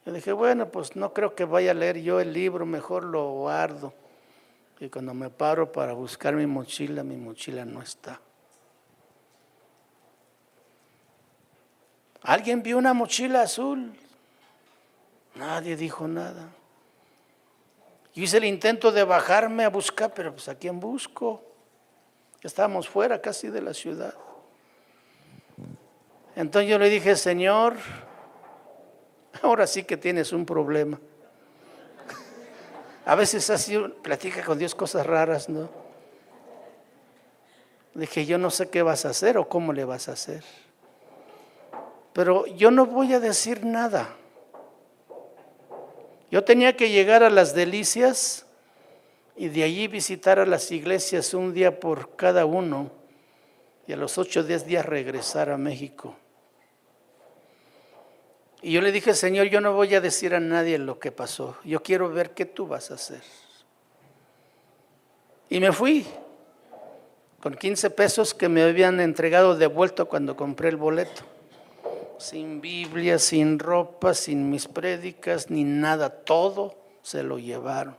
Yo 0.05 0.13
dije, 0.13 0.33
bueno, 0.33 0.69
pues 0.69 0.97
no 0.97 1.13
creo 1.13 1.35
que 1.35 1.45
vaya 1.45 1.71
a 1.71 1.75
leer 1.75 2.01
yo 2.01 2.21
el 2.21 2.33
libro, 2.33 2.67
mejor 2.67 3.05
lo 3.05 3.31
guardo. 3.31 3.95
Y 4.81 4.89
cuando 4.89 5.15
me 5.15 5.31
paro 5.31 5.71
para 5.71 5.93
buscar 5.93 6.35
mi 6.35 6.47
mochila, 6.47 7.05
mi 7.05 7.17
mochila 7.17 7.65
no 7.65 7.81
está. 7.81 8.21
¿Alguien 12.23 12.63
vio 12.63 12.79
una 12.79 12.93
mochila 12.93 13.43
azul? 13.43 13.93
Nadie 15.37 15.77
dijo 15.77 16.09
nada. 16.09 16.49
Yo 18.15 18.25
hice 18.25 18.39
el 18.39 18.45
intento 18.45 18.93
de 18.93 19.05
bajarme 19.05 19.65
a 19.65 19.71
buscar, 19.71 20.13
pero 20.13 20.33
pues 20.33 20.49
a 20.49 20.57
quién 20.57 20.81
busco. 20.81 21.43
Estábamos 22.43 22.89
fuera 22.89 23.21
casi 23.21 23.49
de 23.49 23.63
la 23.63 23.73
ciudad. 23.73 24.15
Entonces 26.35 26.71
yo 26.71 26.79
le 26.79 26.91
dije, 26.91 27.17
Señor, 27.17 27.77
ahora 29.43 29.67
sí 29.67 29.85
que 29.85 29.97
tienes 29.97 30.33
un 30.33 30.45
problema. 30.45 31.01
A 33.05 33.15
veces 33.15 33.51
así 33.51 33.79
platica 34.03 34.45
con 34.45 34.59
Dios 34.59 34.75
cosas 34.75 35.07
raras, 35.07 35.49
¿no? 35.49 35.69
Dije, 37.95 38.25
yo 38.25 38.39
no 38.39 38.51
sé 38.51 38.71
qué 38.71 38.83
vas 38.83 39.05
a 39.05 39.11
hacer 39.11 39.37
o 39.37 39.49
cómo 39.49 39.73
le 39.73 39.85
vas 39.85 40.09
a 40.09 40.13
hacer. 40.13 40.45
Pero 42.13 42.47
yo 42.47 42.71
no 42.71 42.87
voy 42.87 43.13
a 43.13 43.21
decir 43.21 43.65
nada. 43.65 44.17
Yo 46.31 46.45
tenía 46.45 46.77
que 46.77 46.91
llegar 46.91 47.23
a 47.23 47.31
las 47.31 47.55
delicias 47.55 48.47
y 49.37 49.49
de 49.49 49.65
allí 49.65 49.89
visitar 49.89 50.39
a 50.39 50.47
las 50.47 50.71
iglesias 50.71 51.35
un 51.35 51.53
día 51.53 51.81
por 51.81 52.17
cada 52.17 52.47
uno 52.47 52.91
y 53.87 53.93
a 53.93 53.97
los 53.97 54.17
ocho 54.17 54.41
o 54.41 54.43
diez 54.43 54.65
días 54.65 54.87
regresar 54.87 55.51
a 55.51 55.59
México. 55.59 56.17
Y 58.63 58.71
yo 58.71 58.81
le 58.81 58.93
dije, 58.93 59.13
Señor, 59.15 59.49
yo 59.49 59.61
no 59.61 59.73
voy 59.73 59.93
a 59.97 60.01
decir 60.01 60.37
a 60.37 60.41
nadie 60.41 60.79
lo 60.79 61.01
que 61.01 61.11
pasó. 61.11 61.57
Yo 61.65 61.83
quiero 61.83 62.09
ver 62.11 62.31
qué 62.31 62.47
tú 62.47 62.69
vas 62.69 62.93
a 62.93 62.95
hacer. 62.95 63.23
Y 65.51 65.59
me 65.59 65.73
fui 65.73 66.07
con 67.41 67.55
15 67.55 67.91
pesos 67.91 68.35
que 68.35 68.49
me 68.49 68.63
habían 68.63 69.01
entregado 69.01 69.57
de 69.57 69.67
vuelto 69.67 70.09
cuando 70.09 70.37
compré 70.37 70.69
el 70.69 70.77
boleto. 70.77 71.23
Sin 72.19 72.61
Biblia, 72.61 73.19
sin 73.19 73.59
ropa, 73.59 74.15
sin 74.15 74.49
mis 74.49 74.69
prédicas, 74.69 75.51
ni 75.51 75.65
nada. 75.65 76.09
Todo 76.09 76.77
se 77.03 77.25
lo 77.25 77.41
llevaron. 77.41 77.97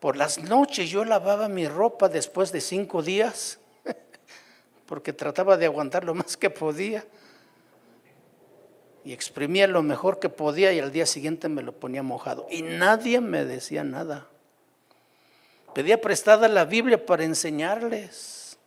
Por 0.00 0.16
las 0.16 0.38
noches 0.38 0.90
yo 0.90 1.04
lavaba 1.04 1.48
mi 1.48 1.68
ropa 1.68 2.08
después 2.08 2.50
de 2.50 2.60
cinco 2.60 3.00
días, 3.00 3.60
porque 4.86 5.12
trataba 5.12 5.56
de 5.56 5.66
aguantar 5.66 6.02
lo 6.02 6.14
más 6.14 6.36
que 6.36 6.50
podía 6.50 7.04
y 9.04 9.12
exprimía 9.12 9.66
lo 9.66 9.82
mejor 9.82 10.18
que 10.18 10.28
podía 10.28 10.72
y 10.72 10.80
al 10.80 10.92
día 10.92 11.06
siguiente 11.06 11.48
me 11.48 11.62
lo 11.62 11.72
ponía 11.72 12.02
mojado. 12.02 12.46
Y 12.50 12.62
nadie 12.62 13.20
me 13.20 13.44
decía 13.44 13.84
nada. 13.84 14.26
Pedía 15.74 16.00
prestada 16.00 16.48
la 16.48 16.64
Biblia 16.64 17.04
para 17.04 17.24
enseñarles. 17.24 18.58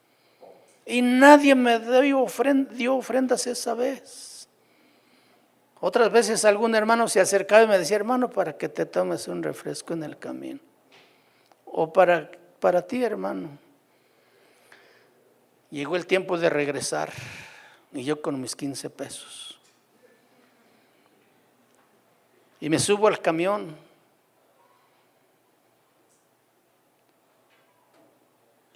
Y 0.86 1.02
nadie 1.02 1.56
me 1.56 1.80
dio, 1.80 2.26
dio 2.72 2.96
ofrendas 2.96 3.48
esa 3.48 3.74
vez. 3.74 4.48
Otras 5.80 6.12
veces 6.12 6.46
algún 6.46 6.76
hermano 6.76 7.08
se 7.08 7.20
acercaba 7.20 7.64
y 7.64 7.68
me 7.68 7.78
decía, 7.78 7.96
hermano, 7.96 8.30
para 8.30 8.56
que 8.56 8.70
te 8.70 8.86
tomes 8.86 9.28
un 9.28 9.42
refresco 9.42 9.94
en 9.94 10.04
el 10.04 10.18
camino. 10.18 10.60
O 11.66 11.92
para, 11.92 12.30
para 12.60 12.86
ti, 12.86 13.04
hermano. 13.04 13.50
Llegó 15.72 15.96
el 15.96 16.06
tiempo 16.06 16.38
de 16.38 16.50
regresar 16.50 17.12
y 17.94 18.04
yo 18.04 18.22
con 18.22 18.40
mis 18.40 18.56
15 18.56 18.90
pesos. 18.90 19.51
Y 22.62 22.70
me 22.70 22.78
subo 22.80 23.08
al 23.08 23.20
camión. 23.20 23.76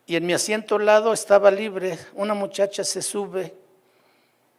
Y 0.07 0.15
en 0.15 0.25
mi 0.25 0.33
asiento 0.33 0.75
al 0.75 0.85
lado 0.87 1.13
estaba 1.13 1.51
libre. 1.51 1.97
Una 2.13 2.33
muchacha 2.33 2.83
se 2.83 3.01
sube, 3.01 3.53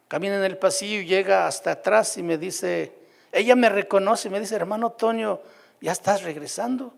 camina 0.07 0.37
en 0.37 0.45
el 0.45 0.57
pasillo 0.57 1.01
y 1.01 1.05
llega 1.05 1.45
hasta 1.45 1.71
atrás 1.71 2.17
y 2.17 2.23
me 2.23 2.37
dice, 2.37 2.93
ella 3.31 3.55
me 3.55 3.69
reconoce 3.69 4.29
y 4.29 4.31
me 4.31 4.39
dice, 4.39 4.55
hermano 4.55 4.93
Toño, 4.93 5.41
¿ya 5.81 5.91
estás 5.91 6.23
regresando? 6.23 6.93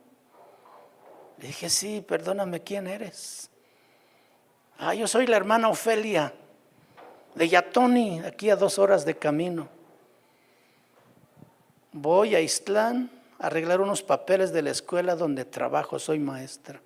Le 1.40 1.48
dije, 1.48 1.68
sí, 1.70 2.06
perdóname, 2.08 2.62
¿quién 2.62 2.88
eres? 2.88 3.50
Ah, 4.78 4.94
yo 4.94 5.08
soy 5.08 5.26
la 5.26 5.38
hermana 5.38 5.68
Ofelia 5.68 6.32
de 7.34 7.50
Yatoni, 7.50 8.20
aquí 8.20 8.52
a 8.52 8.56
dos 8.56 8.78
horas 8.78 9.04
de 9.04 9.18
camino 9.18 9.79
voy 11.92 12.36
a 12.36 12.42
Istlán 12.42 13.10
a 13.40 13.48
arreglar 13.48 13.82
unos 13.82 14.04
papeles 14.04 14.52
de 14.52 14.62
la 14.62 14.72
escuela 14.72 15.16
donde 15.16 15.46
trabajo, 15.46 16.00
soy 16.00 16.20
maestra. 16.20 16.82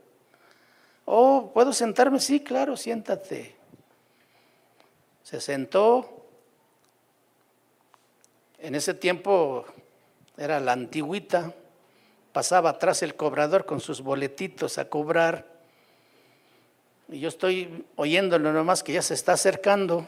Oh, 1.05 1.51
¿puedo 1.53 1.73
sentarme? 1.73 2.19
Sí, 2.19 2.41
claro, 2.41 2.77
siéntate. 2.77 3.55
Se 5.23 5.41
sentó. 5.41 6.25
En 8.59 8.75
ese 8.75 8.93
tiempo 8.93 9.65
era 10.37 10.59
la 10.59 10.71
antigüita. 10.71 11.53
Pasaba 12.31 12.71
atrás 12.71 13.03
el 13.03 13.15
cobrador 13.15 13.65
con 13.65 13.79
sus 13.79 14.01
boletitos 14.01 14.77
a 14.77 14.89
cobrar. 14.89 15.45
Y 17.09 17.19
yo 17.19 17.27
estoy 17.27 17.85
oyéndolo 17.95 18.53
nomás 18.53 18.81
que 18.81 18.93
ya 18.93 19.01
se 19.01 19.13
está 19.13 19.33
acercando. 19.33 20.05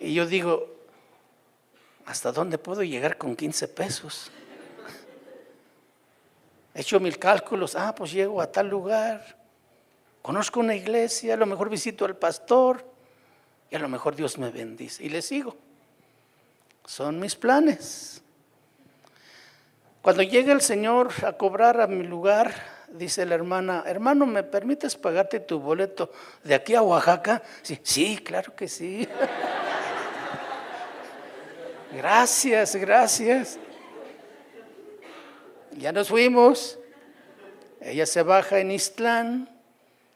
Y 0.00 0.12
yo 0.12 0.26
digo, 0.26 0.73
¿hasta 2.06 2.32
dónde 2.32 2.58
puedo 2.58 2.82
llegar 2.82 3.16
con 3.16 3.36
15 3.36 3.68
pesos? 3.68 4.30
He 6.74 6.80
hecho 6.80 6.98
mil 6.98 7.18
cálculos, 7.18 7.76
ah, 7.76 7.94
pues 7.94 8.12
llego 8.12 8.40
a 8.40 8.50
tal 8.50 8.68
lugar, 8.68 9.36
conozco 10.22 10.60
una 10.60 10.74
iglesia, 10.74 11.34
a 11.34 11.36
lo 11.36 11.46
mejor 11.46 11.70
visito 11.70 12.04
al 12.04 12.16
pastor 12.16 12.84
y 13.70 13.76
a 13.76 13.78
lo 13.78 13.88
mejor 13.88 14.16
Dios 14.16 14.38
me 14.38 14.50
bendice 14.50 15.04
y 15.04 15.08
le 15.08 15.22
sigo. 15.22 15.56
Son 16.84 17.18
mis 17.18 17.36
planes. 17.36 18.22
Cuando 20.02 20.22
llega 20.22 20.52
el 20.52 20.60
Señor 20.60 21.10
a 21.24 21.32
cobrar 21.32 21.80
a 21.80 21.86
mi 21.86 22.02
lugar, 22.02 22.52
dice 22.88 23.24
la 23.24 23.36
hermana, 23.36 23.84
hermano, 23.86 24.26
¿me 24.26 24.42
permites 24.42 24.96
pagarte 24.96 25.40
tu 25.40 25.60
boleto 25.60 26.10
de 26.42 26.54
aquí 26.54 26.74
a 26.74 26.82
Oaxaca? 26.82 27.42
Sí, 27.62 27.80
sí 27.82 28.18
claro 28.18 28.54
que 28.54 28.68
sí. 28.68 29.08
gracias, 31.94 32.76
gracias. 32.76 33.58
Ya 35.72 35.92
nos 35.92 36.08
fuimos. 36.08 36.78
Ella 37.80 38.06
se 38.06 38.22
baja 38.22 38.60
en 38.60 38.70
Istlán, 38.70 39.48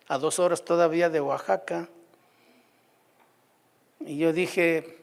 a 0.07 0.18
dos 0.18 0.39
horas 0.39 0.64
todavía 0.64 1.11
de 1.11 1.20
Oaxaca. 1.20 1.89
Y 4.01 4.18
yo 4.18 4.33
dije, 4.33 4.99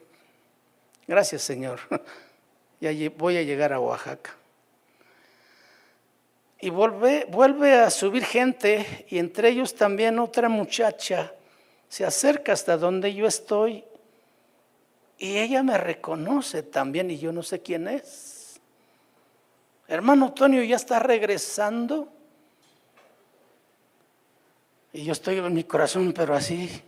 gracias 1.06 1.42
Señor, 1.42 1.80
ya 2.80 2.90
voy 3.16 3.36
a 3.36 3.42
llegar 3.42 3.72
a 3.72 3.80
Oaxaca. 3.80 4.34
Y 6.60 6.70
vuelve, 6.70 7.26
vuelve 7.28 7.74
a 7.74 7.90
subir 7.90 8.24
gente 8.24 9.06
y 9.08 9.18
entre 9.18 9.50
ellos 9.50 9.74
también 9.74 10.18
otra 10.18 10.48
muchacha 10.48 11.32
se 11.88 12.04
acerca 12.04 12.52
hasta 12.52 12.76
donde 12.76 13.14
yo 13.14 13.26
estoy 13.26 13.84
y 15.18 15.38
ella 15.38 15.62
me 15.62 15.78
reconoce 15.78 16.62
también 16.62 17.10
y 17.10 17.18
yo 17.18 17.32
no 17.32 17.42
sé 17.42 17.62
quién 17.62 17.88
es. 17.88 18.60
Hermano 19.88 20.26
Antonio 20.26 20.62
ya 20.62 20.76
está 20.76 20.98
regresando. 20.98 22.12
Y 24.92 25.04
yo 25.04 25.12
estoy 25.12 25.38
en 25.38 25.54
mi 25.54 25.64
corazón, 25.64 26.12
pero 26.12 26.34
así, 26.34 26.82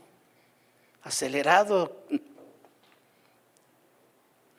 acelerado. 1.02 2.04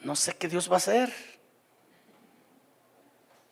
No 0.01 0.15
sé 0.15 0.35
qué 0.35 0.47
Dios 0.47 0.69
va 0.69 0.75
a 0.75 0.77
hacer. 0.77 1.13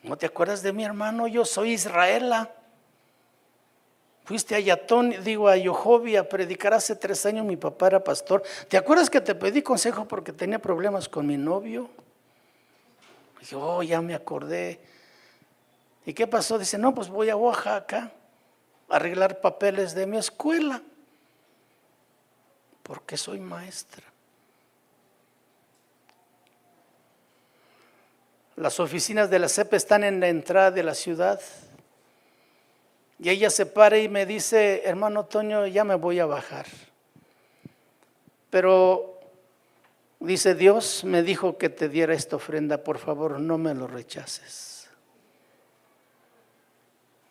¿No 0.03 0.17
te 0.17 0.25
acuerdas 0.25 0.63
de 0.63 0.71
mi 0.71 0.83
hermano? 0.83 1.27
Yo 1.27 1.43
soy 1.45 1.73
Israela. 1.73 2.56
Fuiste 4.27 4.55
a 4.55 4.59
Yatón, 4.59 5.23
digo 5.23 5.47
a 5.47 5.55
Yohovia 5.55 6.19
a 6.19 6.23
predicar 6.25 6.73
hace 6.73 6.97
tres 6.97 7.25
años, 7.25 7.45
mi 7.45 7.55
papá 7.55 7.87
era 7.87 8.03
pastor. 8.03 8.43
¿Te 8.67 8.75
acuerdas 8.75 9.09
que 9.09 9.21
te 9.21 9.33
pedí 9.33 9.61
consejo 9.61 10.05
porque 10.05 10.33
tenía 10.33 10.59
problemas 10.59 11.07
con 11.07 11.25
mi 11.25 11.37
novio? 11.37 11.89
Dije, 13.39 13.55
oh, 13.55 13.81
ya 13.83 14.01
me 14.01 14.13
acordé. 14.13 14.81
¿Y 16.05 16.13
qué 16.13 16.27
pasó? 16.27 16.59
Dice, 16.59 16.77
no, 16.77 16.93
pues 16.93 17.07
voy 17.07 17.29
a 17.29 17.37
Oaxaca 17.37 18.11
a 18.89 18.95
arreglar 18.97 19.39
papeles 19.39 19.95
de 19.95 20.05
mi 20.05 20.17
escuela, 20.17 20.81
porque 22.83 23.15
soy 23.15 23.39
maestra. 23.39 24.03
Las 28.57 28.77
oficinas 28.81 29.29
de 29.29 29.39
la 29.39 29.47
CEP 29.47 29.75
están 29.75 30.03
en 30.03 30.19
la 30.19 30.27
entrada 30.27 30.71
de 30.71 30.83
la 30.83 30.95
ciudad. 30.95 31.39
Y 33.19 33.29
ella 33.29 33.49
se 33.49 33.65
para 33.65 33.97
y 33.97 34.09
me 34.09 34.25
dice, 34.25 34.83
hermano 34.85 35.25
Toño, 35.25 35.65
ya 35.65 35.83
me 35.83 35.95
voy 35.95 36.19
a 36.19 36.25
bajar. 36.25 36.67
Pero 38.49 39.19
dice, 40.19 40.55
Dios 40.55 41.03
me 41.03 41.23
dijo 41.23 41.57
que 41.57 41.69
te 41.69 41.89
diera 41.89 42.13
esta 42.13 42.35
ofrenda, 42.35 42.83
por 42.83 42.99
favor, 42.99 43.39
no 43.39 43.57
me 43.57 43.73
lo 43.73 43.87
rechaces. 43.87 44.89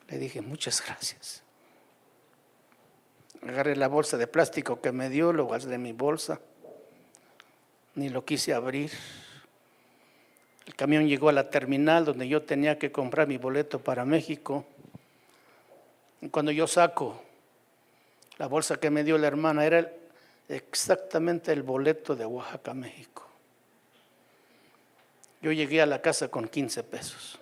Le 0.08 0.18
dije, 0.18 0.40
muchas 0.40 0.84
gracias. 0.84 1.42
Agarré 3.42 3.76
la 3.76 3.88
bolsa 3.88 4.16
de 4.16 4.26
plástico 4.26 4.80
que 4.80 4.92
me 4.92 5.08
dio, 5.08 5.32
lo 5.32 5.44
guardé 5.44 5.68
de 5.68 5.78
mi 5.78 5.92
bolsa. 5.92 6.40
Ni 7.94 8.08
lo 8.08 8.24
quise 8.24 8.52
abrir. 8.52 8.90
El 10.66 10.74
camión 10.74 11.06
llegó 11.06 11.28
a 11.28 11.32
la 11.32 11.48
terminal 11.48 12.04
donde 12.04 12.26
yo 12.26 12.42
tenía 12.42 12.78
que 12.78 12.90
comprar 12.90 13.28
mi 13.28 13.36
boleto 13.36 13.78
para 13.78 14.04
México. 14.04 14.66
Cuando 16.30 16.50
yo 16.50 16.66
saco 16.66 17.22
la 18.38 18.46
bolsa 18.46 18.78
que 18.78 18.90
me 18.90 19.04
dio 19.04 19.18
la 19.18 19.26
hermana, 19.26 19.64
era 19.64 19.90
exactamente 20.48 21.52
el 21.52 21.62
boleto 21.62 22.14
de 22.14 22.26
Oaxaca, 22.26 22.74
México. 22.74 23.26
Yo 25.42 25.52
llegué 25.52 25.80
a 25.80 25.86
la 25.86 26.00
casa 26.00 26.28
con 26.28 26.48
15 26.48 26.82
pesos. 26.84 27.38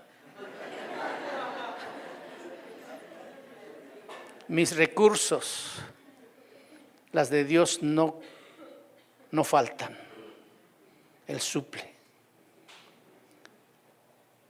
Mis 4.49 4.77
recursos, 4.77 5.77
las 7.13 7.31
de 7.31 7.45
Dios 7.45 7.83
no, 7.83 8.21
no 9.31 9.43
faltan. 9.43 9.97
Él 11.27 11.41
suple. 11.41 11.95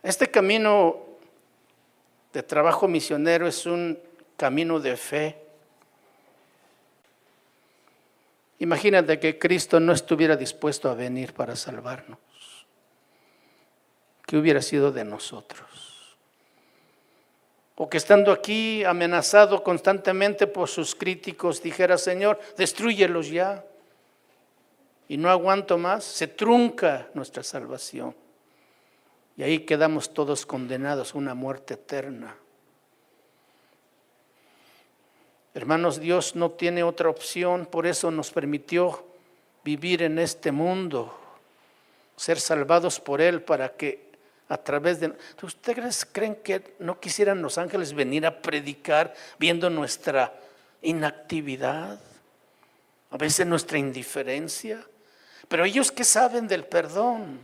Este 0.02 0.30
camino 0.30 1.00
de 2.32 2.42
trabajo 2.42 2.88
misionero 2.88 3.46
es 3.46 3.64
un 3.64 3.98
camino 4.36 4.80
de 4.80 4.96
fe. 4.96 5.38
Imagínate 8.58 9.18
que 9.18 9.38
Cristo 9.38 9.80
no 9.80 9.92
estuviera 9.92 10.36
dispuesto 10.36 10.88
a 10.88 10.94
venir 10.94 11.34
para 11.34 11.56
salvarnos. 11.56 12.18
¿Qué 14.26 14.36
hubiera 14.38 14.62
sido 14.62 14.90
de 14.90 15.04
nosotros? 15.04 16.16
O 17.76 17.90
que 17.90 17.96
estando 17.96 18.30
aquí 18.30 18.84
amenazado 18.84 19.62
constantemente 19.62 20.46
por 20.46 20.68
sus 20.68 20.94
críticos 20.94 21.62
dijera, 21.62 21.98
Señor, 21.98 22.38
destruyelos 22.56 23.28
ya. 23.28 23.64
Y 25.08 25.16
no 25.16 25.28
aguanto 25.28 25.76
más, 25.76 26.04
se 26.04 26.28
trunca 26.28 27.08
nuestra 27.14 27.42
salvación. 27.42 28.14
Y 29.36 29.42
ahí 29.42 29.60
quedamos 29.60 30.14
todos 30.14 30.46
condenados 30.46 31.14
a 31.14 31.18
una 31.18 31.34
muerte 31.34 31.74
eterna. 31.74 32.36
Hermanos, 35.54 36.00
Dios 36.00 36.34
no 36.34 36.50
tiene 36.50 36.82
otra 36.82 37.08
opción, 37.08 37.66
por 37.66 37.86
eso 37.86 38.10
nos 38.10 38.32
permitió 38.32 39.06
vivir 39.62 40.02
en 40.02 40.18
este 40.18 40.50
mundo, 40.50 41.16
ser 42.16 42.40
salvados 42.40 42.98
por 42.98 43.20
Él 43.20 43.40
para 43.40 43.72
que 43.72 44.04
a 44.48 44.58
través 44.58 45.00
de... 45.00 45.12
¿Ustedes 45.42 46.06
creen 46.10 46.36
que 46.36 46.74
no 46.80 46.98
quisieran 46.98 47.40
los 47.40 47.56
ángeles 47.56 47.94
venir 47.94 48.26
a 48.26 48.42
predicar 48.42 49.14
viendo 49.38 49.70
nuestra 49.70 50.34
inactividad? 50.82 52.00
A 53.10 53.16
veces 53.16 53.46
nuestra 53.46 53.78
indiferencia. 53.78 54.84
Pero 55.48 55.64
ellos 55.64 55.92
que 55.92 56.04
saben 56.04 56.48
del 56.48 56.64
perdón, 56.64 57.38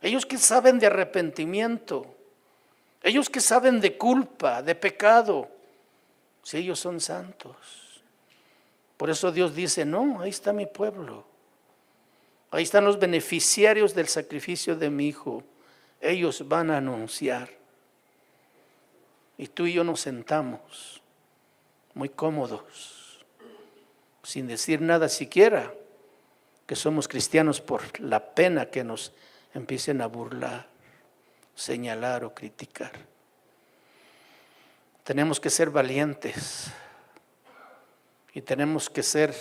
ellos 0.00 0.24
que 0.24 0.38
saben 0.38 0.78
de 0.78 0.86
arrepentimiento, 0.86 2.06
ellos 3.02 3.28
que 3.28 3.40
saben 3.40 3.80
de 3.80 3.96
culpa, 3.96 4.62
de 4.62 4.74
pecado, 4.74 5.50
si 6.46 6.58
ellos 6.58 6.78
son 6.78 7.00
santos. 7.00 7.56
Por 8.96 9.10
eso 9.10 9.32
Dios 9.32 9.52
dice, 9.52 9.84
no, 9.84 10.20
ahí 10.20 10.30
está 10.30 10.52
mi 10.52 10.64
pueblo. 10.64 11.26
Ahí 12.52 12.62
están 12.62 12.84
los 12.84 13.00
beneficiarios 13.00 13.96
del 13.96 14.06
sacrificio 14.06 14.76
de 14.76 14.88
mi 14.88 15.08
hijo. 15.08 15.42
Ellos 16.00 16.46
van 16.46 16.70
a 16.70 16.76
anunciar. 16.76 17.50
Y 19.36 19.48
tú 19.48 19.66
y 19.66 19.72
yo 19.72 19.82
nos 19.82 20.02
sentamos 20.02 21.02
muy 21.94 22.10
cómodos, 22.10 23.24
sin 24.22 24.46
decir 24.46 24.80
nada 24.80 25.08
siquiera, 25.08 25.74
que 26.64 26.76
somos 26.76 27.08
cristianos 27.08 27.60
por 27.60 27.98
la 27.98 28.24
pena 28.24 28.66
que 28.66 28.84
nos 28.84 29.12
empiecen 29.52 30.00
a 30.00 30.06
burlar, 30.06 30.68
señalar 31.56 32.22
o 32.22 32.32
criticar. 32.32 33.15
Tenemos 35.06 35.38
que 35.38 35.50
ser 35.50 35.70
valientes 35.70 36.66
y 38.34 38.40
tenemos 38.42 38.90
que 38.90 39.04
ser 39.04 39.32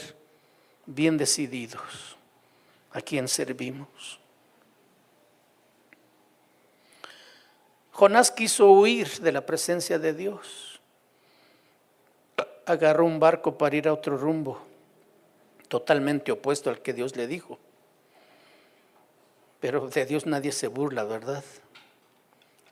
bien 0.86 1.18
decididos 1.18 2.16
a 2.92 3.02
quien 3.02 3.28
servimos. 3.28 4.20
Jonás 7.94 8.30
quiso 8.30 8.70
huir 8.74 9.10
de 9.22 9.32
la 9.32 9.44
presencia 9.44 9.98
de 9.98 10.14
Dios. 10.14 10.80
Agarró 12.68 13.04
un 13.06 13.20
barco 13.20 13.58
para 13.58 13.76
ir 13.76 13.88
a 13.88 13.94
otro 13.94 14.20
rumbo, 14.20 14.62
totalmente 15.68 16.32
opuesto 16.32 16.70
al 16.70 16.80
que 16.84 16.94
Dios 16.94 17.16
le 17.16 17.26
dijo. 17.26 17.58
Pero 19.60 19.88
de 19.88 20.06
Dios 20.06 20.28
nadie 20.28 20.52
se 20.52 20.68
burla, 20.68 21.06
¿verdad? 21.06 21.44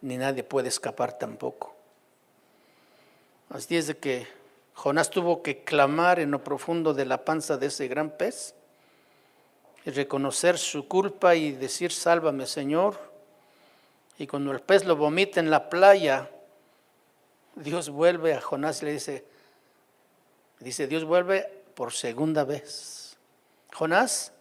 Ni 0.01 0.15
nadie 0.17 0.43
puede 0.43 0.67
escapar 0.67 1.17
tampoco. 1.17 1.72
Así 3.53 3.77
es 3.77 3.85
de 3.85 3.95
que 3.95 4.27
Jonás 4.73 5.11
tuvo 5.11 5.43
que 5.43 5.63
clamar 5.63 6.19
en 6.19 6.31
lo 6.31 6.43
profundo 6.43 6.95
de 6.95 7.05
la 7.05 7.23
panza 7.23 7.55
de 7.55 7.67
ese 7.67 7.87
gran 7.87 8.09
pez 8.09 8.55
y 9.85 9.91
reconocer 9.91 10.57
su 10.57 10.87
culpa 10.87 11.35
y 11.35 11.51
decir, 11.51 11.91
sálvame 11.91 12.47
Señor. 12.47 12.99
Y 14.17 14.25
cuando 14.25 14.51
el 14.51 14.59
pez 14.59 14.85
lo 14.85 14.95
vomita 14.95 15.39
en 15.39 15.51
la 15.51 15.69
playa, 15.69 16.31
Dios 17.55 17.91
vuelve 17.91 18.33
a 18.33 18.41
Jonás 18.41 18.81
y 18.81 18.85
le 18.85 18.93
dice, 18.93 19.23
dice, 20.59 20.87
Dios 20.87 21.03
vuelve 21.03 21.47
por 21.75 21.93
segunda 21.93 22.43
vez. 22.45 23.17
Jonás, 23.71 24.31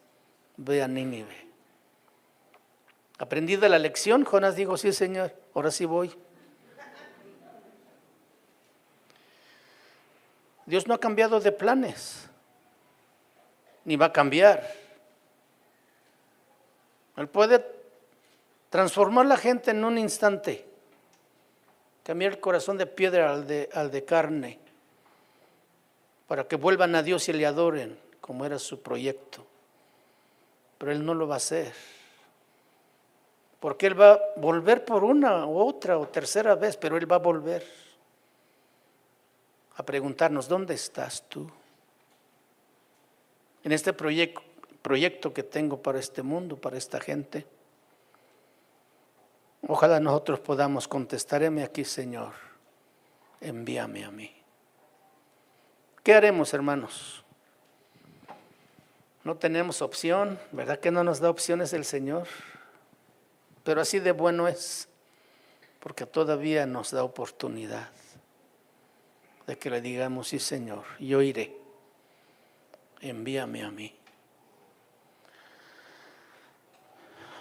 ve 0.56 0.82
a 0.82 0.88
Nínive. 0.88 1.36
Aprendí 3.18 3.56
de 3.56 3.68
la 3.68 3.78
lección, 3.78 4.24
Jonás 4.24 4.56
dijo, 4.56 4.78
sí 4.78 4.90
Señor, 4.90 5.34
ahora 5.54 5.70
sí 5.70 5.84
voy. 5.84 6.16
Dios 10.72 10.86
no 10.86 10.94
ha 10.94 10.98
cambiado 10.98 11.38
de 11.38 11.52
planes, 11.52 12.30
ni 13.84 13.96
va 13.96 14.06
a 14.06 14.12
cambiar. 14.14 14.72
Él 17.14 17.28
puede 17.28 17.62
transformar 18.70 19.26
la 19.26 19.36
gente 19.36 19.72
en 19.72 19.84
un 19.84 19.98
instante, 19.98 20.64
cambiar 22.02 22.32
el 22.32 22.40
corazón 22.40 22.78
de 22.78 22.86
piedra 22.86 23.34
al 23.34 23.46
de, 23.46 23.68
al 23.74 23.90
de 23.90 24.02
carne, 24.06 24.58
para 26.26 26.48
que 26.48 26.56
vuelvan 26.56 26.94
a 26.94 27.02
Dios 27.02 27.28
y 27.28 27.34
le 27.34 27.44
adoren, 27.44 27.98
como 28.22 28.46
era 28.46 28.58
su 28.58 28.80
proyecto. 28.80 29.44
Pero 30.78 30.90
Él 30.90 31.04
no 31.04 31.12
lo 31.12 31.28
va 31.28 31.34
a 31.34 31.36
hacer, 31.36 31.70
porque 33.60 33.88
Él 33.88 34.00
va 34.00 34.12
a 34.12 34.20
volver 34.36 34.86
por 34.86 35.04
una 35.04 35.44
u 35.44 35.58
otra 35.58 35.98
o 35.98 36.08
tercera 36.08 36.54
vez, 36.54 36.78
pero 36.78 36.96
Él 36.96 37.12
va 37.12 37.16
a 37.16 37.18
volver 37.18 37.91
a 39.76 39.82
preguntarnos, 39.82 40.48
¿dónde 40.48 40.74
estás 40.74 41.28
tú? 41.28 41.50
En 43.64 43.72
este 43.72 43.92
proyecto, 43.92 44.42
proyecto 44.82 45.32
que 45.32 45.42
tengo 45.42 45.80
para 45.80 45.98
este 45.98 46.22
mundo, 46.22 46.56
para 46.56 46.76
esta 46.76 47.00
gente. 47.00 47.46
Ojalá 49.66 50.00
nosotros 50.00 50.40
podamos 50.40 50.88
contestar, 50.88 51.44
aquí, 51.44 51.84
Señor, 51.84 52.32
envíame 53.40 54.04
a 54.04 54.10
mí. 54.10 54.34
¿Qué 56.02 56.14
haremos, 56.14 56.52
hermanos? 56.52 57.24
No 59.22 59.36
tenemos 59.36 59.82
opción, 59.82 60.38
¿verdad 60.50 60.80
que 60.80 60.90
no 60.90 61.04
nos 61.04 61.20
da 61.20 61.30
opciones 61.30 61.72
el 61.72 61.84
Señor? 61.84 62.26
Pero 63.62 63.80
así 63.80 64.00
de 64.00 64.10
bueno 64.10 64.48
es, 64.48 64.88
porque 65.78 66.06
todavía 66.06 66.66
nos 66.66 66.90
da 66.90 67.04
oportunidad 67.04 67.90
de 69.46 69.58
que 69.58 69.70
le 69.70 69.80
digamos, 69.80 70.28
sí 70.28 70.38
Señor, 70.38 70.84
yo 71.00 71.22
iré, 71.22 71.56
envíame 73.00 73.62
a 73.62 73.70
mí. 73.70 73.94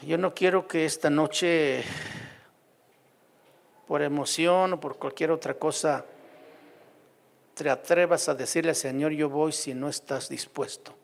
Yo 0.01 0.17
no 0.17 0.33
quiero 0.33 0.67
que 0.67 0.85
esta 0.85 1.11
noche, 1.11 1.83
por 3.87 4.01
emoción 4.01 4.73
o 4.73 4.79
por 4.79 4.97
cualquier 4.97 5.29
otra 5.29 5.53
cosa, 5.53 6.05
te 7.53 7.69
atrevas 7.69 8.27
a 8.27 8.33
decirle, 8.33 8.73
Señor, 8.73 9.11
yo 9.11 9.29
voy 9.29 9.51
si 9.51 9.75
no 9.75 9.87
estás 9.89 10.27
dispuesto. 10.27 10.95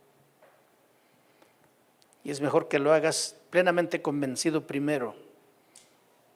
Y 2.24 2.32
es 2.32 2.42
mejor 2.42 2.68
que 2.68 2.80
lo 2.80 2.92
hagas 2.92 3.36
plenamente 3.52 4.02
convencido 4.02 4.66
primero 4.66 5.16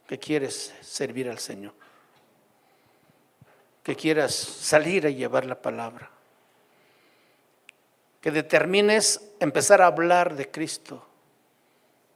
que 0.07 0.19
quieres 0.19 0.73
servir 0.81 1.29
al 1.29 1.39
Señor 1.39 1.80
que 3.83 3.95
quieras 3.95 4.33
salir 4.33 5.05
a 5.05 5.09
llevar 5.09 5.45
la 5.45 5.61
palabra. 5.61 6.09
Que 8.21 8.31
determines 8.31 9.31
empezar 9.39 9.81
a 9.81 9.87
hablar 9.87 10.35
de 10.35 10.49
Cristo 10.49 11.05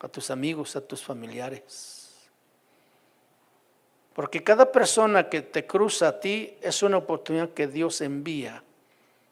a 0.05 0.07
tus 0.07 0.29
amigos, 0.29 0.75
a 0.75 0.81
tus 0.81 1.03
familiares. 1.03 2.13
Porque 4.13 4.43
cada 4.43 4.71
persona 4.71 5.29
que 5.29 5.41
te 5.41 5.65
cruza 5.65 6.07
a 6.07 6.19
ti 6.19 6.55
es 6.61 6.83
una 6.83 6.97
oportunidad 6.97 7.49
que 7.49 7.67
Dios 7.67 8.01
envía 8.01 8.63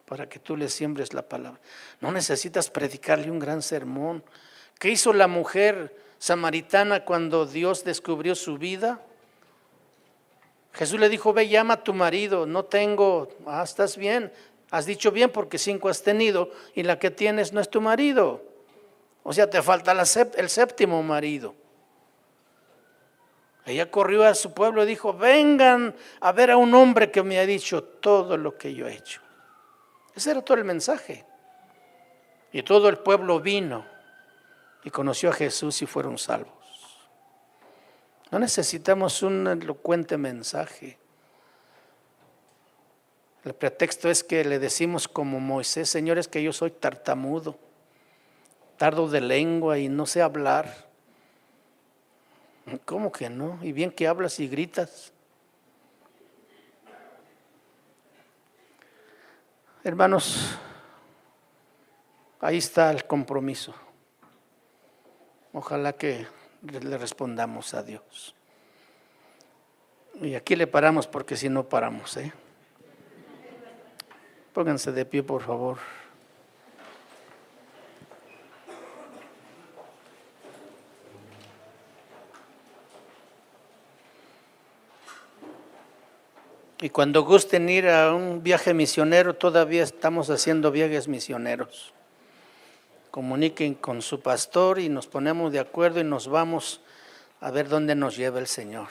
para 0.05 0.27
que 0.27 0.39
tú 0.39 0.57
le 0.57 0.67
siembres 0.69 1.13
la 1.13 1.21
palabra. 1.21 1.61
No 2.01 2.11
necesitas 2.11 2.71
predicarle 2.71 3.29
un 3.29 3.39
gran 3.39 3.61
sermón. 3.61 4.23
¿Qué 4.79 4.89
hizo 4.89 5.13
la 5.13 5.27
mujer 5.27 5.95
samaritana 6.17 7.05
cuando 7.05 7.45
Dios 7.45 7.83
descubrió 7.83 8.33
su 8.33 8.57
vida? 8.57 8.99
Jesús 10.73 10.99
le 10.99 11.09
dijo, 11.09 11.33
ve, 11.33 11.47
llama 11.47 11.75
a 11.75 11.83
tu 11.83 11.93
marido, 11.93 12.45
no 12.45 12.65
tengo, 12.65 13.29
ah, 13.45 13.63
estás 13.63 13.95
bien, 13.95 14.31
has 14.71 14.85
dicho 14.85 15.11
bien 15.11 15.29
porque 15.29 15.59
cinco 15.59 15.87
has 15.87 16.01
tenido 16.01 16.49
y 16.73 16.83
la 16.83 16.97
que 16.97 17.11
tienes 17.11 17.53
no 17.53 17.61
es 17.61 17.69
tu 17.69 17.79
marido. 17.79 18.41
O 19.21 19.31
sea, 19.31 19.49
te 19.49 19.61
falta 19.61 19.91
el 19.93 20.49
séptimo 20.49 21.01
marido. 21.03 21.55
Ella 23.65 23.89
corrió 23.89 24.25
a 24.25 24.35
su 24.35 24.53
pueblo 24.53 24.83
y 24.83 24.87
dijo, 24.87 25.13
vengan 25.13 25.95
a 26.19 26.31
ver 26.33 26.51
a 26.51 26.57
un 26.57 26.73
hombre 26.73 27.11
que 27.11 27.23
me 27.23 27.39
ha 27.39 27.45
dicho 27.45 27.83
todo 27.83 28.35
lo 28.35 28.57
que 28.57 28.73
yo 28.73 28.87
he 28.87 28.95
hecho. 28.95 29.21
Ese 30.15 30.31
era 30.31 30.41
todo 30.41 30.57
el 30.57 30.65
mensaje. 30.65 31.25
Y 32.51 32.61
todo 32.63 32.89
el 32.89 32.97
pueblo 32.97 33.39
vino 33.39 33.85
y 34.83 34.89
conoció 34.89 35.29
a 35.29 35.33
Jesús 35.33 35.81
y 35.81 35.85
fueron 35.85 36.17
salvos. 36.17 36.62
No 38.33 38.39
necesitamos 38.39 39.21
un 39.21 39.45
elocuente 39.45 40.17
mensaje. 40.17 40.97
El 43.43 43.53
pretexto 43.53 44.09
es 44.09 44.23
que 44.23 44.43
le 44.43 44.57
decimos 44.57 45.07
como 45.07 45.39
Moisés, 45.39 45.87
señores, 45.87 46.27
que 46.27 46.41
yo 46.41 46.51
soy 46.51 46.71
tartamudo, 46.71 47.59
tardo 48.77 49.07
de 49.07 49.21
lengua 49.21 49.77
y 49.77 49.87
no 49.87 50.07
sé 50.07 50.23
hablar. 50.23 50.87
¿Cómo 52.85 53.11
que 53.11 53.29
no? 53.29 53.59
Y 53.61 53.71
bien 53.71 53.91
que 53.91 54.07
hablas 54.07 54.39
y 54.39 54.47
gritas. 54.47 55.13
Hermanos, 59.83 60.57
ahí 62.41 62.57
está 62.57 62.89
el 62.89 63.05
compromiso. 63.05 63.75
Ojalá 65.53 65.93
que 65.93 66.25
le 66.63 66.97
respondamos 66.97 67.73
a 67.73 67.83
Dios. 67.83 68.35
Y 70.21 70.35
aquí 70.35 70.55
le 70.55 70.67
paramos 70.67 71.07
porque 71.07 71.35
si 71.35 71.49
no 71.49 71.67
paramos, 71.67 72.15
¿eh? 72.17 72.31
Pónganse 74.53 74.91
de 74.91 75.05
pie, 75.05 75.23
por 75.23 75.41
favor. 75.41 75.79
Y 86.79 86.89
cuando 86.89 87.23
gusten 87.23 87.69
ir 87.69 87.87
a 87.87 88.13
un 88.13 88.43
viaje 88.43 88.73
misionero, 88.73 89.35
todavía 89.35 89.83
estamos 89.83 90.29
haciendo 90.29 90.69
viajes 90.69 91.07
misioneros 91.07 91.93
comuniquen 93.13 93.75
con 93.75 94.01
su 94.01 94.21
pastor 94.21 94.79
y 94.79 94.89
nos 94.89 95.05
ponemos 95.05 95.51
de 95.51 95.59
acuerdo 95.59 95.99
y 95.99 96.03
nos 96.03 96.27
vamos 96.27 96.81
a 97.41 97.51
ver 97.51 97.69
dónde 97.69 97.93
nos 97.93 98.17
lleva 98.17 98.39
el 98.39 98.47
Señor. 98.47 98.87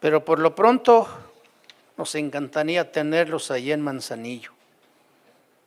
Pero 0.00 0.22
por 0.22 0.38
lo 0.38 0.54
pronto 0.54 1.08
nos 1.96 2.14
encantaría 2.14 2.92
tenerlos 2.92 3.50
allí 3.50 3.72
en 3.72 3.80
Manzanillo. 3.80 4.50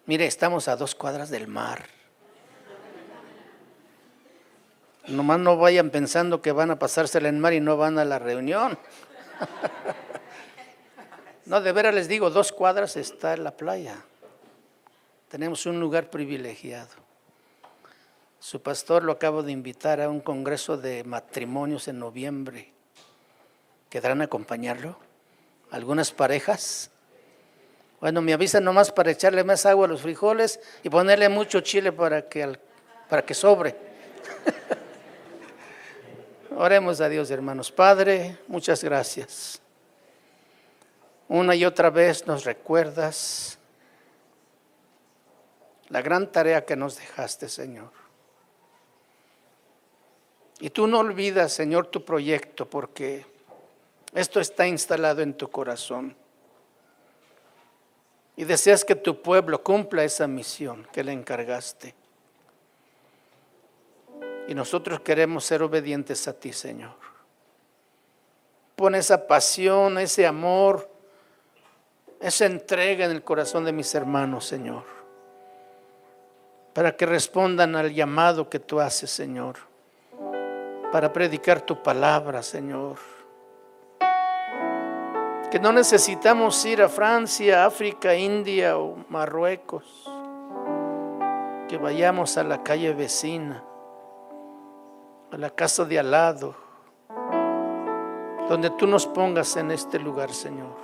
Mire, 0.06 0.28
estamos 0.28 0.68
a 0.68 0.76
dos 0.76 0.94
cuadras 0.94 1.32
del 1.32 1.48
mar. 1.48 1.88
Nomás 5.08 5.40
no 5.40 5.58
vayan 5.58 5.90
pensando 5.90 6.44
que 6.44 6.52
van 6.52 6.70
a 6.70 6.78
pasársela 6.78 7.30
en 7.30 7.40
mar 7.40 7.54
y 7.54 7.62
no 7.62 7.78
van 7.78 7.98
a 7.98 8.06
la 8.06 8.20
reunión. 8.20 8.78
No, 11.48 11.62
de 11.62 11.72
veras 11.74 11.94
les 11.94 12.08
digo, 12.08 12.32
dos 12.32 12.52
cuadras 12.52 12.98
está 12.98 13.36
en 13.36 13.44
la 13.44 13.52
playa. 13.52 14.04
Tenemos 15.36 15.66
un 15.66 15.82
lugar 15.82 16.10
privilegiado. 16.10 16.94
Su 18.40 18.62
pastor 18.62 19.04
lo 19.04 19.12
acabo 19.12 19.44
de 19.44 19.52
invitar 19.52 20.00
a 20.00 20.08
un 20.08 20.22
congreso 20.22 20.78
de 20.78 21.04
matrimonios 21.04 21.90
en 21.90 22.00
noviembre. 22.00 22.72
¿Quedarán 23.90 24.22
a 24.22 24.24
acompañarlo? 24.24 24.98
¿Algunas 25.72 26.14
parejas? 26.14 26.90
Bueno, 28.00 28.22
me 28.22 28.32
avisan 28.32 28.64
nomás 28.64 28.94
para 28.94 29.12
echarle 29.12 29.44
más 29.44 29.66
agua 29.66 29.88
a 29.88 29.90
los 29.90 30.04
frijoles 30.04 30.58
y 30.84 30.90
ponerle 30.90 31.28
mucho 31.28 31.60
chile 31.60 31.92
para 31.92 32.30
que, 32.30 32.58
para 33.10 33.26
que 33.26 33.34
sobre. 33.34 33.76
Oremos 36.56 37.02
a 37.02 37.10
Dios, 37.10 37.30
hermanos. 37.30 37.74
Padre, 37.74 38.38
muchas 38.48 38.82
gracias. 38.82 39.60
Una 41.28 41.56
y 41.56 41.66
otra 41.66 41.90
vez 41.90 42.26
nos 42.26 42.46
recuerdas 42.46 43.60
la 45.90 46.02
gran 46.02 46.32
tarea 46.32 46.66
que 46.66 46.76
nos 46.76 46.98
dejaste, 46.98 47.50
Señor. 47.50 47.92
Y 50.60 50.70
tú 50.70 50.88
no 50.88 51.00
olvidas, 51.00 51.54
Señor, 51.54 51.88
tu 51.88 52.04
proyecto, 52.06 52.70
porque 52.70 53.26
esto 54.14 54.40
está 54.40 54.66
instalado 54.66 55.22
en 55.22 55.34
tu 55.34 55.50
corazón. 55.50 56.16
Y 58.38 58.46
deseas 58.46 58.84
que 58.86 58.96
tu 58.96 59.22
pueblo 59.22 59.64
cumpla 59.64 60.04
esa 60.04 60.28
misión 60.28 60.88
que 60.92 61.04
le 61.04 61.12
encargaste. 61.12 61.94
Y 64.48 64.54
nosotros 64.54 65.02
queremos 65.02 65.46
ser 65.46 65.64
obedientes 65.64 66.28
a 66.28 66.34
ti, 66.34 66.54
Señor. 66.54 66.96
Pon 68.76 68.96
esa 68.96 69.28
pasión, 69.28 69.98
ese 69.98 70.26
amor, 70.26 70.90
esa 72.20 72.46
entrega 72.46 73.06
en 73.06 73.12
el 73.12 73.24
corazón 73.24 73.66
de 73.66 73.72
mis 73.72 73.94
hermanos, 73.96 74.46
Señor. 74.46 74.95
Para 76.76 76.96
que 76.96 77.08
respondan 77.08 77.76
al 77.76 77.92
llamado 77.92 78.48
que 78.48 78.60
tú 78.60 78.80
haces, 78.80 79.10
Señor. 79.10 79.56
Para 80.92 81.12
predicar 81.12 81.62
tu 81.62 81.82
palabra, 81.82 82.44
Señor 82.44 82.98
que 85.56 85.60
no 85.62 85.72
necesitamos 85.72 86.66
ir 86.66 86.82
a 86.82 86.90
Francia, 86.90 87.66
África, 87.66 88.14
India 88.14 88.78
o 88.78 88.98
Marruecos, 89.08 89.86
que 91.70 91.78
vayamos 91.78 92.38
a 92.38 92.44
la 92.44 92.62
calle 92.62 92.94
vecina, 92.94 93.64
a 95.32 95.38
la 95.38 95.50
casa 95.50 95.86
de 95.86 95.98
al 95.98 96.12
lado, 96.12 96.56
donde 98.50 98.70
tú 98.72 98.86
nos 98.86 99.08
pongas 99.08 99.56
en 99.56 99.72
este 99.72 99.98
lugar, 99.98 100.34
Señor, 100.34 100.76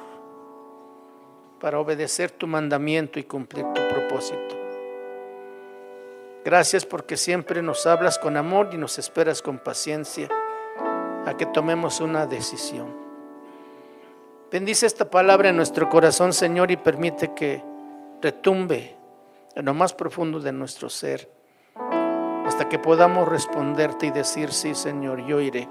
para 1.60 1.78
obedecer 1.78 2.32
tu 2.32 2.48
mandamiento 2.48 3.20
y 3.20 3.24
cumplir 3.24 3.66
tu 3.74 3.82
propósito. 3.90 4.61
Gracias 6.44 6.86
porque 6.86 7.18
siempre 7.18 7.62
nos 7.62 7.86
hablas 7.86 8.18
con 8.18 8.36
amor 8.36 8.70
y 8.74 8.78
nos 8.78 8.98
esperas 8.98 9.42
con 9.42 9.60
paciencia 9.60 10.28
a 11.26 11.36
que 11.38 11.46
tomemos 11.46 12.02
una 12.02 12.26
decisión. 12.26 13.02
Bendice 14.52 14.86
esta 14.86 15.10
palabra 15.10 15.50
en 15.50 15.56
nuestro 15.56 15.88
corazón, 15.88 16.34
Señor, 16.34 16.72
y 16.72 16.78
permite 16.78 17.34
que 17.34 17.64
retumbe 18.22 18.98
en 19.56 19.66
lo 19.66 19.74
más 19.74 19.94
profundo 19.94 20.40
de 20.40 20.52
nuestro 20.52 20.90
ser, 20.90 21.30
hasta 22.46 22.68
que 22.68 22.80
podamos 22.80 23.28
responderte 23.28 24.08
y 24.08 24.12
decir, 24.12 24.52
sí, 24.52 24.76
Señor, 24.76 25.26
yo 25.26 25.40
iré. 25.40 25.70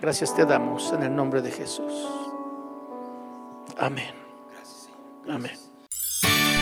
Gracias 0.00 0.34
te 0.34 0.44
damos 0.44 0.92
en 0.92 1.04
el 1.04 1.14
nombre 1.14 1.40
de 1.40 1.50
Jesús. 1.50 2.06
Amén. 3.78 4.14
Amén. 5.28 5.65